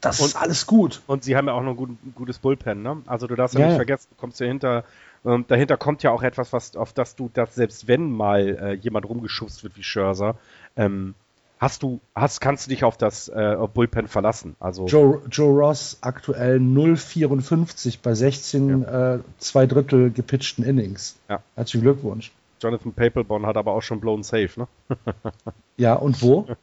[0.00, 1.02] Das und, ist alles gut.
[1.06, 3.02] Und sie haben ja auch noch ein, gut, ein gutes Bullpen, ne?
[3.06, 4.84] Also du darfst ja, ja nicht vergessen, du kommst ja hinter
[5.24, 8.72] ähm, dahinter kommt ja auch etwas, was, auf das du, dass selbst wenn mal äh,
[8.74, 10.36] jemand rumgeschubst wird wie Scherzer,
[10.76, 11.14] ähm,
[11.58, 14.56] hast du, hast, kannst du dich auf das äh, Bullpen verlassen.
[14.60, 19.14] Also Joe, Joe Ross aktuell 0,54 bei 16 ja.
[19.14, 21.16] äh, zwei Drittel gepitchten Innings.
[21.28, 21.42] Ja.
[21.56, 22.32] Herzlichen Glückwunsch.
[22.60, 24.68] Jonathan Papelbon hat aber auch schon blown safe, ne?
[25.76, 26.46] ja, und wo?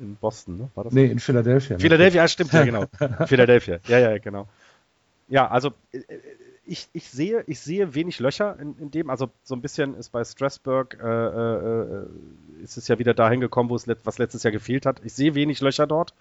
[0.00, 0.70] In Boston, ne?
[0.74, 1.78] War das nee, in Philadelphia.
[1.78, 2.86] Philadelphia, ja, stimmt, ja, genau.
[3.26, 4.48] Philadelphia, ja, ja, genau.
[5.28, 6.00] Ja, also äh,
[6.66, 9.10] ich, ich, sehe, ich sehe wenig Löcher in, in dem.
[9.10, 12.06] Also so ein bisschen ist bei Strasburg äh, äh, äh
[12.62, 15.00] ist es ja wieder dahin gekommen, wo es let, was letztes Jahr gefehlt hat.
[15.04, 16.14] Ich sehe wenig Löcher dort.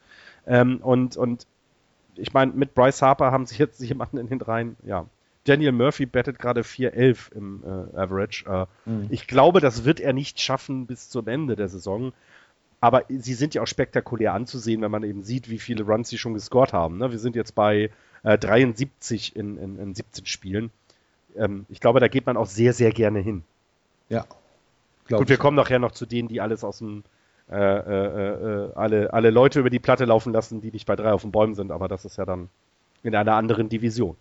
[0.47, 1.45] Ähm, und, und
[2.15, 5.05] ich meine, mit Bryce Harper haben sie jetzt jemanden in den Reihen, ja.
[5.45, 8.45] Daniel Murphy bettet gerade 4-11 im äh, Average.
[8.45, 9.07] Äh, mhm.
[9.09, 12.13] Ich glaube, das wird er nicht schaffen bis zum Ende der Saison.
[12.81, 16.17] Aber sie sind ja auch spektakulär anzusehen, wenn man eben sieht, wie viele Runs sie
[16.17, 16.97] schon gescored haben.
[16.97, 17.11] Ne?
[17.11, 17.89] Wir sind jetzt bei
[18.23, 20.71] äh, 73 in, in, in 17 Spielen.
[21.35, 23.43] Ähm, ich glaube, da geht man auch sehr, sehr gerne hin.
[24.07, 24.25] Ja.
[25.09, 27.03] Gut, wir kommen nachher noch zu denen, die alles aus dem
[27.51, 31.11] äh, äh, äh, alle, alle Leute über die Platte laufen lassen, die nicht bei drei
[31.13, 32.47] auf den Bäumen sind, aber das ist ja dann
[33.01, 34.15] in einer anderen Division.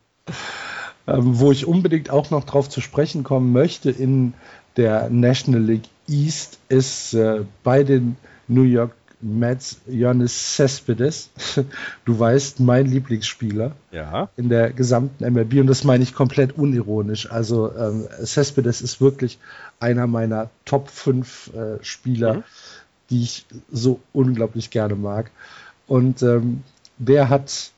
[1.07, 4.33] Ähm, wo ich unbedingt auch noch drauf zu sprechen kommen möchte in
[4.79, 8.17] der National League East ist äh, bei den
[8.49, 11.31] New York Mets Johannes Cespedes.
[12.05, 14.31] Du weißt, mein Lieblingsspieler ja.
[14.37, 17.31] in der gesamten MLB und das meine ich komplett unironisch.
[17.31, 19.39] Also ähm, Cespedes ist wirklich
[19.81, 22.45] einer meiner Top 5 äh, Spieler, mhm.
[23.11, 25.31] die ich so unglaublich gerne mag.
[25.87, 26.62] Und ähm,
[26.99, 27.73] der hat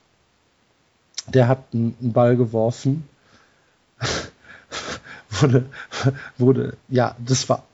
[1.35, 3.09] der hat einen Ball geworfen,
[5.31, 5.67] wurde,
[6.39, 7.65] wurde, ja, das war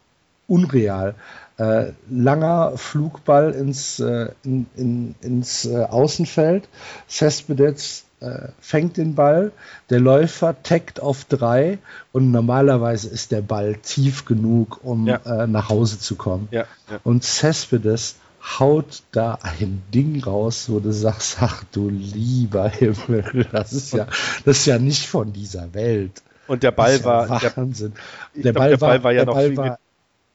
[0.46, 1.14] unreal.
[1.58, 6.68] Äh, langer Flugball ins, äh, in, in, ins äh, Außenfeld.
[7.08, 9.52] Cespedes äh, fängt den Ball,
[9.90, 11.78] der Läufer taggt auf drei
[12.12, 15.16] und normalerweise ist der Ball tief genug, um ja.
[15.24, 16.48] Äh, nach Hause zu kommen.
[16.50, 17.00] Ja, ja.
[17.04, 18.16] Und Cespedes
[18.58, 24.06] haut da ein Ding raus, wo du sagst, ach du lieber Himmel, das ist ja,
[24.44, 26.22] das ist ja nicht von dieser Welt.
[26.46, 27.94] Und der Ball war Wahnsinn.
[28.34, 29.78] Der, der, Ball, der Ball war, war ja noch Ball war,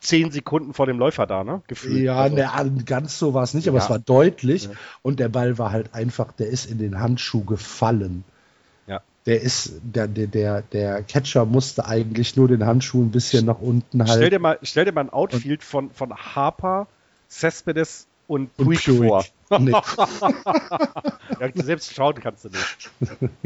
[0.02, 1.62] zehn Sekunden vor dem Läufer da, ne?
[1.68, 2.04] Gefühlt.
[2.04, 2.36] Ja, also.
[2.36, 3.84] ne, ganz so war es nicht, aber ja.
[3.84, 4.66] es war deutlich.
[4.66, 4.72] Ja.
[5.04, 8.24] Und der Ball war halt einfach, der ist in den Handschuh gefallen.
[8.88, 9.02] Ja.
[9.28, 13.62] Der ist, der, der, der, der Catcher musste eigentlich nur den Handschuh ein bisschen nach
[13.62, 14.14] unten halten.
[14.14, 16.88] Stell dir mal, stell dir mal ein Outfield von, von Harper,
[17.30, 19.26] Cespedes und Puig vor.
[19.60, 19.72] Nee.
[21.40, 22.90] ja, selbst schauen kannst du nicht.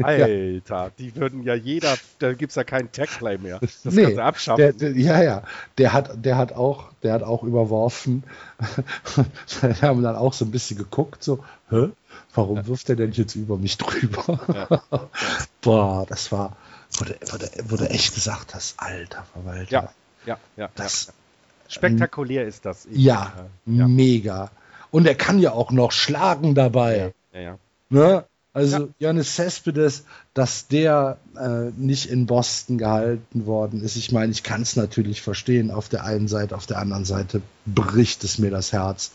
[0.00, 3.58] Alter, die würden ja jeder, da gibt es ja keinen Tag-Play mehr.
[3.58, 4.58] Das nee, kannst du abschaffen.
[4.58, 5.42] Der, der, ja, ja.
[5.78, 8.22] Der hat, der hat auch, der hat auch überworfen.
[9.60, 11.88] Wir haben dann auch so ein bisschen geguckt, so, hä?
[12.32, 12.66] Warum ja.
[12.68, 14.38] wirft er denn jetzt über mich drüber?
[14.92, 15.08] Ja.
[15.62, 16.56] Boah, das war,
[17.00, 17.06] du,
[17.64, 19.72] wo du echt gesagt hast, alter Verwalter.
[19.72, 19.92] Ja,
[20.26, 20.68] ja, ja.
[20.76, 21.12] Das,
[21.68, 22.86] Spektakulär ist das.
[22.86, 23.32] Ich, ja,
[23.66, 24.50] ja, mega.
[24.96, 27.12] Und er kann ja auch noch schlagen dabei.
[27.34, 27.58] Ja, ja.
[27.90, 28.24] Ne?
[28.54, 28.88] Also ja.
[28.98, 33.96] Janis Cespedes, dass der äh, nicht in Boston gehalten worden ist.
[33.96, 37.42] Ich meine, ich kann es natürlich verstehen auf der einen Seite, auf der anderen Seite
[37.66, 39.12] bricht es mir das Herz,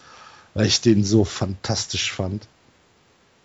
[0.53, 2.47] weil ich den so fantastisch fand.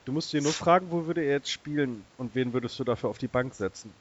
[0.04, 3.08] Du musst dir nur fragen, wo würde er jetzt spielen und wen würdest du dafür
[3.08, 3.94] auf die Bank setzen?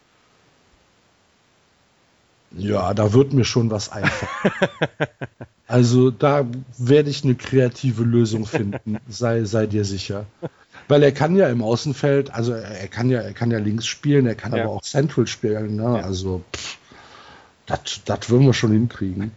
[2.58, 4.54] Ja, da wird mir schon was einfallen.
[5.68, 6.46] also da
[6.78, 10.26] werde ich eine kreative Lösung finden, sei, sei dir sicher.
[10.88, 14.26] Weil er kann ja im Außenfeld, also er kann ja, er kann ja links spielen,
[14.28, 14.64] er kann ja.
[14.64, 15.76] aber auch Central spielen.
[15.76, 15.84] Ne?
[15.84, 16.04] Ja.
[16.04, 16.44] Also
[17.66, 19.32] das würden wir schon hinkriegen.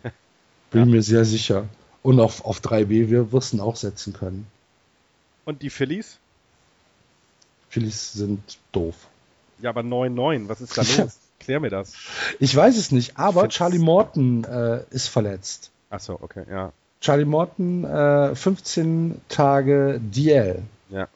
[0.71, 0.87] Bin ja.
[0.87, 1.69] mir sehr sicher.
[2.03, 4.47] Und auf, auf 3B wir wirst ihn auch setzen können.
[5.45, 6.19] Und die Phillies?
[7.71, 8.95] Phillies sind doof.
[9.61, 11.19] Ja, aber 9-9, was ist da los?
[11.41, 11.95] Klär mir das.
[12.39, 13.55] Ich weiß es nicht, aber Fitz.
[13.55, 15.71] Charlie Morton äh, ist verletzt.
[15.91, 16.73] Achso, okay, ja.
[17.01, 20.63] Charlie Morton, äh, 15 Tage DL.
[20.91, 21.09] Ja.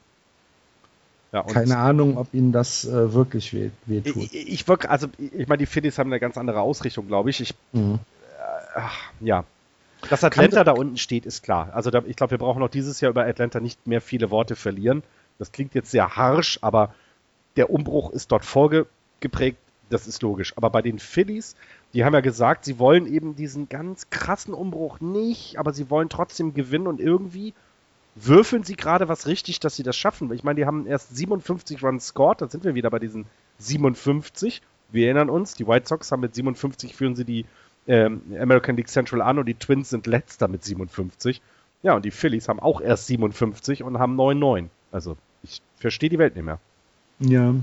[1.33, 4.17] ja Keine Ahnung, ob ihnen das äh, wirklich weh, wehtut.
[4.17, 7.41] Ich, ich wirklich, also ich meine, die Phillies haben eine ganz andere Ausrichtung, glaube ich.
[7.41, 7.99] Ich, mhm.
[8.77, 9.45] Äh, ja.
[10.09, 11.71] Dass Atlanta da unten steht, ist klar.
[11.75, 14.57] Also da, ich glaube, wir brauchen auch dieses Jahr über Atlanta nicht mehr viele Worte
[14.57, 15.03] verlieren.
[15.39, 16.95] Das klingt jetzt sehr harsch, aber
[17.57, 19.59] der Umbruch ist dort vorgeprägt
[19.93, 20.57] das ist logisch.
[20.57, 21.57] Aber bei den Phillies,
[21.93, 26.09] die haben ja gesagt, sie wollen eben diesen ganz krassen Umbruch nicht, aber sie wollen
[26.09, 27.55] trotzdem gewinnen und irgendwie
[28.15, 30.33] würfeln sie gerade was richtig, dass sie das schaffen.
[30.33, 33.27] Ich meine, die haben erst 57 Runs scored, da sind wir wieder bei diesen
[33.59, 34.63] 57.
[34.91, 37.47] Wir erinnern uns, die White Sox haben mit 57 führen sie die
[37.87, 41.41] ähm, American League Central an und die Twins sind letzter mit 57.
[41.83, 44.69] Ja, und die Phillies haben auch erst 57 und haben 9-9.
[44.93, 46.61] Also ich verstehe die Welt nicht mehr.
[47.19, 47.55] Ja.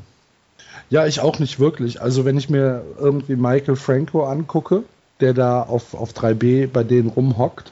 [0.89, 2.01] Ja, ich auch nicht wirklich.
[2.01, 4.83] Also wenn ich mir irgendwie Michael Franco angucke,
[5.19, 7.71] der da auf, auf 3B bei denen rumhockt,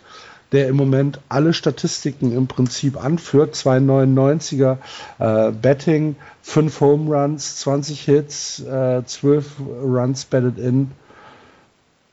[0.51, 3.55] der im Moment alle Statistiken im Prinzip anführt.
[3.55, 4.77] 299er
[5.19, 10.91] äh, Betting, 5 Home Runs, 20 Hits, äh, 12 Runs batted in.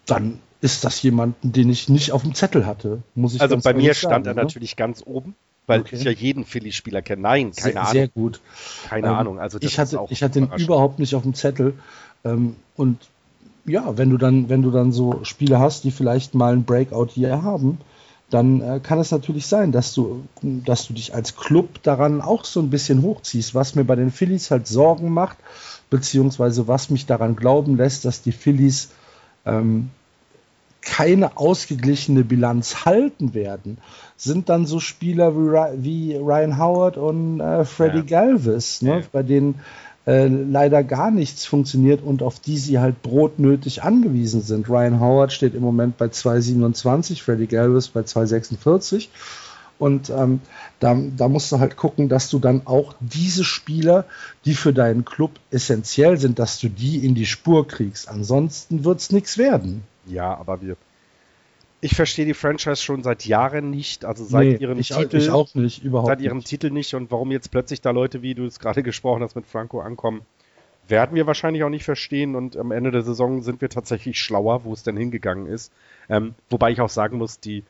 [0.06, 3.74] Dann ist das jemanden, den ich nicht auf dem Zettel hatte, muss ich Also bei
[3.74, 4.42] mir stand er ne?
[4.42, 5.34] natürlich ganz oben,
[5.66, 5.96] weil okay.
[5.96, 7.22] ich ja jeden Philly-Spieler kenne.
[7.22, 7.92] Nein, keine sehr, Ahnung.
[7.92, 8.40] Sehr gut.
[8.88, 9.38] Keine ähm, Ahnung.
[9.38, 11.74] Also ich hatte, ich hatte ihn überhaupt nicht auf dem Zettel.
[12.24, 12.98] Ähm, und
[13.64, 17.08] ja, wenn du dann, wenn du dann so Spiele hast, die vielleicht mal ein Breakout
[17.14, 17.78] hier haben,
[18.30, 22.44] dann äh, kann es natürlich sein, dass du, dass du dich als Club daran auch
[22.44, 25.38] so ein bisschen hochziehst, was mir bei den Phillies halt Sorgen macht,
[25.90, 28.90] beziehungsweise was mich daran glauben lässt, dass die Phillies
[29.46, 29.90] ähm,
[30.84, 33.78] keine ausgeglichene Bilanz halten werden,
[34.16, 35.34] sind dann so Spieler
[35.82, 38.22] wie, Ryan Howard und äh, Freddie ja.
[38.22, 39.06] Galvis, ne, ja.
[39.10, 39.60] bei denen
[40.06, 44.68] äh, leider gar nichts funktioniert und auf die sie halt brotnötig angewiesen sind.
[44.68, 49.08] Ryan Howard steht im Moment bei 2,27, Freddie Galvis bei 2,46.
[49.78, 50.40] Und ähm,
[50.78, 54.04] da, da musst du halt gucken, dass du dann auch diese Spieler,
[54.44, 58.08] die für deinen Club essentiell sind, dass du die in die Spur kriegst.
[58.08, 59.82] Ansonsten wird es nichts werden.
[60.06, 60.76] Ja, aber wir,
[61.80, 65.16] ich verstehe die Franchise schon seit Jahren nicht, also seit nee, ihrem ich, Titel.
[65.16, 66.48] Ich auch nicht, überhaupt Seit ihrem nicht.
[66.48, 69.46] Titel nicht und warum jetzt plötzlich da Leute, wie du es gerade gesprochen hast, mit
[69.46, 70.22] Franco ankommen,
[70.88, 74.64] werden wir wahrscheinlich auch nicht verstehen und am Ende der Saison sind wir tatsächlich schlauer,
[74.64, 75.72] wo es denn hingegangen ist.
[76.08, 77.64] Ähm, wobei ich auch sagen muss, die,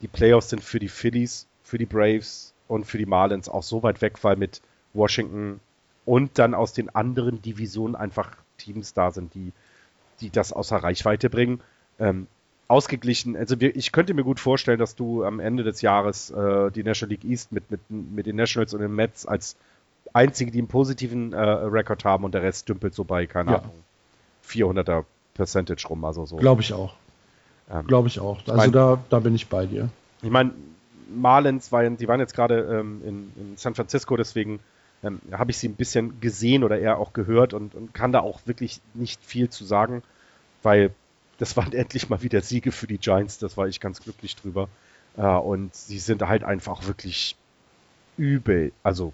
[0.00, 3.82] die Playoffs sind für die Phillies, für die Braves und für die Marlins auch so
[3.82, 4.60] weit weg, weil mit
[4.94, 5.60] Washington
[6.04, 9.52] und dann aus den anderen Divisionen einfach Teams da sind, die,
[10.20, 11.60] die das außer Reichweite bringen.
[11.98, 12.26] Ähm,
[12.68, 13.36] ausgeglichen.
[13.36, 16.84] Also wir, ich könnte mir gut vorstellen, dass du am Ende des Jahres äh, die
[16.84, 19.56] National League East mit, mit, mit den Nationals und den Mets als
[20.12, 23.58] einzige, die einen positiven äh, Rekord haben und der Rest dümpelt so bei, keine ja.
[23.58, 23.74] Ahnung,
[24.46, 25.04] 400er
[25.34, 26.36] Percentage rum, also so.
[26.36, 26.94] Glaube ich auch.
[27.70, 28.38] Ähm, Glaube ich auch.
[28.40, 29.88] Also mein, da, da bin ich bei dir.
[30.22, 30.52] Ich meine,
[31.14, 34.60] Marlins, waren, die waren jetzt gerade ähm, in, in, San Francisco, deswegen
[35.02, 38.20] ähm, habe ich sie ein bisschen gesehen oder eher auch gehört und, und kann da
[38.20, 40.02] auch wirklich nicht viel zu sagen,
[40.62, 40.90] weil
[41.38, 44.68] das waren endlich mal wieder Siege für die Giants, das war ich ganz glücklich drüber.
[45.16, 47.36] Äh, und sie sind halt einfach wirklich
[48.16, 48.72] übel.
[48.82, 49.12] Also,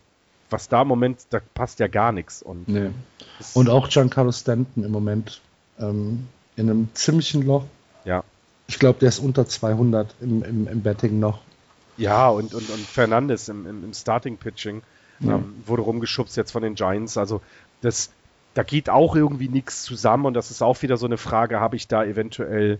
[0.51, 2.42] was da im Moment, da passt ja gar nichts.
[2.42, 2.90] Und, nee.
[3.52, 5.40] und auch Giancarlo Stanton im Moment
[5.78, 6.26] ähm,
[6.56, 7.66] in einem ziemlichen Loch.
[8.05, 8.24] Ja.
[8.66, 11.40] Ich glaube, der ist unter 200 im, im, im Betting noch.
[11.96, 14.82] Ja, und, und, und Fernandes im, im, im Starting-Pitching
[15.20, 15.36] ja.
[15.36, 17.18] ähm, wurde rumgeschubst jetzt von den Giants.
[17.18, 17.42] Also,
[17.82, 18.10] das,
[18.55, 21.76] da geht auch irgendwie nichts zusammen und das ist auch wieder so eine Frage, habe
[21.76, 22.78] ich da eventuell,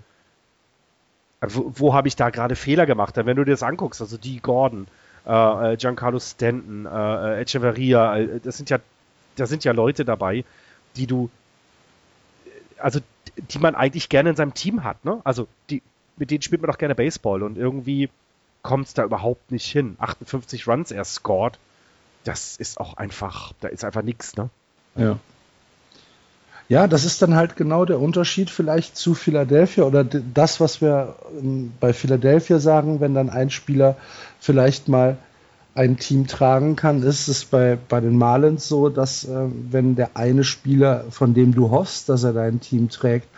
[1.41, 3.17] wo, wo habe ich da gerade Fehler gemacht?
[3.17, 4.87] Denn wenn du dir das anguckst, also die Gordon,
[5.27, 8.79] äh, äh Giancarlo Stanton, äh, äh, Echeverria, äh, das sind ja,
[9.37, 10.45] da sind ja Leute dabei,
[10.97, 11.29] die du,
[12.79, 13.01] also
[13.37, 15.21] die man eigentlich gerne in seinem Team hat, ne?
[15.25, 15.83] Also die,
[16.17, 18.09] mit denen spielt man doch gerne Baseball und irgendwie
[18.63, 19.97] kommt es da überhaupt nicht hin.
[19.99, 21.59] 58 Runs er scored,
[22.23, 24.51] das ist auch einfach, da ist einfach nichts, ne?
[24.95, 25.19] Ja.
[26.69, 31.16] Ja, das ist dann halt genau der Unterschied vielleicht zu Philadelphia oder das, was wir
[31.39, 33.97] ähm, bei Philadelphia sagen, wenn dann ein Spieler
[34.41, 35.19] vielleicht mal
[35.74, 40.16] ein Team tragen kann, ist es bei, bei den Marlins so, dass äh, wenn der
[40.16, 43.28] eine Spieler, von dem du hoffst, dass er dein Team trägt,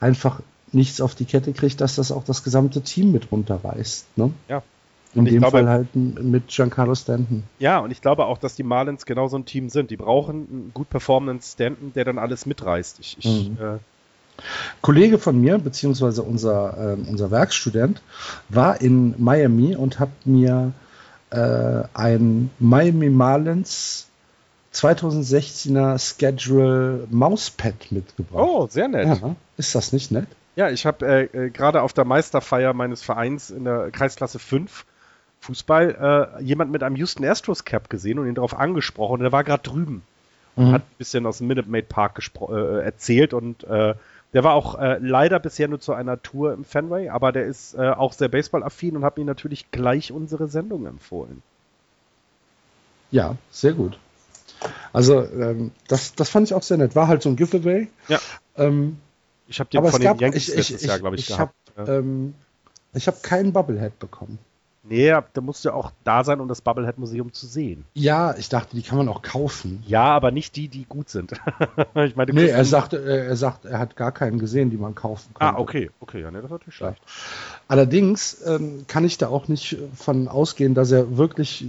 [0.00, 0.40] einfach
[0.72, 4.16] nichts auf die Kette kriegt, dass das auch das gesamte Team mit runterreißt.
[4.16, 4.32] Ne?
[4.48, 4.62] Ja,
[5.14, 7.44] in dem glaube, Fall halt mit Giancarlo Stanton.
[7.58, 9.90] Ja, und ich glaube auch, dass die Marlins genau so ein Team sind.
[9.90, 12.98] Die brauchen einen gut performenden Stanton, der dann alles mitreißt.
[13.00, 13.56] Ich, ich, mhm.
[13.60, 13.78] äh,
[14.80, 18.02] Kollege von mir, beziehungsweise unser, äh, unser Werkstudent,
[18.48, 20.72] war in Miami und hat mir
[21.30, 24.08] äh, ein Miami Marlins
[24.74, 28.42] 2016er Schedule Mauspad mitgebracht.
[28.42, 29.06] Oh, sehr nett.
[29.06, 30.26] Ja, ist das nicht nett?
[30.56, 34.84] Ja, ich habe äh, äh, gerade auf der Meisterfeier meines Vereins in der Kreisklasse 5
[35.44, 39.20] Fußball äh, jemand mit einem Houston Astros Cap gesehen und ihn darauf angesprochen.
[39.20, 40.02] Und er war gerade drüben
[40.56, 40.72] und mhm.
[40.72, 43.94] hat ein bisschen aus dem Minute Maid Park äh, erzählt und äh,
[44.32, 47.74] der war auch äh, leider bisher nur zu einer Tour im Fenway, aber der ist
[47.74, 51.42] äh, auch sehr Baseball-affin und hat mir natürlich gleich unsere Sendung empfohlen.
[53.12, 53.98] Ja, sehr gut.
[54.92, 56.96] Also ähm, das, das fand ich auch sehr nett.
[56.96, 57.88] War halt so ein Giveaway.
[58.08, 58.18] Ja.
[58.56, 58.98] Ähm,
[59.46, 61.54] ich habe den von den Yankees ich, letztes ich, Jahr, glaube ich, ich, gehabt.
[61.76, 61.94] Hab, ja.
[61.98, 62.34] ähm,
[62.92, 64.38] ich habe keinen Bubblehead bekommen.
[64.86, 67.86] Nee, da musst du auch da sein, um das Bubblehead Museum zu sehen.
[67.94, 69.82] Ja, ich dachte, die kann man auch kaufen.
[69.86, 71.32] Ja, aber nicht die, die gut sind.
[71.94, 75.32] ich meine, nee, er sagt, er sagt, er hat gar keinen gesehen, die man kaufen
[75.32, 75.54] kann.
[75.54, 77.00] Ah, okay, okay, ja, nee, das ist natürlich schlecht.
[77.66, 81.66] Allerdings ähm, kann ich da auch nicht von ausgehen, dass er wirklich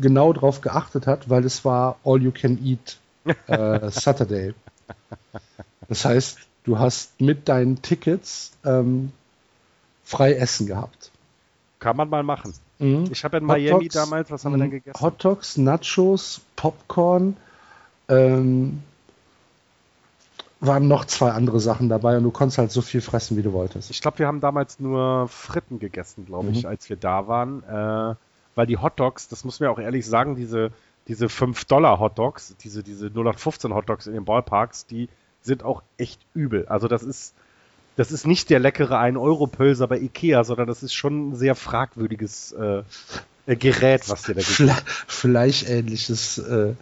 [0.00, 2.98] genau drauf geachtet hat, weil es war All You Can Eat
[3.46, 4.54] äh, Saturday.
[5.88, 9.12] Das heißt, du hast mit deinen Tickets ähm,
[10.02, 11.12] frei Essen gehabt.
[11.86, 12.52] Kann man mal machen.
[12.80, 13.04] Mhm.
[13.12, 14.72] Ich habe in Hot Miami Dogs, damals, was haben wir denn mhm.
[14.72, 15.00] gegessen?
[15.00, 17.36] Hot Dogs, Nachos, Popcorn,
[18.08, 18.82] ähm,
[20.58, 23.52] waren noch zwei andere Sachen dabei und du konntest halt so viel fressen, wie du
[23.52, 23.92] wolltest.
[23.92, 26.70] Ich glaube, wir haben damals nur Fritten gegessen, glaube ich, mhm.
[26.70, 27.62] als wir da waren.
[27.62, 28.16] Äh,
[28.56, 30.72] weil die Hot Dogs, das muss man ja auch ehrlich sagen, diese,
[31.06, 35.08] diese 5-Dollar-Hot Dogs, diese, diese 0815 Hot Dogs in den Ballparks, die
[35.40, 36.66] sind auch echt übel.
[36.66, 37.36] Also das ist,
[37.96, 42.52] das ist nicht der leckere 1-Euro-Pölser bei Ikea, sondern das ist schon ein sehr fragwürdiges
[42.52, 42.82] äh,
[43.46, 44.84] äh Gerät, was dir da gibt.
[45.06, 46.74] Fleischähnliches äh,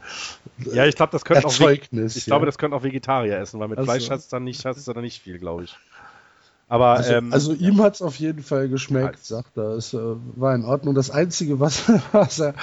[0.72, 2.22] Ja, ich glaube, das könnte auch ich ja.
[2.26, 4.86] glaube, das können auch Vegetarier essen, weil mit also, Fleisch hast du dann nicht, hast
[4.86, 5.76] du dann nicht viel, glaube ich.
[6.74, 9.76] Aber, also, ähm, also ihm hat es auf jeden Fall geschmeckt, als, sagt er.
[9.76, 9.98] Es äh,
[10.34, 10.96] war in Ordnung.
[10.96, 12.54] Das Einzige, was, was, er,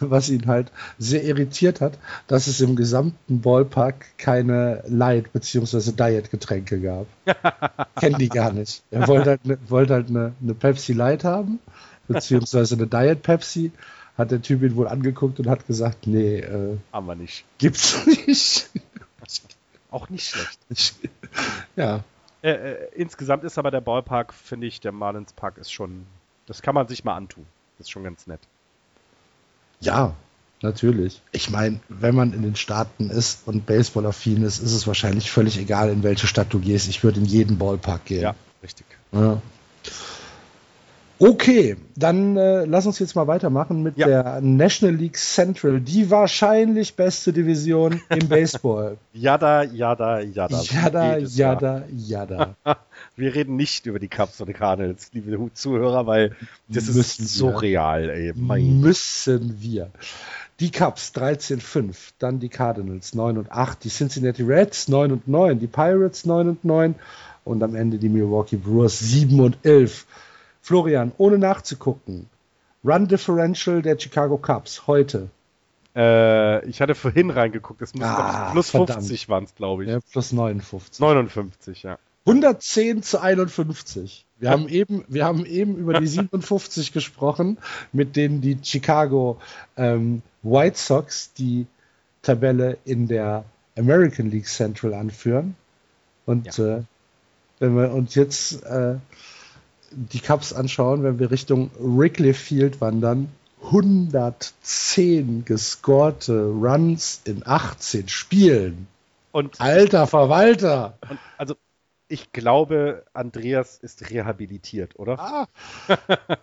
[0.00, 5.92] was ihn halt sehr irritiert hat, dass es im gesamten Ballpark keine Light- bzw.
[5.92, 7.06] Diet-Getränke gab.
[7.98, 8.82] Kennen die gar nicht.
[8.90, 11.58] Er wollte halt, ne, wollte halt eine, eine Pepsi Light haben,
[12.06, 13.72] beziehungsweise eine Diet Pepsi.
[14.18, 17.46] Hat der Typ ihn wohl angeguckt und hat gesagt, nee, äh, haben wir nicht.
[17.56, 18.68] Gibt's nicht.
[19.90, 20.96] Auch nicht schlecht.
[21.76, 22.04] ja,
[22.42, 26.06] äh, äh, insgesamt ist aber der Ballpark, finde ich, der Marlins Park ist schon,
[26.46, 27.46] das kann man sich mal antun.
[27.76, 28.40] Das ist schon ganz nett.
[29.80, 30.14] Ja,
[30.62, 31.22] natürlich.
[31.32, 35.58] Ich meine, wenn man in den Staaten ist und Baseball-affin ist, ist es wahrscheinlich völlig
[35.58, 36.88] egal, in welche Stadt du gehst.
[36.88, 38.22] Ich würde in jeden Ballpark gehen.
[38.22, 38.86] Ja, richtig.
[39.12, 39.40] Ja.
[41.20, 44.06] Okay, dann äh, lass uns jetzt mal weitermachen mit ja.
[44.06, 48.98] der National League Central, die wahrscheinlich beste Division im Baseball.
[49.12, 50.62] Jada, jada, jada.
[50.62, 52.54] Jada, jada, jada.
[53.16, 56.36] Wir reden nicht über die Cubs und die Cardinals, liebe Zuhörer, weil
[56.68, 57.62] das Müssen ist so wir.
[57.62, 58.32] real, ey.
[58.36, 58.80] Mein.
[58.80, 59.90] Müssen wir.
[60.60, 65.58] Die Cubs 13-5, dann die Cardinals 9 und 8, die Cincinnati Reds 9 und 9,
[65.58, 66.94] die Pirates 9 und 9
[67.44, 70.06] und am Ende die Milwaukee Brewers 7 und 11.
[70.68, 72.28] Florian, ohne nachzugucken,
[72.84, 75.30] Run Differential der Chicago Cubs heute.
[75.96, 79.00] Äh, ich hatte vorhin reingeguckt, es ah, plus verdammt.
[79.00, 79.90] 50 waren es, glaube ich.
[79.90, 81.00] Ja, plus 59.
[81.00, 81.98] 59, ja.
[82.26, 84.26] 110 zu 51.
[84.38, 87.56] Wir haben eben, wir haben eben über die 57 gesprochen,
[87.94, 89.40] mit denen die Chicago
[89.78, 91.66] ähm, White Sox die
[92.20, 93.46] Tabelle in der
[93.78, 95.56] American League Central anführen.
[96.26, 96.76] Und ja.
[96.76, 96.82] äh,
[97.58, 98.96] wenn wir uns jetzt äh,
[99.90, 103.28] die Cups anschauen, wenn wir Richtung Wrigley Field wandern,
[103.64, 108.86] 110 gescorte Runs in 18 Spielen.
[109.32, 110.96] Und Alter Verwalter!
[111.08, 111.56] Und also
[112.08, 115.18] ich glaube, Andreas ist rehabilitiert, oder?
[115.18, 115.48] Ah,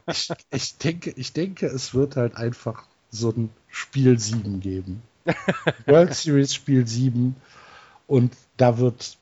[0.08, 5.02] ich, ich, denke, ich denke, es wird halt einfach so ein Spiel 7 geben.
[5.88, 7.36] World Series Spiel 7
[8.06, 9.18] und da wird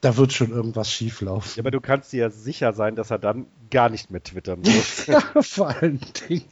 [0.00, 1.52] da wird schon irgendwas schieflaufen.
[1.56, 4.60] Ja, aber du kannst dir ja sicher sein, dass er dann gar nicht mehr twittern
[4.60, 5.06] muss.
[5.06, 6.44] ja, vor allen Dingen.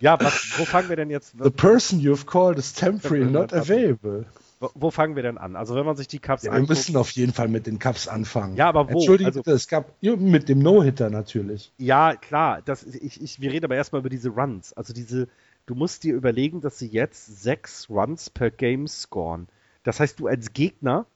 [0.00, 1.34] Ja, was, wo fangen wir denn jetzt?
[1.42, 4.24] The person you've called is temporary not available.
[4.58, 5.56] Wo, wo, fangen wir denn an?
[5.56, 6.68] Also wenn man sich die Cups ja, anguckt.
[6.68, 8.56] Wir müssen auf jeden Fall mit den Cups anfangen.
[8.56, 8.98] Ja, aber wo?
[8.98, 11.72] Entschuldige also, es gab mit dem No-Hitter natürlich.
[11.78, 12.62] Ja, klar.
[12.62, 14.72] Das, ich, ich, wir reden aber erstmal über diese Runs.
[14.74, 15.28] Also diese,
[15.66, 19.48] du musst dir überlegen, dass sie jetzt sechs Runs per Game scoren.
[19.82, 21.06] Das heißt, du als Gegner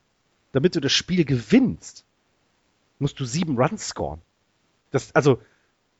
[0.54, 2.04] damit du das Spiel gewinnst,
[3.00, 4.22] musst du sieben Runs scoren.
[4.92, 5.40] Das, also,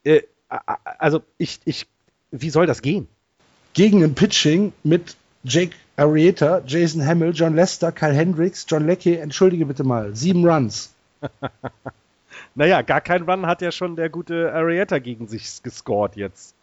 [0.05, 1.89] äh, also ich, ich,
[2.31, 3.09] wie soll das gehen?
[3.73, 9.67] Gegen ein Pitching mit Jake Arrieta, Jason Hamill, John Lester, Kyle Hendricks, John Leckie, entschuldige
[9.67, 10.95] bitte mal, sieben Runs.
[12.55, 16.55] naja, gar kein Run hat ja schon der gute Arrieta gegen sich gescored jetzt.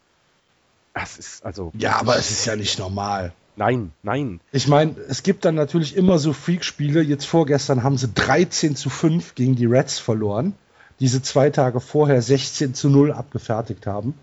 [0.93, 1.73] Das ist also.
[1.77, 3.33] Ja, aber es ist ja nicht normal.
[3.55, 4.39] Nein, nein.
[4.51, 7.01] Ich meine, es gibt dann natürlich immer so Freak-Spiele.
[7.01, 10.55] Jetzt vorgestern haben sie 13 zu 5 gegen die Reds verloren,
[10.99, 14.13] die sie zwei Tage vorher 16 zu 0 abgefertigt haben.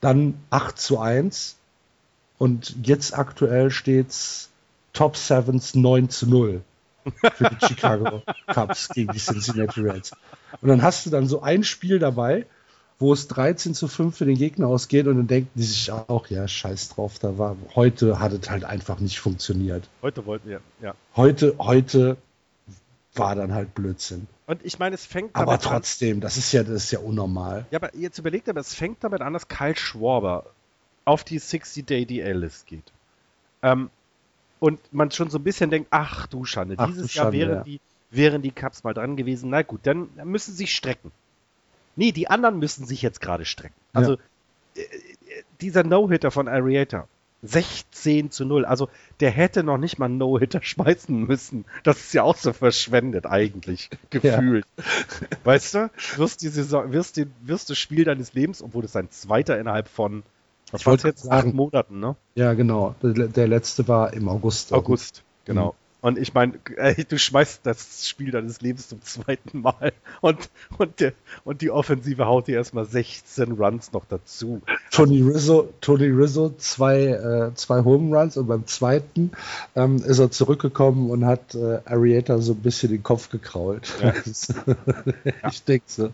[0.00, 1.56] Dann 8 zu 1.
[2.38, 4.50] Und jetzt aktuell steht's
[4.92, 6.62] Top Sevens 9 zu 0
[7.34, 10.12] für die Chicago Cubs gegen die Cincinnati Reds.
[10.60, 12.46] Und dann hast du dann so ein Spiel dabei,
[12.98, 16.26] wo es 13 zu 5 für den Gegner ausgeht und dann denken die sich auch,
[16.28, 19.88] ja, scheiß drauf, da war, heute hat es halt einfach nicht funktioniert.
[20.02, 20.94] Heute wollten wir, ja.
[21.16, 22.16] Heute, heute
[23.14, 24.26] war dann halt Blödsinn.
[24.46, 25.72] Und ich meine, es fängt Aber damit an.
[25.72, 27.66] trotzdem, das ist ja, das ist ja unnormal.
[27.70, 30.46] Ja, aber jetzt überlegt aber, es fängt damit an, dass Kyle Schwarber
[31.04, 32.92] auf die 60-Day-DL-List geht.
[33.62, 33.90] Ähm,
[34.60, 37.38] und man schon so ein bisschen denkt, ach du Schande, Ach dieses du Jahr Schande,
[37.38, 37.62] wären, ja.
[37.64, 39.50] die, wären die Cups mal dran gewesen.
[39.50, 41.10] Na gut, dann müssen sie sich strecken.
[41.96, 43.74] Nee, die anderen müssen sich jetzt gerade strecken.
[43.92, 44.84] Also äh, äh,
[45.60, 47.06] dieser No-Hitter von Arietta,
[47.42, 48.64] 16 zu 0.
[48.64, 48.88] Also
[49.20, 51.64] der hätte noch nicht mal einen No-Hitter schmeißen müssen.
[51.82, 54.64] Das ist ja auch so verschwendet eigentlich, gefühlt.
[55.44, 59.10] Weißt du, wirst, die Saison, wirst, die, wirst das Spiel deines Lebens, obwohl das sein
[59.10, 60.22] zweiter innerhalb von,
[60.70, 62.16] was Ich war's wollte jetzt, sagen- acht Monaten, ne?
[62.34, 62.94] Ja, genau.
[63.02, 64.72] Der, der letzte war im August.
[64.72, 65.74] August, genau.
[66.02, 70.98] Und ich meine, äh, du schmeißt das Spiel deines Lebens zum zweiten Mal und, und,
[70.98, 71.12] der,
[71.44, 74.60] und die Offensive haut dir erstmal 16 Runs noch dazu.
[74.90, 79.30] Tony Rizzo, Tony Rizzo zwei, äh, zwei Home Runs und beim zweiten
[79.76, 83.94] ähm, ist er zurückgekommen und hat äh, Arietta so ein bisschen den Kopf gekrault.
[84.02, 84.12] Ja.
[85.50, 86.10] ich denke so,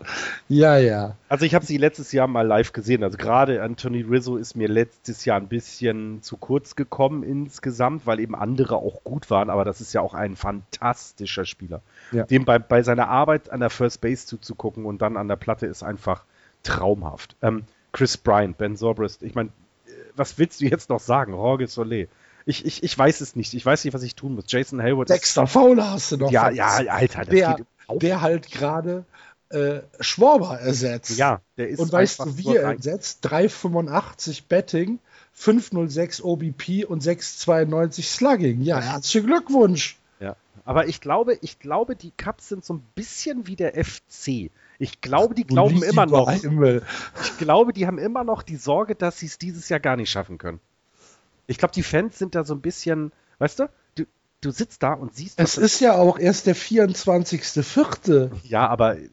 [0.47, 1.15] ja, ja.
[1.29, 3.03] Also ich habe sie letztes Jahr mal live gesehen.
[3.03, 8.19] Also gerade Anthony Rizzo ist mir letztes Jahr ein bisschen zu kurz gekommen insgesamt, weil
[8.19, 9.51] eben andere auch gut waren.
[9.51, 11.81] Aber das ist ja auch ein fantastischer Spieler.
[12.11, 12.23] Ja.
[12.23, 15.67] Dem bei, bei seiner Arbeit an der First Base zuzugucken und dann an der Platte
[15.67, 16.25] ist einfach
[16.63, 17.35] traumhaft.
[17.43, 19.49] Ähm, Chris Bryant, Ben Zobrist, ich meine,
[19.85, 21.33] äh, was willst du jetzt noch sagen?
[21.33, 22.07] Jorge Solé.
[22.47, 23.53] Ich, ich, ich weiß es nicht.
[23.53, 24.45] Ich weiß nicht, was ich tun muss.
[24.47, 26.31] Jason Hayward Dexter Fowler hast du noch.
[26.31, 26.69] Ja, ja.
[26.89, 27.67] Alter, das der, geht
[28.01, 29.05] der halt gerade
[29.49, 31.17] äh, Schwarber ersetzt.
[31.17, 33.25] Ja, der ist Und weißt du, wie er ersetzt?
[33.25, 34.99] 3,85 Betting,
[35.37, 38.61] 5,06 OBP und 6,92 Slugging.
[38.61, 39.97] Ja, herzlichen Glückwunsch.
[40.19, 40.35] Ja,
[40.65, 44.51] aber ich glaube, ich glaube, die Cups sind so ein bisschen wie der FC.
[44.77, 46.31] Ich glaube, die glauben immer noch.
[46.31, 46.83] Himmel.
[47.23, 50.09] Ich glaube, die haben immer noch die Sorge, dass sie es dieses Jahr gar nicht
[50.09, 50.59] schaffen können.
[51.47, 53.69] Ich glaube, die Fans sind da so ein bisschen, weißt du,
[54.41, 58.31] du, sitzt da und siehst, Es ist ja auch erst der 24.04.
[58.43, 59.09] ja, aber äh,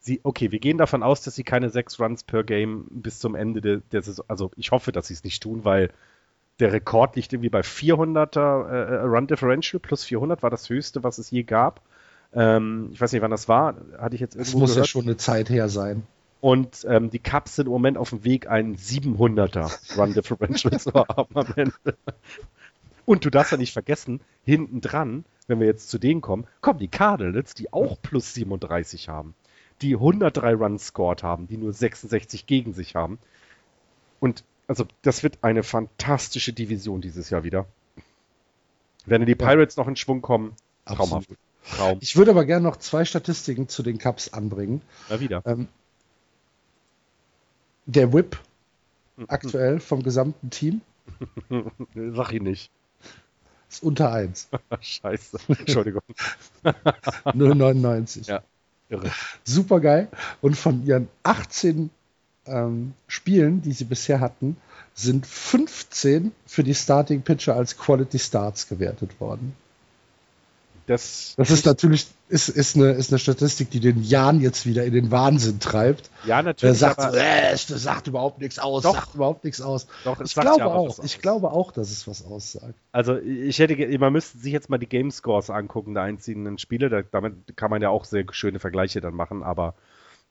[0.00, 3.34] sie, okay, wir gehen davon aus, dass sie keine sechs Runs per Game bis zum
[3.34, 5.90] Ende der, der Saison, also ich hoffe, dass sie es nicht tun, weil
[6.60, 11.18] der Rekord liegt irgendwie bei 400er äh, Run Differential plus 400 war das höchste, was
[11.18, 11.82] es je gab.
[12.32, 14.88] Ähm, ich weiß nicht, wann das war, hatte ich jetzt Das irgendwo muss ja gehört.
[14.88, 16.04] schon eine Zeit her sein.
[16.40, 20.92] Und ähm, die Cups sind im Moment auf dem Weg, einen 700er Run Differential zu
[20.94, 21.96] haben am Ende.
[23.06, 26.80] Und du darfst ja nicht vergessen, hinten dran, wenn wir jetzt zu denen kommen, kommen
[26.80, 29.34] die Cardinals, die auch plus 37 haben,
[29.80, 33.18] die 103 Runs scored haben, die nur 66 gegen sich haben.
[34.20, 37.66] Und also das wird eine fantastische Division dieses Jahr wieder.
[39.06, 40.54] Wenn die Pirates noch in Schwung kommen,
[40.84, 41.30] traumhaft.
[41.76, 41.98] Traum.
[42.00, 44.82] Ich würde aber gerne noch zwei Statistiken zu den Cups anbringen.
[45.08, 45.42] Mal wieder.
[45.46, 45.68] Ähm,
[47.86, 48.40] der Whip
[49.16, 49.24] Mhm.
[49.28, 50.82] aktuell vom gesamten Team
[51.94, 52.70] Sag ich nicht.
[53.68, 54.48] Ist unter 1.
[54.80, 55.38] Scheiße.
[55.48, 56.02] Entschuldigung.
[56.64, 58.28] 0,99.
[58.28, 58.42] Ja.
[58.88, 59.10] Irre.
[59.44, 60.08] Super geil.
[60.40, 61.90] Und von ihren 18
[62.46, 64.56] ähm, Spielen, die sie bisher hatten,
[64.94, 69.54] sind 15 für die Starting Pitcher als Quality Starts gewertet worden.
[70.86, 74.84] Das, Das ist natürlich ist, ist, eine, ist eine Statistik, die den Jan jetzt wieder
[74.84, 76.10] in den Wahnsinn treibt.
[76.24, 76.78] ja natürlich.
[76.78, 78.94] sagt, aber, so, äh, das sagt überhaupt nichts aus, Doch.
[78.94, 79.86] sagt überhaupt nichts aus.
[80.04, 82.74] Doch, Ich glaube ja auch, ich glaube auch, dass es was aussagt.
[82.92, 86.88] also ich hätte, man müsste sich jetzt mal die Game Scores angucken der einzelnen Spiele.
[86.88, 89.42] Da, damit kann man ja auch sehr schöne Vergleiche dann machen.
[89.42, 89.74] Aber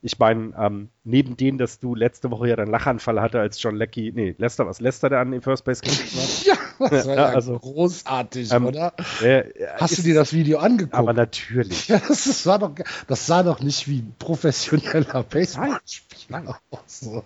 [0.02, 3.76] ich meine, ähm, neben denen, dass du letzte Woche ja deinen Lachanfall hatte, als John
[3.76, 6.46] Leckie, nee, Lester, was Lester der an den First Base gekriegt hat?
[6.46, 8.94] Ja, das war Ja, ja, also, großartig, ähm, oder?
[9.24, 9.46] Äh,
[9.78, 10.94] Hast ist, du dir das Video angeguckt?
[10.94, 11.88] Aber natürlich.
[11.88, 12.76] Ja, das, das, war doch,
[13.08, 17.00] das sah doch nicht wie ein professioneller Baseballspieler aus.
[17.00, 17.24] So.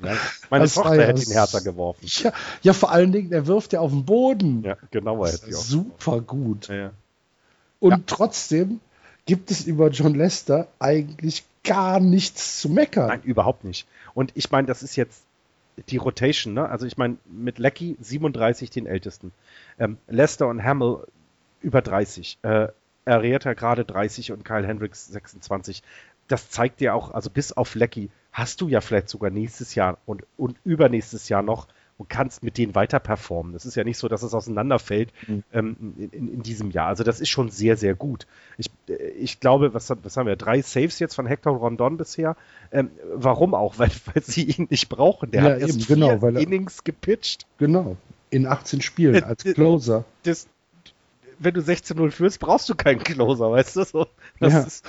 [0.00, 0.16] Ja,
[0.50, 2.00] meine Das war Tochter ja hätte ihn härter geworfen.
[2.22, 4.64] Ja, ja, vor allen Dingen, er wirft ja auf den Boden.
[4.64, 5.62] Ja, genauer Das hätte auch.
[5.62, 6.68] super gut.
[6.68, 6.90] Ja, ja.
[7.78, 8.00] Und Ja.
[8.06, 8.80] trotzdem
[9.26, 13.08] gibt es über John Lester eigentlich gar nichts zu meckern.
[13.08, 13.86] Nein, überhaupt nicht.
[14.14, 15.24] Und ich meine, das ist jetzt
[15.88, 16.68] die Rotation, ne?
[16.68, 19.32] Also ich meine, mit Lecky 37 den ältesten.
[19.78, 21.06] Ähm, Lester und Hamill
[21.60, 22.38] über 30.
[22.42, 22.68] Äh,
[23.04, 25.82] Arietta gerade 30 und Kyle Hendricks 26.
[26.28, 29.98] Das zeigt dir auch, also bis auf Lecky hast du ja vielleicht sogar nächstes Jahr
[30.06, 31.68] und, und übernächstes Jahr noch
[32.02, 33.52] und kannst mit denen weiter performen.
[33.52, 35.42] Das ist ja nicht so, dass es auseinanderfällt Mhm.
[35.52, 35.76] ähm,
[36.12, 36.88] in, in, diesem Jahr.
[36.88, 38.26] Also das ist schon sehr, sehr gut.
[38.58, 40.36] Ich, äh, ich glaube, was, was haben wir?
[40.36, 42.36] Drei Saves jetzt von Hector Rondon bisher.
[42.72, 43.78] Ähm, warum auch?
[43.78, 45.30] Weil, weil sie ihn nicht brauchen.
[45.30, 47.46] Der Ja, hat erst eben, genau, vier weil er- Innings gepitcht.
[47.58, 47.96] Genau.
[48.30, 50.04] In 18 Spielen Äh, als äh, Closer.
[50.24, 50.46] Das,
[51.38, 53.84] wenn du 16-0 führst, brauchst du keinen Closer, weißt du?
[53.84, 54.06] So,
[54.40, 54.60] das, Ja.
[54.60, 54.84] ist,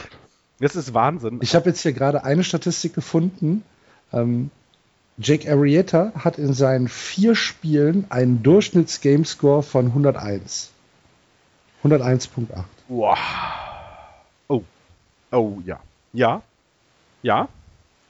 [0.60, 1.40] das ist Wahnsinn.
[1.42, 3.64] Ich habe jetzt hier gerade eine Statistik gefunden.
[4.12, 4.50] Ähm,
[5.18, 10.72] Jake Arrieta hat in seinen vier Spielen einen Durchschnitts-Gamescore von 101.
[11.84, 12.64] 101.8.
[12.88, 13.18] Wow.
[14.48, 14.64] Oh.
[15.32, 15.80] Oh, ja.
[16.14, 16.42] Ja.
[17.22, 17.48] Ja.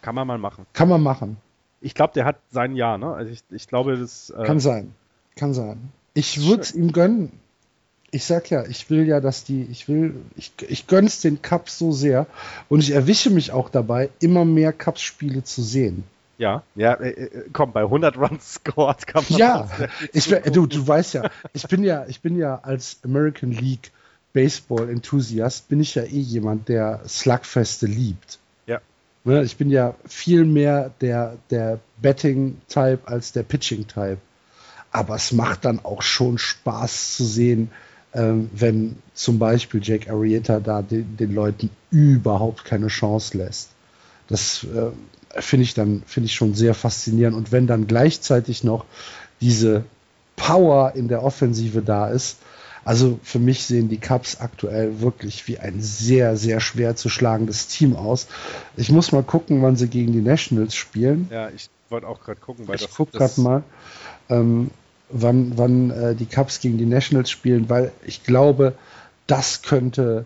[0.02, 0.66] Kann man mal machen.
[0.74, 1.38] Kann man machen.
[1.82, 3.14] Ich glaube, der hat sein Jahr, ne?
[3.14, 4.30] Also ich, ich glaube, das.
[4.30, 4.96] Äh Kann sein.
[5.36, 5.92] Kann sein.
[6.14, 7.32] Ich würde es ihm gönnen.
[8.12, 11.80] Ich sag ja, ich will ja, dass die, ich will, ich, ich gönn's den Cups
[11.80, 12.28] so sehr
[12.70, 16.04] und ich erwische mich auch dabei, immer mehr Cups-Spiele zu sehen.
[16.38, 19.40] Ja, ja, äh, äh komm, bei 100 Runs scored kann man.
[19.40, 19.70] Ja,
[20.12, 23.92] ich, du, du weißt ja, ich bin ja, ich bin ja als American League
[24.34, 28.40] Baseball-Enthusiast, bin ich ja eh jemand, der Slugfeste liebt.
[28.66, 28.82] Ja.
[29.24, 34.18] Ne, ich bin ja viel mehr der, der Betting-Type als der Pitching-Type.
[34.92, 37.72] Aber es macht dann auch schon Spaß zu sehen,
[38.14, 43.72] ähm, wenn zum Beispiel Jake Arrieta da den, den, Leuten überhaupt keine Chance lässt.
[44.28, 44.92] Das äh,
[45.40, 47.36] finde ich dann finde ich schon sehr faszinierend.
[47.36, 48.86] Und wenn dann gleichzeitig noch
[49.42, 49.84] diese
[50.36, 52.38] Power in der Offensive da ist,
[52.86, 57.68] also für mich sehen die Cubs aktuell wirklich wie ein sehr, sehr schwer zu schlagendes
[57.68, 58.28] Team aus.
[58.76, 61.30] Ich muss mal gucken, wann sie gegen die Nationals spielen.
[61.32, 62.96] Ja, ich wollte auch gerade gucken, weil ich das.
[62.96, 63.64] gucke gerade mal.
[64.30, 64.70] Ähm,
[65.10, 68.74] wann, wann äh, die Cubs gegen die Nationals spielen, weil ich glaube,
[69.28, 70.26] das könnte,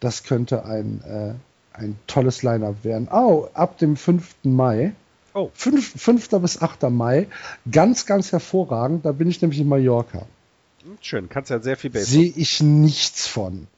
[0.00, 1.34] das könnte ein, äh,
[1.74, 3.08] ein tolles Line-up werden.
[3.10, 4.36] Oh, ab dem 5.
[4.44, 4.94] Mai.
[5.34, 5.50] Oh.
[5.52, 6.28] 5, 5.
[6.40, 6.84] bis 8.
[6.90, 7.26] Mai.
[7.70, 9.04] Ganz, ganz hervorragend.
[9.04, 10.26] Da bin ich nämlich in Mallorca.
[10.82, 12.06] Hm, schön, kannst ja sehr viel besser.
[12.06, 13.66] Sehe ich nichts von.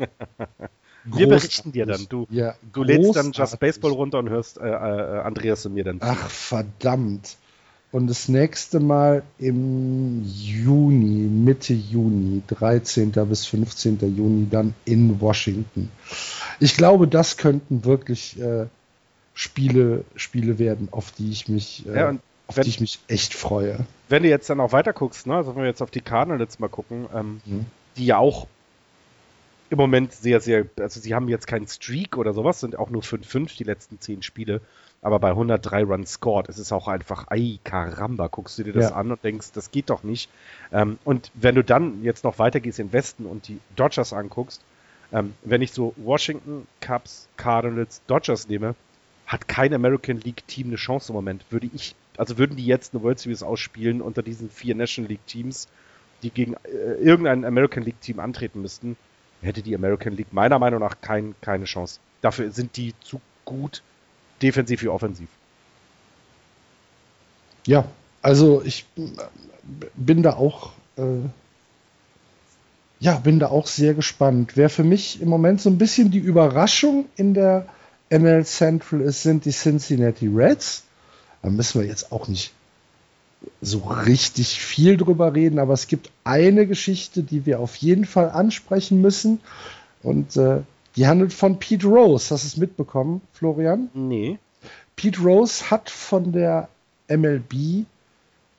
[1.04, 2.06] Wir berichten dir dann.
[2.08, 5.84] Du, ja, du lädst dann Just Baseball runter und hörst äh, äh, Andreas und mir
[5.84, 5.98] dann.
[6.00, 7.36] Ach, verdammt.
[7.92, 13.12] Und das nächste Mal im Juni, Mitte Juni, 13.
[13.12, 13.98] bis 15.
[14.16, 15.90] Juni, dann in Washington.
[16.60, 18.66] Ich glaube, das könnten wirklich äh,
[19.34, 22.16] Spiele, Spiele werden, auf die ich mich, äh, ja,
[22.46, 23.78] auf wenn, die ich mich echt freue.
[24.08, 26.58] Wenn du jetzt dann auch weiter guckst, ne, also wenn wir jetzt auf die Cardinals
[26.58, 27.66] mal gucken, ähm, mhm.
[27.96, 28.46] die ja auch
[29.68, 33.02] im Moment sehr, sehr, also sie haben jetzt keinen Streak oder sowas, sind auch nur
[33.02, 34.60] 5-5 die letzten 10 Spiele
[35.06, 38.90] aber bei 103 Runs scored ist es auch einfach, ei, Karamba, guckst du dir das
[38.90, 38.96] ja.
[38.96, 40.30] an und denkst, das geht doch nicht.
[40.72, 44.62] Ähm, und wenn du dann jetzt noch weitergehst in Westen und die Dodgers anguckst,
[45.16, 48.74] ähm, wenn ich so Washington, Cubs, Cardinals, Dodgers nehme,
[49.26, 51.46] hat kein American League Team eine Chance im Moment.
[51.50, 55.26] Würde ich, also würden die jetzt eine World Series ausspielen unter diesen vier National League
[55.26, 55.68] Teams,
[56.22, 58.96] die gegen äh, irgendein American League Team antreten müssten,
[59.40, 61.98] hätte die American League meiner Meinung nach kein, keine Chance.
[62.20, 63.82] Dafür sind die zu gut
[64.42, 65.28] defensiv wie offensiv.
[67.66, 67.86] Ja,
[68.20, 68.84] also ich
[69.94, 71.02] bin da auch, äh,
[72.98, 74.52] ja, bin da auch sehr gespannt.
[74.56, 77.66] Wer für mich im Moment so ein bisschen die Überraschung in der
[78.10, 80.84] NL Central ist, sind die Cincinnati Reds.
[81.42, 82.52] Da müssen wir jetzt auch nicht
[83.60, 88.30] so richtig viel drüber reden, aber es gibt eine Geschichte, die wir auf jeden Fall
[88.30, 89.40] ansprechen müssen.
[90.02, 90.62] Und äh,
[90.96, 92.32] die handelt von Pete Rose.
[92.32, 93.90] Hast du es mitbekommen, Florian?
[93.92, 94.38] Nee.
[94.96, 96.68] Pete Rose hat von der
[97.08, 97.84] MLB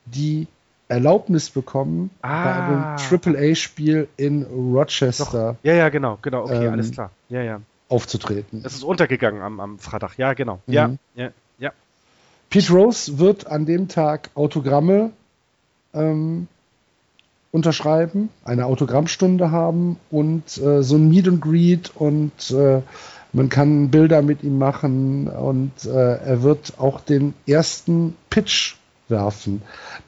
[0.05, 0.47] die
[0.89, 2.43] Erlaubnis bekommen, ah.
[2.43, 5.53] bei einem AAA-Spiel in Rochester.
[5.53, 5.63] Doch.
[5.63, 7.11] Ja, ja, genau, genau, okay, ähm, alles klar.
[7.29, 7.61] Ja, ja.
[7.89, 8.63] Aufzutreten.
[8.65, 10.59] Es ist untergegangen am, am Freitag, ja, genau.
[10.65, 10.73] Mhm.
[10.73, 11.71] Ja, ja, ja.
[12.49, 15.11] Pete Rose wird an dem Tag Autogramme
[15.93, 16.47] ähm,
[17.51, 22.81] unterschreiben, eine Autogrammstunde haben und äh, so ein Meet and Greet und äh,
[23.33, 28.75] man kann Bilder mit ihm machen und äh, er wird auch den ersten Pitch
[29.09, 29.61] werfen.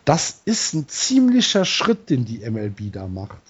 [0.05, 3.41] Das ist ein ziemlicher Schritt, den die MLB da macht.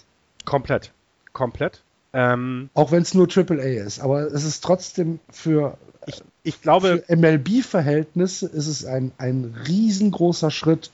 [0.44, 0.92] Komplett.
[1.32, 1.82] Komplett.
[2.12, 7.04] Ähm, auch wenn es nur AAA ist, aber es ist trotzdem für, ich, ich glaube,
[7.06, 10.90] für MLB-Verhältnisse ist es ein, ein riesengroßer Schritt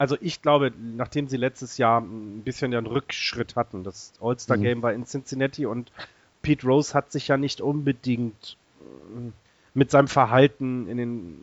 [0.00, 4.82] also ich glaube, nachdem sie letztes Jahr ein bisschen den Rückschritt hatten, das All-Star-Game mhm.
[4.82, 5.92] war in Cincinnati und
[6.40, 9.30] Pete Rose hat sich ja nicht unbedingt äh,
[9.74, 11.38] mit seinem Verhalten in den,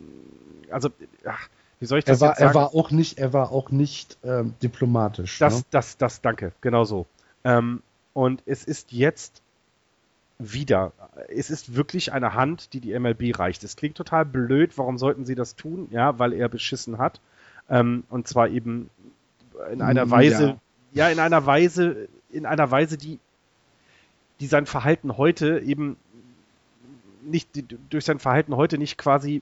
[0.72, 0.90] also,
[1.24, 1.48] ach,
[1.80, 2.49] wie soll ich das er war, sagen?
[2.49, 5.40] Er war auch nicht, er war auch nicht ähm, diplomatisch.
[5.40, 5.66] Das, ne?
[5.72, 7.06] das, das, danke, genau so.
[7.44, 7.82] Ähm,
[8.14, 9.41] und es ist jetzt
[10.40, 10.91] wieder,
[11.30, 13.64] es ist wirklich eine Hand, die die MLB reicht.
[13.64, 15.88] Es klingt total blöd, warum sollten sie das tun?
[15.91, 17.20] Ja, weil er beschissen hat.
[17.70, 18.90] Ähm, und zwar eben
[19.72, 20.60] in einer Weise,
[20.91, 21.08] ja.
[21.08, 23.20] ja, in einer Weise, in einer Weise, die,
[24.40, 25.98] die sein Verhalten heute eben
[27.24, 27.49] nicht,
[27.90, 29.41] durch sein Verhalten heute nicht quasi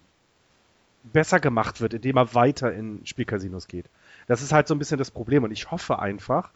[1.12, 3.86] besser gemacht wird, indem er weiter in Spielcasinos geht.
[4.28, 6.52] Das ist halt so ein bisschen das Problem und ich hoffe einfach,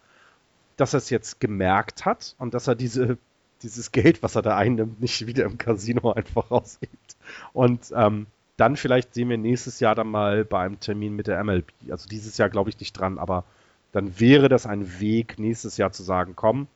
[0.78, 3.18] dass er es jetzt gemerkt hat und dass er diese,
[3.62, 7.18] dieses Geld, was er da einnimmt, nicht wieder im Casino einfach ausgibt.
[7.54, 8.28] Und ähm,
[8.58, 11.72] dann vielleicht sehen wir nächstes Jahr dann mal bei einem Termin mit der MLB.
[11.90, 13.44] Also dieses Jahr glaube ich nicht dran, aber
[13.92, 16.68] dann wäre das ein Weg, nächstes Jahr zu sagen, komm,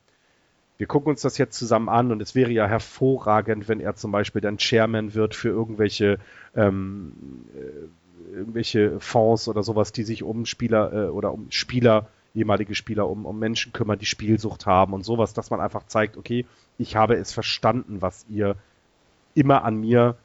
[0.76, 4.10] wir gucken uns das jetzt zusammen an und es wäre ja hervorragend, wenn er zum
[4.10, 6.18] Beispiel dann Chairman wird für irgendwelche,
[6.56, 7.12] ähm,
[7.54, 13.08] äh, irgendwelche Fonds oder sowas, die sich um Spieler äh, oder um Spieler, ehemalige Spieler,
[13.08, 16.44] um, um Menschen kümmern, die Spielsucht haben und sowas, dass man einfach zeigt, okay,
[16.78, 18.56] ich habe es verstanden, was ihr
[19.34, 20.16] immer an mir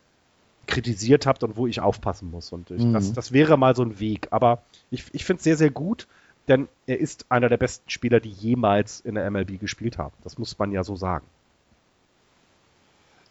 [0.66, 2.52] kritisiert habt und wo ich aufpassen muss.
[2.52, 2.94] Und ich, mhm.
[2.94, 4.28] das, das wäre mal so ein Weg.
[4.32, 6.08] Aber ich, ich finde es sehr, sehr gut
[6.50, 10.16] denn er ist einer der besten Spieler, die jemals in der MLB gespielt haben.
[10.24, 11.26] Das muss man ja so sagen.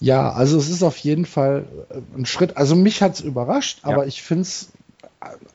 [0.01, 2.57] Ja, also es ist auf jeden Fall äh, ein Schritt.
[2.57, 3.91] Also mich hat es überrascht, ja.
[3.91, 4.71] aber ich finde es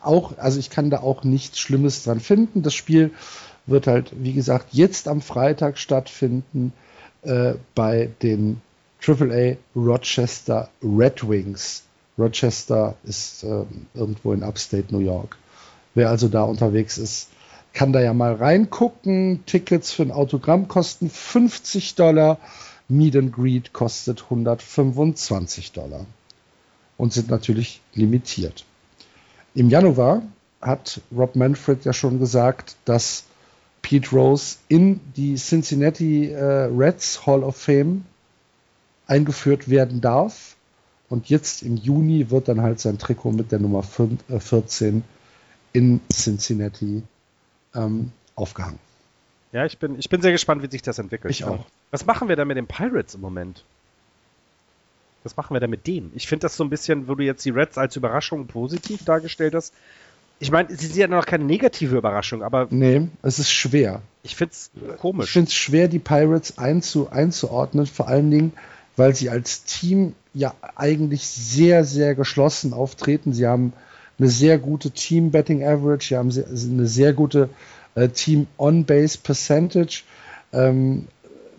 [0.02, 2.62] auch, also ich kann da auch nichts Schlimmes dran finden.
[2.62, 3.12] Das Spiel
[3.66, 6.74] wird halt, wie gesagt, jetzt am Freitag stattfinden
[7.22, 8.62] äh, bei den
[9.06, 11.84] AAA Rochester Red Wings.
[12.18, 13.64] Rochester ist äh,
[13.94, 15.38] irgendwo in Upstate New York.
[15.96, 17.30] Wer also da unterwegs ist,
[17.74, 19.44] kann da ja mal reingucken.
[19.46, 22.40] Tickets für ein Autogramm kosten 50 Dollar.
[22.88, 26.06] Meet and Greet kostet 125 Dollar
[26.98, 28.66] und sind natürlich limitiert.
[29.56, 30.22] Im Januar
[30.62, 33.26] hat Rob Manfred ja schon gesagt, dass
[33.82, 38.06] Pete Rose in die Cincinnati äh, Reds Hall of Fame
[39.08, 40.56] eingeführt werden darf.
[41.10, 45.04] Und jetzt im Juni wird dann halt sein Trikot mit der Nummer 5, äh, 14
[45.74, 47.04] in Cincinnati
[47.76, 48.80] ähm, aufgehangen.
[49.52, 51.32] Ja, ich bin, ich bin sehr gespannt, wie sich das entwickelt.
[51.32, 51.66] Ich auch.
[51.92, 53.64] Was machen wir da mit den Pirates im Moment?
[55.24, 56.12] Was machen wir da mit denen?
[56.16, 59.54] Ich finde das so ein bisschen, wo du jetzt die Reds als Überraschung positiv dargestellt
[59.54, 59.74] hast.
[60.40, 62.68] Ich meine, sie sind ja noch keine negative Überraschung, aber.
[62.70, 64.02] Nee, es ist schwer.
[64.24, 65.28] Ich finde es komisch.
[65.28, 68.54] Ich finde es schwer, die Pirates einzu, einzuordnen, vor allen Dingen,
[68.98, 73.34] weil sie als Team ja eigentlich sehr, sehr geschlossen auftreten.
[73.34, 73.72] Sie haben
[74.24, 77.50] eine sehr gute Team-Betting-Average, sie haben eine sehr gute
[77.96, 80.04] äh, Team-On-Base-Percentage
[80.54, 81.08] ähm,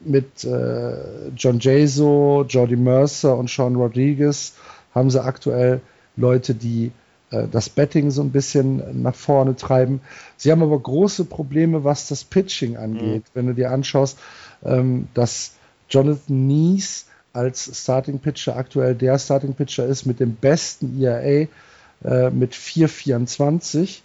[0.02, 4.54] mit äh, John Jaso, Jordi Mercer und Sean Rodriguez
[4.94, 5.82] haben sie aktuell
[6.16, 6.92] Leute, die
[7.30, 10.00] äh, das Betting so ein bisschen nach vorne treiben.
[10.38, 13.24] Sie haben aber große Probleme, was das Pitching angeht.
[13.24, 13.30] Mhm.
[13.34, 14.18] Wenn du dir anschaust,
[14.64, 15.52] ähm, dass
[15.90, 21.46] Jonathan Nies als Starting Pitcher aktuell der Starting Pitcher ist mit dem besten ERA
[22.05, 24.01] äh, mit 4,24,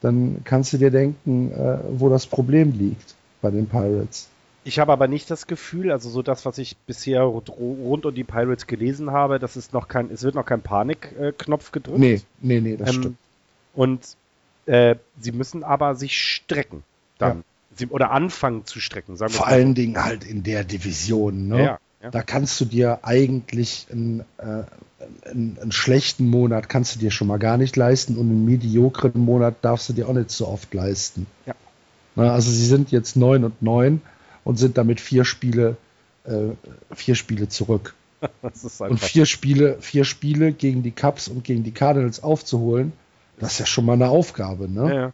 [0.00, 4.28] dann kannst du dir denken, äh, wo das Problem liegt bei den Pirates.
[4.64, 8.24] Ich habe aber nicht das Gefühl, also so das, was ich bisher rund um die
[8.24, 11.98] Pirates gelesen habe, dass es noch kein, es wird noch kein Panikknopf gedrückt.
[11.98, 13.16] Nee, nee, nee, das ähm, stimmt.
[13.74, 14.16] Und
[14.66, 16.82] äh, sie müssen aber sich strecken
[17.18, 17.38] dann.
[17.38, 17.44] Ja.
[17.76, 21.58] Sie, oder anfangen zu strecken, sagen wir Vor allen Dingen halt in der Division, ne?
[21.58, 22.10] Ja, ja.
[22.10, 24.62] Da kannst du dir eigentlich einen, äh,
[25.24, 29.20] einen, einen, schlechten Monat kannst du dir schon mal gar nicht leisten und einen mediokren
[29.20, 31.26] Monat darfst du dir auch nicht so oft leisten.
[31.46, 31.54] Ja.
[32.14, 34.00] Na, also sie sind jetzt 9 und 9
[34.44, 35.76] und sind damit vier Spiele,
[36.24, 36.50] äh,
[36.94, 37.94] vier Spiele zurück.
[38.78, 42.92] und vier Spiele, vier Spiele gegen die Cubs und gegen die Cardinals aufzuholen,
[43.38, 44.88] das ist ja schon mal eine Aufgabe, ne?
[44.88, 45.12] Ja, ja.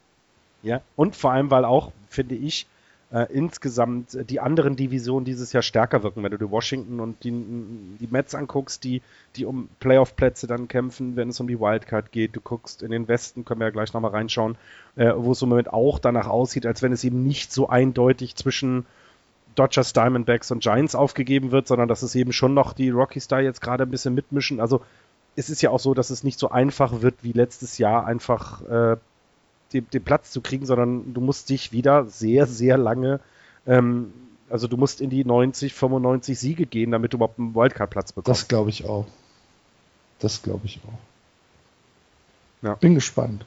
[0.63, 0.81] ja.
[0.95, 2.67] und vor allem, weil auch, finde ich,
[3.13, 6.23] äh, insgesamt die anderen Divisionen dieses Jahr stärker wirken.
[6.23, 9.03] Wenn du die Washington und die, die Mets anguckst, die,
[9.37, 12.37] die um Playoff-Plätze dann kämpfen, wenn es um die Wildcard geht.
[12.37, 14.57] Du guckst in den Westen, können wir ja gleich nochmal reinschauen,
[14.97, 18.37] äh, wo es im Moment auch danach aussieht, als wenn es eben nicht so eindeutig
[18.37, 18.87] zwischen
[19.57, 23.41] Dodgers, Diamondbacks und Giants aufgegeben wird, sondern dass es eben schon noch die Rockies da
[23.41, 24.61] jetzt gerade ein bisschen mitmischen.
[24.61, 24.83] Also
[25.37, 28.63] es ist ja auch so, dass es nicht so einfach wird wie letztes Jahr einfach
[28.63, 28.97] äh,
[29.73, 33.21] den, den, Platz zu kriegen, sondern du musst dich wieder sehr, sehr lange,
[33.67, 34.13] ähm,
[34.49, 38.43] also du musst in die 90, 95 Siege gehen, damit du überhaupt einen Wildcard-Platz bekommst.
[38.43, 39.07] Das glaube ich auch.
[40.19, 42.67] Das glaube ich auch.
[42.67, 42.75] Ja.
[42.75, 43.47] Bin gespannt.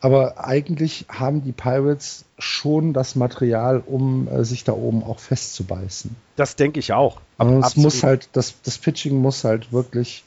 [0.00, 6.14] Aber eigentlich haben die Pirates schon das Material, um äh, sich da oben auch festzubeißen.
[6.36, 7.20] Das denke ich auch.
[7.38, 10.22] Aber es muss halt, das, das Pitching muss halt wirklich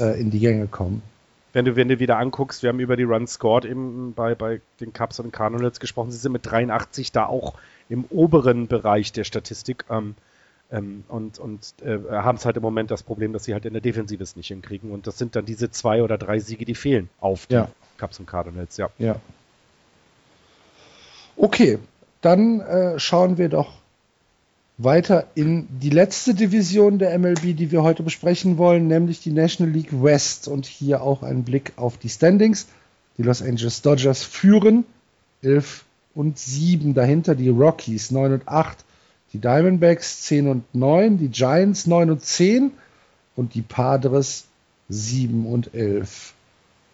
[0.00, 1.02] äh, in die Gänge kommen
[1.52, 4.60] wenn du, wenn du wieder anguckst, wir haben über die Runs scored eben bei, bei
[4.80, 7.54] den Cubs und Cardinals gesprochen, sie sind mit 83 da auch
[7.88, 10.14] im oberen Bereich der Statistik ähm,
[10.70, 13.74] ähm, und, und äh, haben es halt im Moment das Problem, dass sie halt in
[13.74, 16.74] der Defensive es nicht hinkriegen und das sind dann diese zwei oder drei Siege, die
[16.74, 17.68] fehlen auf die ja.
[17.98, 18.88] Cubs und Cardinals, ja.
[18.98, 19.16] Ja.
[21.36, 21.78] Okay,
[22.22, 23.81] dann äh, schauen wir doch
[24.84, 29.72] weiter in die letzte Division der MLB, die wir heute besprechen wollen, nämlich die National
[29.72, 30.48] League West.
[30.48, 32.68] Und hier auch ein Blick auf die Standings.
[33.18, 34.84] Die Los Angeles Dodgers führen
[35.42, 35.84] 11
[36.14, 38.84] und 7 dahinter, die Rockies 9 und 8,
[39.32, 42.72] die Diamondbacks 10 und 9, die Giants 9 und 10
[43.36, 44.46] und die Padres
[44.88, 46.34] 7 und 11.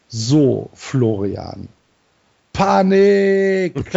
[0.09, 1.69] So, Florian.
[2.53, 3.75] Panik!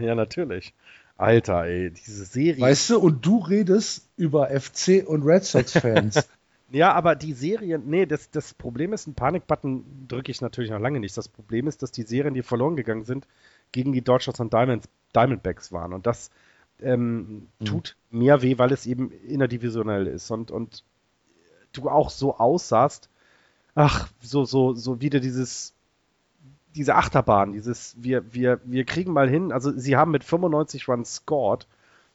[0.00, 0.72] ja, natürlich.
[1.20, 2.62] Alter, ey, diese Serie.
[2.62, 6.28] Weißt du, und du redest über FC und Red Sox-Fans.
[6.70, 10.80] ja, aber die Serien, nee, das, das Problem ist, einen Panikbutton drücke ich natürlich noch
[10.80, 11.16] lange nicht.
[11.16, 13.26] Das Problem ist, dass die Serien, die verloren gegangen sind,
[13.70, 15.92] gegen die Dodgers und Diamonds, Diamondbacks waren.
[15.92, 16.30] Und das
[16.80, 17.64] ähm, mhm.
[17.66, 20.30] tut mehr weh, weil es eben innerdivisionell ist.
[20.30, 20.84] Und, und
[21.72, 23.10] du auch so aussahst,
[23.74, 25.74] ach, so, so, so wieder dieses
[26.74, 31.16] diese Achterbahn, dieses, wir, wir, wir kriegen mal hin, also sie haben mit 95 Runs
[31.16, 31.66] scored,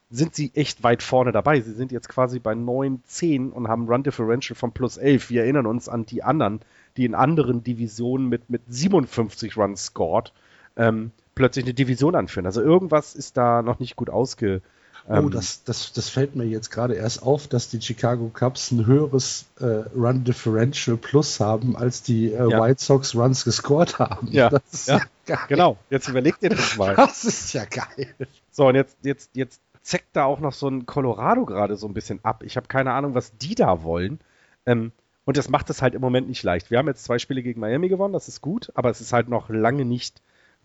[0.10, 1.60] sind sie echt weit vorne dabei.
[1.62, 5.30] Sie sind jetzt quasi bei 9, 10 und haben Run Differential von plus 11.
[5.30, 6.62] Wir erinnern uns an die anderen,
[6.96, 10.32] die in anderen Divisionen mit, mit 57 Runs scored,
[10.78, 12.46] ähm, plötzlich eine Division anführen.
[12.46, 14.62] Also irgendwas ist da noch nicht gut ausge,
[15.08, 18.72] Oh, ähm, das, das, das fällt mir jetzt gerade erst auf, dass die Chicago Cubs
[18.72, 22.60] ein höheres äh, Run Differential Plus haben, als die äh, ja.
[22.60, 24.30] White Sox Runs gescored haben.
[24.32, 24.98] Ja, das ist ja.
[24.98, 25.46] ja geil.
[25.50, 26.96] Genau, jetzt überlegt ihr das mal.
[26.96, 28.16] Das ist ja geil.
[28.52, 31.94] So, und jetzt, jetzt, jetzt zeckt da auch noch so ein Colorado gerade so ein
[31.94, 32.42] bisschen ab.
[32.44, 34.20] Ich habe keine Ahnung, was die da wollen.
[34.66, 34.92] Ähm,
[35.26, 36.72] und das macht es halt im Moment nicht leicht.
[36.72, 39.28] Wir haben jetzt zwei Spiele gegen Miami gewonnen, das ist gut, aber es ist halt
[39.28, 40.22] noch lange nicht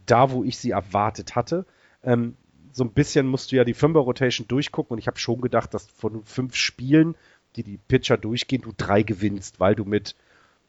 [0.06, 1.66] da, wo ich sie erwartet hatte.
[2.02, 2.36] Ähm,
[2.72, 5.86] so ein bisschen musst du ja die Fünfer-Rotation durchgucken und ich habe schon gedacht, dass
[5.86, 7.14] von fünf Spielen,
[7.56, 10.14] die die Pitcher durchgehen, du drei gewinnst, weil du mit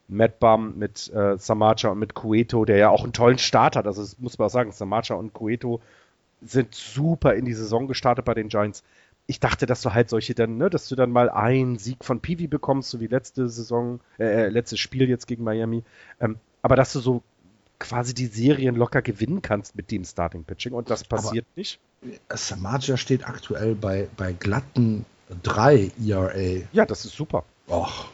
[0.07, 3.87] Matt Bum, mit äh, Samacha und mit Cueto, der ja auch einen tollen Start hat,
[3.87, 5.81] also das muss man auch sagen, Samacha und Cueto
[6.41, 8.83] sind super in die Saison gestartet bei den Giants.
[9.27, 12.19] Ich dachte, dass du halt solche dann, ne, dass du dann mal einen Sieg von
[12.19, 15.83] Peavy bekommst, so wie letzte Saison, äh, äh letztes Spiel jetzt gegen Miami.
[16.19, 17.21] Ähm, aber dass du so
[17.79, 21.79] quasi die Serien locker gewinnen kannst mit dem Starting Pitching und das passiert Aber nicht.
[22.29, 25.05] Samaja steht aktuell bei, bei glatten
[25.43, 26.63] 3 ERA.
[26.71, 27.43] Ja, das ist super.
[27.67, 28.07] Och,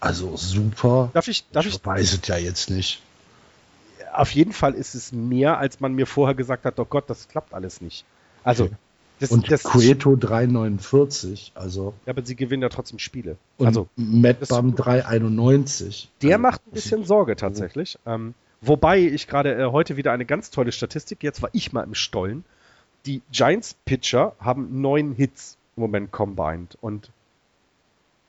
[0.00, 1.10] also super.
[1.14, 3.02] Darf ich, darf ich, ich weiß es ja jetzt nicht.
[4.12, 7.28] Auf jeden Fall ist es mehr, als man mir vorher gesagt hat, oh Gott, das
[7.28, 8.04] klappt alles nicht.
[8.44, 8.76] Also, okay.
[9.20, 11.52] Das, und das Cueto 3,49.
[11.54, 11.94] Also.
[12.06, 13.36] Ja, aber sie gewinnen ja trotzdem Spiele.
[13.56, 16.08] Und also, Bum 3,91.
[16.20, 17.98] Der also, macht ein bisschen Sorge tatsächlich.
[18.04, 21.82] Ähm, Wobei ich gerade äh, heute wieder eine ganz tolle Statistik, jetzt war ich mal
[21.82, 22.44] im Stollen.
[23.06, 27.10] Die Giants-Pitcher haben neun Hits im Moment combined und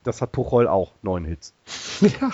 [0.03, 1.53] das hat Puchol auch, neun Hits.
[2.01, 2.31] Ja.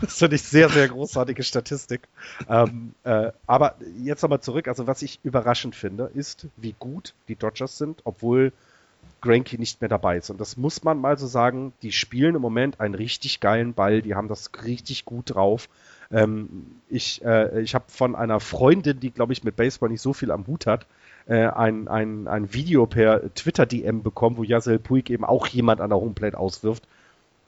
[0.00, 2.02] Das finde ich sehr, sehr großartige Statistik.
[2.50, 4.68] Ähm, äh, aber jetzt nochmal zurück.
[4.68, 8.52] Also, was ich überraschend finde, ist, wie gut die Dodgers sind, obwohl
[9.22, 10.28] Granky nicht mehr dabei ist.
[10.28, 11.72] Und das muss man mal so sagen.
[11.80, 14.02] Die spielen im Moment einen richtig geilen Ball.
[14.02, 15.70] Die haben das richtig gut drauf.
[16.10, 20.12] Ähm, ich äh, ich habe von einer Freundin, die, glaube ich, mit Baseball nicht so
[20.12, 20.84] viel am Hut hat,
[21.26, 25.90] äh, ein, ein, ein Video per Twitter-DM bekommen, wo Yasel Puig eben auch jemand an
[25.90, 26.84] der Homeplate auswirft.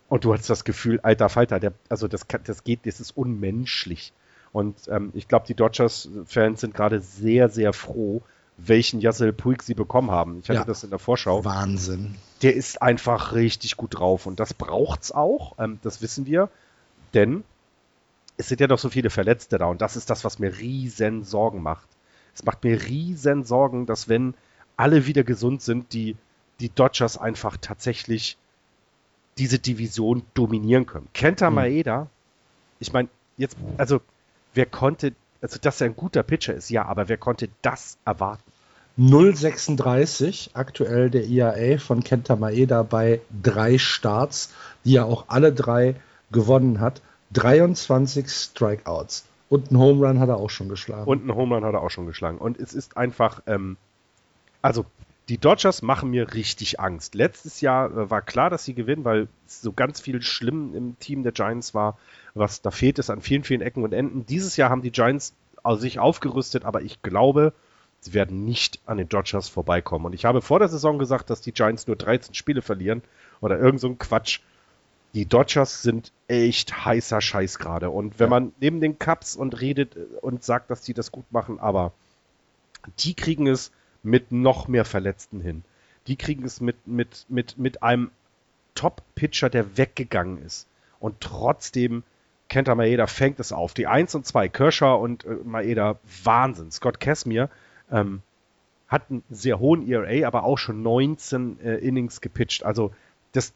[0.09, 4.13] Und du hast das Gefühl, alter Falter, der, also das, das geht, das ist unmenschlich.
[4.53, 8.23] Und ähm, ich glaube, die Dodgers-Fans sind gerade sehr, sehr froh,
[8.57, 10.41] welchen Yasel Puig sie bekommen haben.
[10.43, 11.45] Ich hatte ja, das in der Vorschau.
[11.45, 12.17] Wahnsinn.
[12.43, 15.57] Der ist einfach richtig gut drauf und das braucht's auch.
[15.59, 16.49] Ähm, das wissen wir,
[17.15, 17.45] denn
[18.37, 21.25] es sind ja noch so viele Verletzte da und das ist das, was mir riesen
[21.25, 21.89] Sorgen macht.
[22.39, 24.35] Es macht mir riesen Sorgen, dass wenn
[24.77, 26.17] alle wieder gesund sind, die,
[26.61, 28.37] die Dodgers einfach tatsächlich
[29.39, 31.09] diese Division dominieren können.
[31.15, 31.57] Kenta mhm.
[31.57, 32.07] Maeda,
[32.79, 33.09] ich meine,
[33.39, 34.01] jetzt, also
[34.55, 38.45] wer konnte, also dass er ein guter Pitcher ist, ja, aber wer konnte das erwarten?
[38.97, 44.53] 0,36 aktuell der IAA von Kenta Maeda bei drei Starts,
[44.85, 45.97] die er auch alle drei
[46.31, 47.03] gewonnen hat.
[47.33, 49.25] 23 Strikeouts.
[49.49, 51.09] Und einen Home Run hat er auch schon geschlagen.
[51.09, 52.39] Und einen Home Run hat er auch schon geschlagen.
[52.39, 53.77] Und es ist einfach, ähm,
[54.63, 54.85] also
[55.29, 57.15] die Dodgers machen mir richtig Angst.
[57.15, 61.23] Letztes Jahr äh, war klar, dass sie gewinnen, weil so ganz viel schlimm im Team
[61.23, 61.99] der Giants war,
[62.35, 64.27] was da fehlt es an vielen, vielen Ecken und Enden.
[64.27, 67.53] Dieses Jahr haben die Giants also sich aufgerüstet, aber ich glaube,
[68.01, 70.07] sie werden nicht an den Dodgers vorbeikommen.
[70.07, 73.03] Und ich habe vor der Saison gesagt, dass die Giants nur 13 Spiele verlieren
[73.41, 74.41] oder irgend so ein Quatsch
[75.15, 77.91] die Dodgers sind echt heißer Scheiß gerade.
[77.91, 78.31] Und wenn ja.
[78.31, 81.93] man neben den Cups und redet und sagt, dass die das gut machen, aber
[82.99, 83.73] die kriegen es
[84.03, 85.65] mit noch mehr Verletzten hin.
[86.07, 88.11] Die kriegen es mit, mit, mit, mit einem
[88.75, 90.69] Top-Pitcher, der weggegangen ist.
[91.01, 92.05] Und trotzdem,
[92.49, 93.75] Kenta Maeda fängt es auf.
[93.75, 96.71] Die 1 und 2, Kershaw und äh, Maeda, Wahnsinn.
[96.71, 97.51] Scott Casimir
[97.91, 98.23] ähm,
[98.89, 102.65] hat einen sehr hohen ERA, aber auch schon 19 äh, Innings gepitcht.
[102.65, 102.93] Also
[103.33, 103.53] das,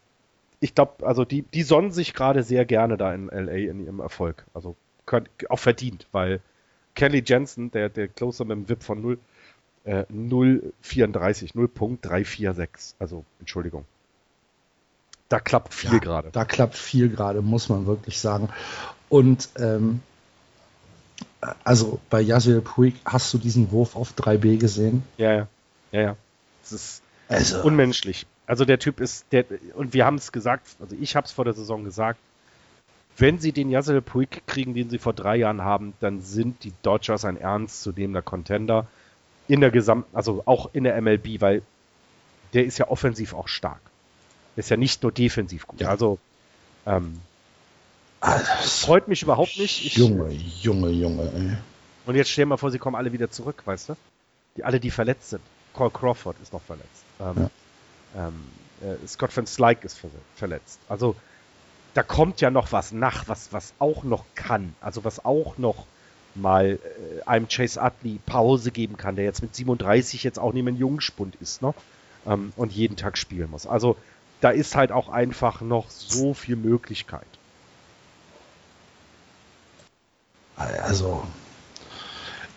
[0.63, 3.99] ich glaube, also die, die sonnen sich gerade sehr gerne da in LA in ihrem
[3.99, 4.45] Erfolg.
[4.53, 6.39] Also können, auch verdient, weil
[6.95, 9.19] Kelly Jensen, der, der Closer mit dem VIP von 0,
[9.83, 12.93] äh, 0,34, 0.346.
[12.97, 13.83] Also, Entschuldigung.
[15.27, 16.29] Da klappt viel ja, gerade.
[16.31, 18.47] Da klappt viel gerade, muss man wirklich sagen.
[19.09, 20.01] Und ähm,
[21.65, 25.03] also bei Yasiel Puig hast du diesen Wurf auf 3B gesehen?
[25.17, 25.47] Ja, ja.
[25.91, 26.15] Ja, ja.
[26.61, 27.63] Das ist also.
[27.63, 28.25] unmenschlich.
[28.45, 29.45] Also der Typ ist, der,
[29.75, 32.19] und wir haben es gesagt, also ich habe es vor der Saison gesagt,
[33.17, 36.73] wenn sie den Yasser Puig kriegen, den sie vor drei Jahren haben, dann sind die
[36.81, 38.87] Dodgers ein ernstzunehmender Contender
[39.47, 41.61] in der gesamten, also auch in der MLB, weil
[42.53, 43.81] der ist ja offensiv auch stark.
[44.55, 45.81] Ist ja nicht nur defensiv gut.
[45.81, 45.89] Ja.
[45.89, 46.19] Also
[46.85, 47.19] ähm,
[48.21, 49.85] das freut mich überhaupt nicht.
[49.85, 51.57] Ich, Junge, Junge, Junge, ey.
[52.05, 53.95] Und jetzt stell mal vor, sie kommen alle wieder zurück, weißt du?
[54.57, 55.41] Die alle, die verletzt sind.
[55.73, 57.03] Cole Crawford ist noch verletzt.
[57.19, 57.49] Ähm, ja.
[58.15, 58.45] Ähm,
[58.81, 59.99] äh, Scott Van Slyke ist
[60.35, 60.79] verletzt.
[60.89, 61.15] Also
[61.93, 64.75] da kommt ja noch was nach, was, was auch noch kann.
[64.81, 65.85] Also was auch noch
[66.35, 70.63] mal äh, einem Chase Utley Pause geben kann, der jetzt mit 37 jetzt auch nicht
[70.63, 71.73] mehr ein Jungspund ist, ne?
[72.25, 73.67] Ähm, und jeden Tag spielen muss.
[73.67, 73.97] Also
[74.41, 77.27] da ist halt auch einfach noch so viel Möglichkeit.
[80.55, 81.23] Also,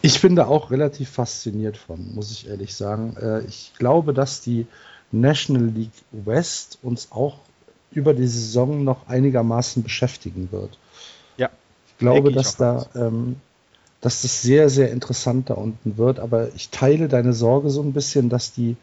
[0.02, 3.16] ich bin da auch relativ fasziniert von, muss ich ehrlich sagen.
[3.16, 4.66] Äh, ich glaube, dass die
[5.12, 7.38] National League West uns auch
[7.90, 10.78] über die Saison noch einigermaßen beschäftigen wird.
[11.36, 11.50] Ja.
[11.88, 13.36] Ich glaube, dass da, ähm,
[14.00, 17.92] dass das sehr, sehr interessant da unten wird, aber ich teile deine Sorge so ein
[17.92, 18.76] bisschen, dass die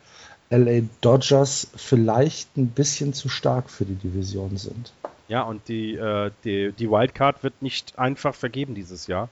[0.50, 4.94] LA Dodgers vielleicht ein bisschen zu stark für die Division sind.
[5.28, 9.30] Ja, und die, äh, die, die Wildcard wird nicht einfach vergeben dieses Jahr.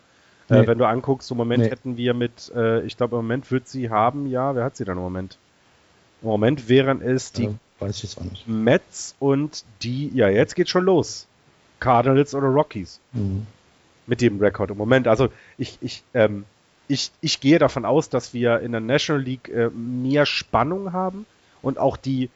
[0.50, 0.60] Äh, nee.
[0.62, 1.70] Äh, wenn du anguckst, im Moment nee.
[1.70, 4.86] hätten wir mit, äh, ich glaube, im Moment wird sie haben, ja, wer hat sie
[4.86, 5.38] dann im Moment?
[6.22, 7.50] Im Moment wären es die.
[8.46, 11.28] Mets und die, ja, jetzt geht schon los.
[11.80, 13.00] Cardinals oder Rockies.
[13.12, 13.48] Mhm.
[14.06, 15.08] Mit dem Rekord im Moment.
[15.08, 16.46] Also ich, ich, ähm,
[16.88, 21.26] ich, ich gehe davon aus, dass wir in der National League äh, mehr Spannung haben
[21.62, 22.30] und auch die,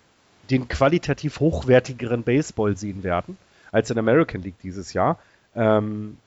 [0.49, 3.37] den qualitativ hochwertigeren Baseball sehen werden
[3.71, 5.19] als in der American League dieses Jahr.
[5.55, 6.17] Ähm,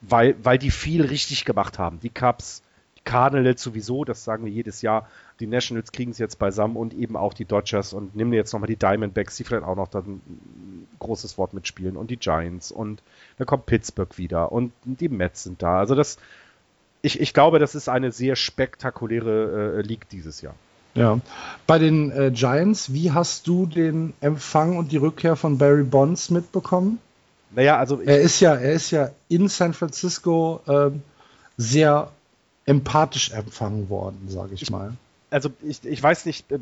[0.00, 2.00] weil, weil die viel richtig gemacht haben.
[2.00, 2.62] Die Cubs,
[3.06, 5.08] Cardinals sowieso, das sagen wir jedes Jahr.
[5.40, 8.52] Die Nationals kriegen es jetzt beisammen und eben auch die Dodgers und nimm dir jetzt
[8.52, 10.20] nochmal die Diamondbacks, die vielleicht auch noch ein
[10.98, 13.02] großes Wort mitspielen und die Giants und
[13.38, 15.78] dann kommt Pittsburgh wieder und die Mets sind da.
[15.78, 16.18] Also das,
[17.00, 20.54] ich, ich glaube, das ist eine sehr spektakuläre äh, League dieses Jahr.
[20.94, 21.20] Ja.
[21.66, 26.30] Bei den äh, Giants, wie hast du den Empfang und die Rückkehr von Barry Bonds
[26.30, 26.98] mitbekommen?
[27.54, 30.90] Naja, also er ist ja, er ist ja in San Francisco äh,
[31.56, 32.10] sehr
[32.66, 34.96] empathisch empfangen worden, sage ich, mal
[35.30, 36.58] also ich, ich weiß nicht, äh,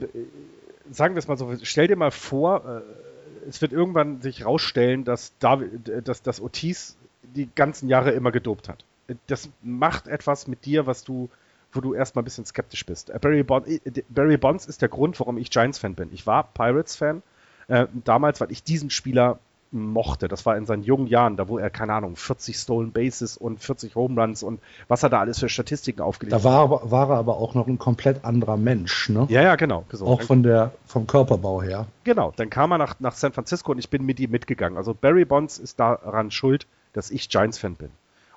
[0.91, 5.05] sagen wir es mal so, stell dir mal vor, äh, es wird irgendwann sich rausstellen,
[5.05, 8.85] dass, David, äh, dass, dass Otis die ganzen Jahre immer gedopt hat.
[9.27, 11.29] Das macht etwas mit dir, was du,
[11.73, 13.13] wo du erstmal ein bisschen skeptisch bist.
[13.21, 13.67] Barry, Bond,
[14.09, 16.09] Barry Bonds ist der Grund, warum ich Giants-Fan bin.
[16.13, 17.23] Ich war Pirates-Fan
[17.69, 19.39] äh, damals, weil ich diesen Spieler
[19.75, 20.29] mochte.
[20.29, 23.61] Das war in seinen jungen Jahren, da wo er, keine Ahnung, 40 Stolen Bases und
[23.61, 26.45] 40 Home Runs und was er da alles für Statistiken aufgelegt hat.
[26.45, 29.27] Da war, war er aber auch noch ein komplett anderer Mensch, ne?
[29.29, 29.85] Ja, ja, genau.
[29.91, 30.07] So.
[30.07, 31.87] Auch von der, vom Körperbau her.
[32.05, 34.79] Genau, dann kam er nach, nach San Francisco und ich bin mit ihm mitgegangen.
[34.79, 37.91] Also Barry Bonds ist daran schuld, dass ich Giants-Fan bin.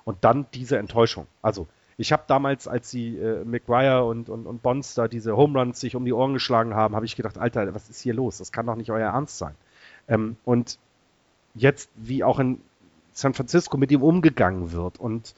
[0.04, 1.26] Und dann diese Enttäuschung.
[1.42, 1.66] Also,
[1.98, 5.80] ich habe damals, als sie äh, McGuire und, und, und Bonds da diese Home Runs
[5.80, 8.38] sich um die Ohren geschlagen haben, habe ich gedacht, Alter, was ist hier los?
[8.38, 9.54] Das kann doch nicht euer Ernst sein.
[10.06, 10.78] Ähm, und
[11.58, 12.60] jetzt wie auch in
[13.12, 14.98] San Francisco mit ihm umgegangen wird.
[14.98, 15.34] Und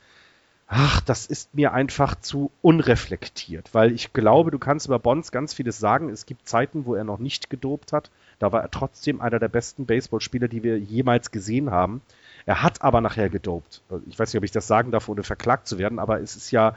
[0.66, 5.54] ach, das ist mir einfach zu unreflektiert, weil ich glaube, du kannst über Bonds ganz
[5.54, 6.10] vieles sagen.
[6.10, 8.10] Es gibt Zeiten, wo er noch nicht gedopt hat.
[8.38, 12.02] Da war er trotzdem einer der besten Baseballspieler, die wir jemals gesehen haben.
[12.46, 13.82] Er hat aber nachher gedopt.
[14.08, 16.50] Ich weiß nicht, ob ich das sagen darf, ohne verklagt zu werden, aber es ist
[16.50, 16.76] ja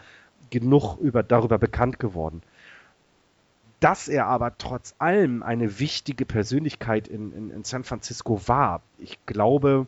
[0.49, 2.41] genug über, darüber bekannt geworden
[3.83, 8.81] dass er aber trotz allem eine wichtige Persönlichkeit in, in, in, San Francisco war.
[8.97, 9.87] Ich glaube,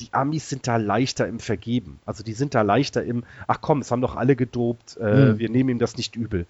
[0.00, 1.98] die Amis sind da leichter im Vergeben.
[2.06, 5.38] Also die sind da leichter im, ach komm, es haben doch alle gedopt, äh, mhm.
[5.38, 6.46] wir nehmen ihm das nicht übel.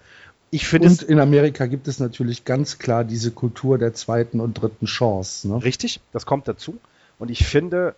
[0.50, 4.54] Ich finde und in Amerika gibt es natürlich ganz klar diese Kultur der zweiten und
[4.54, 5.48] dritten Chance.
[5.48, 5.64] Ne?
[5.64, 6.78] Richtig, das kommt dazu.
[7.18, 7.96] Und ich finde,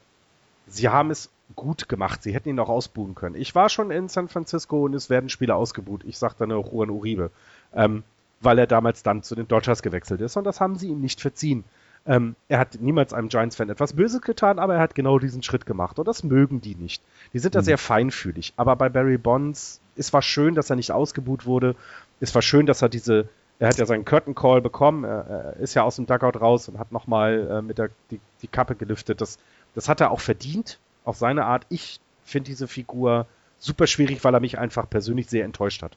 [0.66, 2.23] sie haben es gut gemacht.
[2.23, 3.35] Sie hätten ihn auch ausbuhen können.
[3.35, 6.05] Ich war schon in San Francisco und es werden Spieler ausgebuht.
[6.06, 7.31] Ich sagte dann auch Juan Uribe.
[7.74, 8.02] Ähm,
[8.40, 11.20] weil er damals dann zu den Dodgers gewechselt ist und das haben sie ihm nicht
[11.20, 11.65] verziehen.
[12.06, 15.66] Ähm, er hat niemals einem Giants-Fan etwas Böses getan, aber er hat genau diesen Schritt
[15.66, 17.02] gemacht und das mögen die nicht.
[17.35, 17.65] Die sind da mhm.
[17.65, 18.55] sehr feinfühlig.
[18.56, 21.77] Aber bei Barry Bonds, es war schön, dass er nicht ausgebuht wurde.
[22.20, 23.28] Es war schön, dass er diese,
[23.59, 26.69] er hat ja seinen Curtain Call bekommen, er, er ist ja aus dem Dugout raus
[26.69, 29.20] und hat nochmal äh, mit der die, die Kappe gelüftet.
[29.20, 29.39] Das,
[29.74, 31.66] das hat er auch verdient, auf seine Art.
[31.69, 33.27] Ich finde diese Figur
[33.59, 35.97] super schwierig, weil er mich einfach persönlich sehr enttäuscht hat.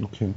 [0.00, 0.34] Okay.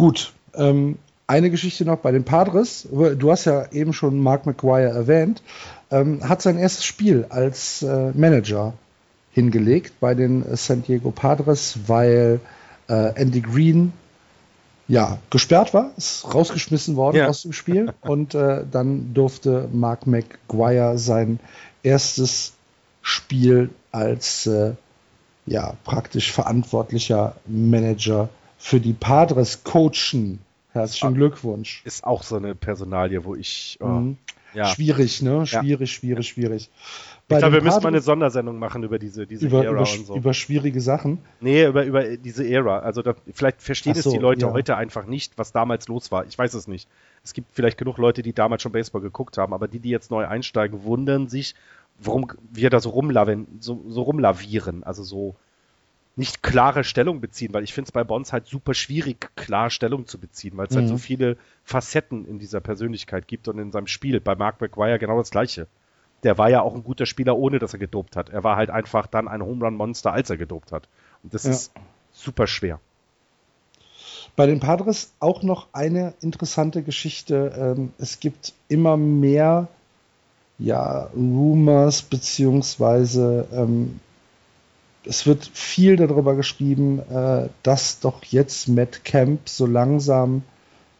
[0.00, 0.32] Gut.
[0.54, 0.96] Ähm,
[1.26, 2.88] eine Geschichte noch bei den Padres.
[2.90, 5.42] Du hast ja eben schon Mark McGuire erwähnt.
[5.90, 8.72] Ähm, hat sein erstes Spiel als äh, Manager
[9.30, 12.40] hingelegt bei den San Diego Padres, weil
[12.88, 13.92] äh, Andy Green
[14.88, 17.28] ja, gesperrt war, ist rausgeschmissen worden Ja.
[17.28, 21.38] aus dem Spiel und äh, dann durfte Mark McGuire sein
[21.82, 22.54] erstes
[23.02, 24.72] Spiel als äh,
[25.46, 30.38] ja, praktisch verantwortlicher Manager für die Padres coachen.
[30.72, 31.10] Herzlichen Ah.
[31.10, 31.82] Glückwunsch.
[31.84, 33.76] Ist auch so eine Personalie, wo ich.
[33.80, 34.18] Oh, Mhm.
[34.54, 34.66] ja.
[34.66, 35.38] Schwierig, ne?
[35.38, 35.46] Ja.
[35.46, 36.70] Schwierig, schwierig, schwierig.
[37.28, 40.06] Ich glaube, wir müssen mal eine Sondersendung machen über diese, diese über, Ära über, und
[40.06, 40.16] so.
[40.16, 41.18] über schwierige Sachen.
[41.40, 42.80] Nee, über, über diese Ära.
[42.80, 44.52] Also da, vielleicht verstehen Ach es so, die Leute ja.
[44.52, 46.26] heute einfach nicht, was damals los war.
[46.26, 46.88] Ich weiß es nicht.
[47.24, 50.10] Es gibt vielleicht genug Leute, die damals schon Baseball geguckt haben, aber die, die jetzt
[50.10, 51.54] neu einsteigen, wundern sich,
[52.00, 54.82] warum wir da so, rumlaven, so, so rumlavieren.
[54.82, 55.36] Also so
[56.20, 60.06] nicht klare Stellung beziehen, weil ich finde es bei Bonds halt super schwierig, klar Stellung
[60.06, 60.88] zu beziehen, weil es halt Mhm.
[60.88, 64.20] so viele Facetten in dieser Persönlichkeit gibt und in seinem Spiel.
[64.20, 65.66] Bei Mark McGuire genau das Gleiche.
[66.22, 68.28] Der war ja auch ein guter Spieler, ohne dass er gedopt hat.
[68.30, 70.88] Er war halt einfach dann ein Home Run Monster, als er gedopt hat.
[71.22, 71.50] Und das Ja.
[71.50, 71.72] ist
[72.12, 72.80] super schwer.
[74.36, 77.52] Bei den Padres auch noch eine interessante Geschichte.
[77.76, 79.68] Ähm, es gibt immer mehr
[80.58, 84.00] ja, Rumors, beziehungsweise ähm,
[85.10, 90.42] es wird viel darüber geschrieben, äh, dass doch jetzt Matt Camp so langsam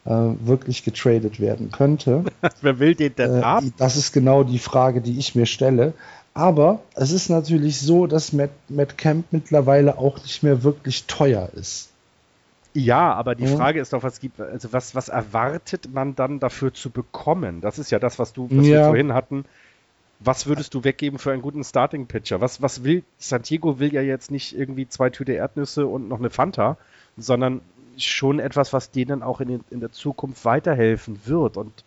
[0.05, 2.25] äh, wirklich getradet werden könnte.
[2.61, 3.73] Wer will den denn Äh, haben?
[3.79, 5.95] das ist genau die Frage, die ich mir stelle.
[6.35, 11.49] Aber es ist natürlich so, dass Matt, Matt Camp mittlerweile auch nicht mehr wirklich teuer
[11.55, 11.89] ist.
[12.75, 13.57] Ja, aber die Ja.
[13.57, 17.61] Frage ist doch, was gibt, also was, was erwartet man dann dafür zu bekommen?
[17.61, 18.79] Das ist ja das, was du, was Ja.
[18.79, 19.45] wir vorhin hatten.
[20.23, 22.41] Was würdest du weggeben für einen guten Starting Pitcher?
[22.41, 26.29] Was, was will, Santiago will ja jetzt nicht irgendwie zwei Tüte Erdnüsse und noch eine
[26.31, 26.77] Fanta,
[27.17, 27.63] sondern
[27.97, 31.57] schon etwas, was denen auch in, den, in der Zukunft weiterhelfen wird.
[31.57, 31.85] Und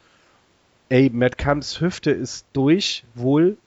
[0.90, 3.58] ey, Matt Camps Hüfte ist durch, wohl.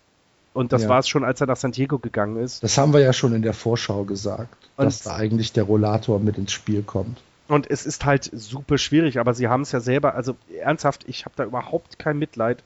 [0.53, 0.89] Und das Ja.
[0.89, 2.63] war es schon, als er nach Santiago gegangen ist.
[2.63, 6.19] Das haben wir ja schon in der Vorschau gesagt, Und- dass da eigentlich der Rollator
[6.19, 7.21] mit ins Spiel kommt.
[7.49, 11.25] Und es ist halt super schwierig, aber sie haben es ja selber, also ernsthaft, ich
[11.25, 12.65] habe da überhaupt kein Mitleid,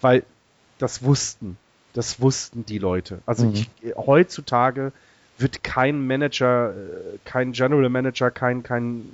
[0.00, 0.22] weil
[0.82, 1.56] das wussten,
[1.92, 3.20] das wussten die Leute.
[3.24, 3.54] Also Mhm.
[3.54, 4.92] ich, heutzutage
[5.38, 9.08] wird kein Manager, äh, kein General Manager, kein, kein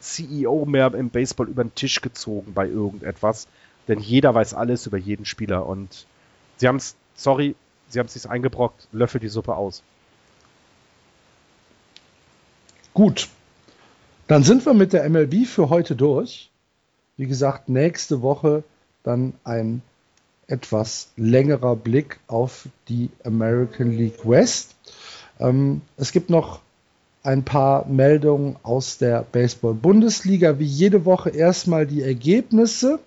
[0.00, 3.48] CEO mehr im Baseball über den Tisch gezogen bei irgendetwas,
[3.88, 6.06] denn jeder weiß alles über jeden Spieler und
[6.58, 7.54] sie haben es, sorry,
[7.88, 9.82] sie haben es sich eingebrockt, löffel die Suppe aus.
[12.92, 13.28] Gut,
[14.26, 16.50] dann sind wir mit der MLB für heute durch.
[17.16, 18.64] Wie gesagt, nächste Woche
[19.02, 19.82] dann ein
[20.48, 24.76] etwas längerer Blick auf die American League West.
[25.40, 26.60] Ähm, es gibt noch
[27.22, 30.58] ein paar Meldungen aus der Baseball-Bundesliga.
[30.58, 33.00] Wie jede Woche erstmal die Ergebnisse.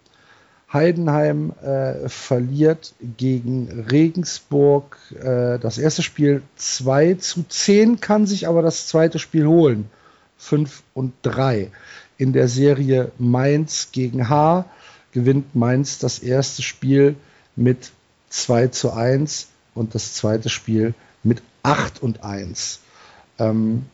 [0.72, 8.62] Heidenheim äh, verliert gegen Regensburg äh, das erste Spiel 2 zu 10, kann sich aber
[8.62, 9.90] das zweite Spiel holen.
[10.38, 11.72] 5 und 3.
[12.18, 14.66] In der Serie Mainz gegen H
[15.12, 17.16] gewinnt Mainz das erste Spiel
[17.60, 17.92] mit
[18.30, 22.80] 2 zu 1 und das zweite Spiel mit 8 und 1.
[23.38, 23.86] Ähm,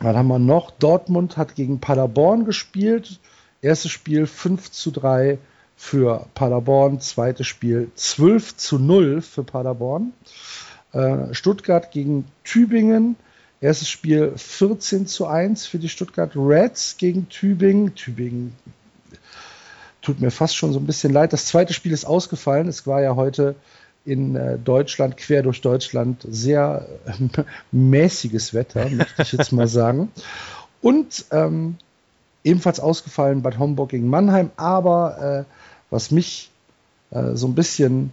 [0.00, 0.70] was haben wir noch?
[0.70, 3.20] Dortmund hat gegen Paderborn gespielt.
[3.60, 5.38] Erstes Spiel 5 zu 3
[5.76, 10.12] für Paderborn, zweites Spiel 12 zu 0 für Paderborn.
[10.92, 13.16] Äh, Stuttgart gegen Tübingen,
[13.60, 17.94] erstes Spiel 14 zu 1 für die Stuttgart Reds gegen Tübingen.
[17.94, 18.56] Tübingen
[20.02, 21.32] tut mir fast schon so ein bisschen leid.
[21.32, 22.68] Das zweite Spiel ist ausgefallen.
[22.68, 23.54] Es war ja heute
[24.04, 30.10] in äh, Deutschland, quer durch Deutschland, sehr äh, mäßiges Wetter, möchte ich jetzt mal sagen.
[30.80, 31.76] Und ähm,
[32.42, 34.50] ebenfalls ausgefallen Bad Homburg gegen Mannheim.
[34.56, 35.54] Aber äh,
[35.90, 36.50] was mich
[37.10, 38.12] äh, so ein bisschen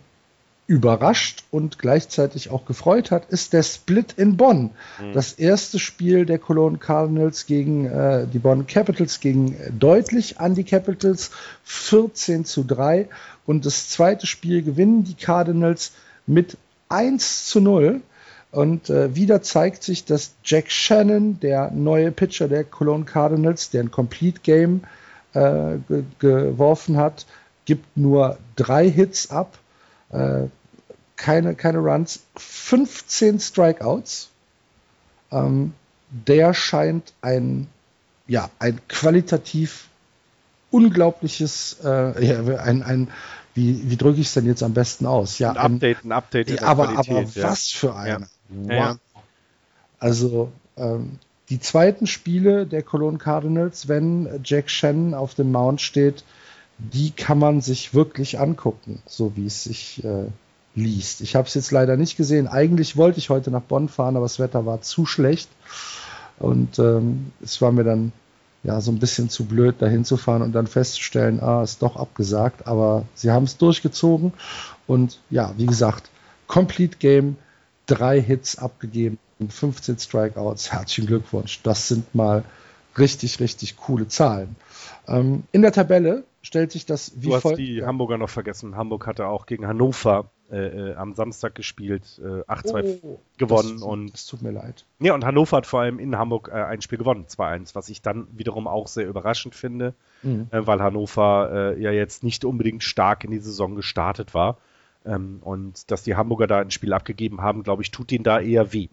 [0.69, 4.69] überrascht und gleichzeitig auch gefreut hat, ist der Split in Bonn.
[5.15, 10.63] Das erste Spiel der Cologne Cardinals gegen äh, die Bonn Capitals ging deutlich an die
[10.63, 11.31] Capitals
[11.63, 13.09] 14 zu 3
[13.47, 15.91] und das zweite Spiel gewinnen die Cardinals
[16.27, 16.55] mit
[16.89, 18.01] 1 zu 0
[18.51, 23.81] und äh, wieder zeigt sich, dass Jack Shannon, der neue Pitcher der Cologne Cardinals, der
[23.81, 24.81] ein Complete Game
[25.33, 27.25] äh, ge geworfen hat,
[27.65, 29.57] gibt nur drei Hits ab,
[30.11, 30.45] äh,
[31.19, 34.29] keine, keine Runs, 15 Strikeouts.
[35.31, 35.73] Ähm,
[36.09, 37.67] der scheint ein,
[38.25, 39.89] ja, ein qualitativ
[40.71, 43.09] unglaubliches, äh, ja, ein, ein,
[43.53, 45.39] wie, wie drücke ich es denn jetzt am besten aus?
[45.39, 47.43] Ja, Ein Update, ein Update ja, aber, Qualität, aber ja.
[47.43, 47.87] was für.
[47.87, 48.19] Ja,
[48.67, 48.97] ja.
[49.99, 51.19] Also ähm,
[51.49, 56.23] die zweiten Spiele der Cologne Cardinals, wenn Jack Shannon auf dem Mount steht,
[56.77, 60.27] die kann man sich wirklich angucken, so wie es sich äh,
[60.79, 61.21] liest.
[61.21, 62.47] Ich habe es jetzt leider nicht gesehen.
[62.47, 65.49] Eigentlich wollte ich heute nach Bonn fahren, aber das Wetter war zu schlecht.
[66.39, 68.11] Und ähm, es war mir dann
[68.63, 71.95] ja so ein bisschen zu blöd, dahin zu fahren und dann festzustellen, ah, ist doch
[71.95, 72.67] abgesagt.
[72.67, 74.33] Aber sie haben es durchgezogen
[74.87, 76.09] und ja, wie gesagt,
[76.47, 77.37] Complete Game,
[77.85, 80.71] drei Hits abgegeben, 15 Strikeouts.
[80.71, 81.61] Herzlichen Glückwunsch.
[81.61, 82.43] Das sind mal
[82.97, 84.55] richtig, richtig coole Zahlen.
[85.07, 87.45] Ähm, in der Tabelle stellt sich das wie folgt.
[87.45, 88.75] Du hast die Hamburger noch vergessen.
[88.75, 93.73] Hamburg hatte auch gegen Hannover äh, äh, am Samstag gespielt, äh, 8-2 oh, gewonnen.
[93.73, 94.85] Das, und, das tut mir leid.
[94.99, 98.01] Ja, und Hannover hat vor allem in Hamburg äh, ein Spiel gewonnen, 2-1, was ich
[98.01, 99.93] dann wiederum auch sehr überraschend finde,
[100.23, 100.47] mhm.
[100.51, 104.57] Äh, weil Hannover äh, ja jetzt nicht unbedingt stark in die Saison gestartet war.
[105.05, 108.39] Ähm, und dass die Hamburger da ein Spiel abgegeben haben, glaube ich, tut ihnen da
[108.39, 108.89] eher weh.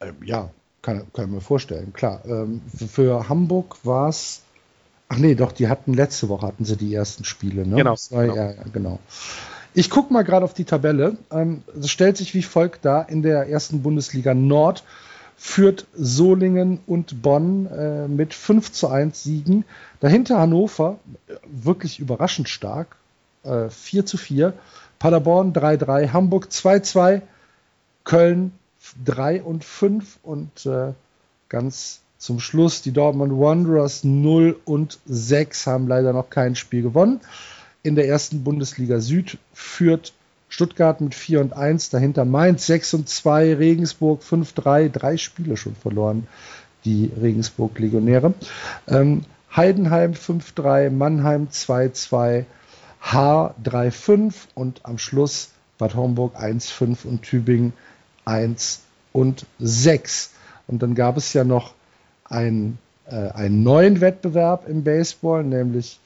[0.00, 0.50] Ähm, ja,
[0.82, 2.22] kann, kann ich mir vorstellen, klar.
[2.26, 4.42] Ähm, für Hamburg war es
[5.12, 7.76] Ach nee, doch, die hatten letzte Woche hatten sie die ersten Spiele, ne?
[7.76, 7.96] Genau.
[8.10, 8.34] War, genau.
[8.34, 8.98] Ja, ja, genau.
[9.74, 11.18] Ich gucke mal gerade auf die Tabelle.
[11.30, 14.84] Ähm, es stellt sich wie folgt dar: In der ersten Bundesliga Nord
[15.36, 19.64] führt Solingen und Bonn äh, mit 5 zu 1 Siegen.
[20.00, 20.98] Dahinter Hannover,
[21.28, 22.96] äh, wirklich überraschend stark,
[23.44, 24.54] äh, 4 zu 4.
[24.98, 27.22] Paderborn 3-3, Hamburg 2-2,
[28.04, 28.52] Köln
[29.04, 30.92] 3 und 5 und äh,
[31.48, 37.20] ganz zum Schluss die Dortmund Wanderers 0 und 6 haben leider noch kein Spiel gewonnen.
[37.82, 40.12] In der ersten Bundesliga Süd führt
[40.48, 45.74] Stuttgart mit 4 und 1, dahinter Mainz 6 und 2, Regensburg 5-3, drei Spiele schon
[45.74, 46.28] verloren,
[46.84, 48.34] die Regensburg-Legionäre.
[48.86, 49.22] Ähm,
[49.56, 52.44] Heidenheim 5-3, Mannheim 2-2,
[53.00, 57.72] H 3-5 und am Schluss Bad Homburg 1-5 und Tübingen
[58.26, 60.30] 1 und 6.
[60.68, 61.74] Und dann gab es ja noch
[62.32, 66.00] ein, äh, einen neuen Wettbewerb im Baseball, nämlich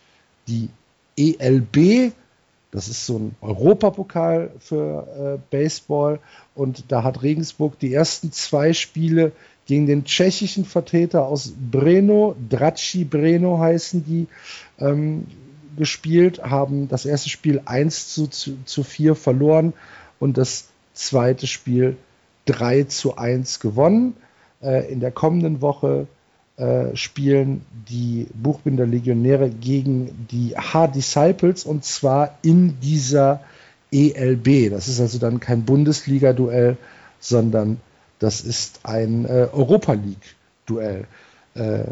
[0.48, 0.68] die
[1.16, 2.12] ELB.
[2.70, 6.18] Das ist so ein Europapokal für äh, Baseball.
[6.54, 9.32] Und da hat Regensburg die ersten zwei Spiele
[9.66, 14.28] gegen den tschechischen Vertreter aus Breno, Draci Breno heißen die,
[14.78, 15.26] ähm,
[15.76, 19.74] gespielt, haben das erste Spiel 1 zu, zu, zu 4 verloren
[20.18, 21.96] und das zweite Spiel
[22.46, 24.16] 3 zu 1 gewonnen.
[24.62, 26.06] Äh, in der kommenden Woche
[26.56, 33.40] äh, spielen die Buchbinder Legionäre gegen die H-Disciples und zwar in dieser
[33.92, 34.70] ELB.
[34.70, 36.76] Das ist also dann kein Bundesliga-Duell,
[37.20, 37.80] sondern
[38.18, 41.06] das ist ein äh, Europa League-Duell.
[41.54, 41.84] Äh,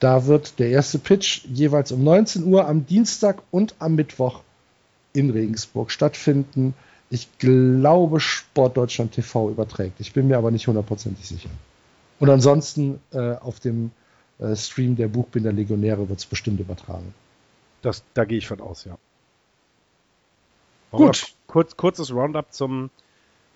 [0.00, 4.42] da wird der erste Pitch jeweils um 19 Uhr am Dienstag und am Mittwoch
[5.12, 6.74] in Regensburg stattfinden.
[7.10, 9.98] Ich glaube, Sportdeutschland TV überträgt.
[9.98, 11.48] Ich bin mir aber nicht hundertprozentig sicher.
[12.18, 13.90] Und ansonsten äh, auf dem
[14.38, 17.14] äh, Stream der Buchbinder Legionäre wird es bestimmt übertragen.
[17.82, 18.96] Das, da gehe ich von aus, ja.
[20.90, 21.34] Gut.
[21.46, 22.90] Kurz, kurzes Roundup zum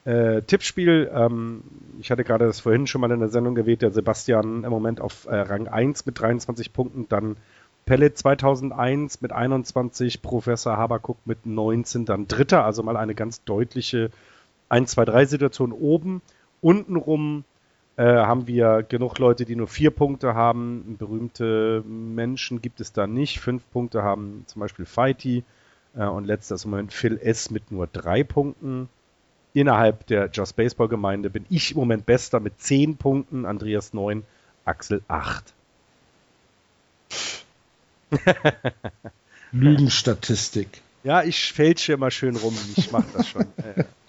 [0.04, 1.10] äh, Tippspiel.
[1.14, 1.62] Ähm,
[2.00, 5.00] ich hatte gerade das vorhin schon mal in der Sendung erwähnt, der Sebastian im Moment
[5.00, 7.36] auf äh, Rang 1 mit 23 Punkten, dann
[7.84, 14.10] Pellet 2001 mit 21, Professor Habakuk mit 19, dann Dritter, also mal eine ganz deutliche
[14.70, 16.22] 1-2-3-Situation oben.
[16.60, 17.44] Untenrum
[17.96, 20.96] äh, haben wir genug Leute, die nur vier Punkte haben.
[20.98, 23.40] Berühmte Menschen gibt es da nicht.
[23.40, 25.44] Fünf Punkte haben zum Beispiel Fighty
[25.94, 27.50] äh, und letzter ist im Moment Phil S.
[27.50, 28.88] mit nur drei Punkten.
[29.54, 34.24] Innerhalb der Just Baseball Gemeinde bin ich im Moment bester mit zehn Punkten, Andreas neun,
[34.64, 35.52] Axel acht.
[39.52, 40.80] Lügenstatistik.
[41.04, 42.56] Ja, ich fälsche immer schön rum.
[42.76, 43.44] Ich mache das schon.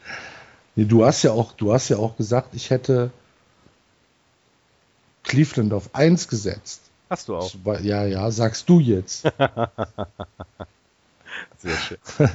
[0.76, 3.12] nee, du hast ja auch, du hast ja auch gesagt, ich hätte
[5.34, 6.82] Cleveland auf 1 gesetzt.
[7.10, 7.52] Hast du auch.
[7.82, 9.24] Ja, ja, sagst du jetzt.
[11.58, 11.98] Sehr schön.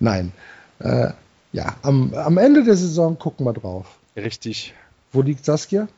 [0.00, 0.32] Nein.
[0.78, 1.10] Äh,
[1.52, 3.98] ja, am, am Ende der Saison gucken wir drauf.
[4.16, 4.72] Richtig.
[5.12, 5.88] Wo liegt Saskia?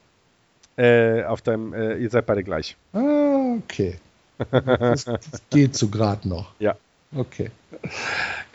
[0.76, 2.76] Äh, auf deinem, äh, ihr seid beide gleich.
[2.92, 3.98] Ah, okay.
[4.50, 6.50] Das, das geht so gerade noch.
[6.58, 6.74] Ja.
[7.14, 7.50] Okay.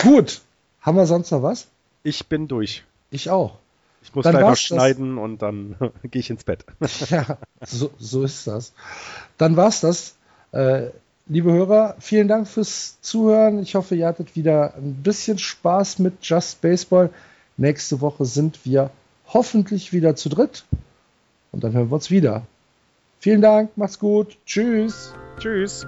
[0.01, 0.41] Gut.
[0.81, 1.67] Haben wir sonst noch was?
[2.03, 2.83] Ich bin durch.
[3.09, 3.57] Ich auch.
[4.05, 5.23] Ich muss dann gleich noch schneiden das.
[5.23, 6.65] und dann gehe ich ins Bett.
[7.09, 8.73] Ja, so, so ist das.
[9.37, 10.15] Dann war's das.
[10.51, 10.89] Äh,
[11.27, 13.61] liebe Hörer, vielen Dank fürs Zuhören.
[13.61, 17.09] Ich hoffe, ihr hattet wieder ein bisschen Spaß mit Just Baseball.
[17.57, 18.91] Nächste Woche sind wir
[19.27, 20.65] hoffentlich wieder zu dritt.
[21.51, 22.43] Und dann hören wir uns wieder.
[23.19, 24.37] Vielen Dank, macht's gut.
[24.45, 25.13] Tschüss.
[25.39, 25.87] Tschüss.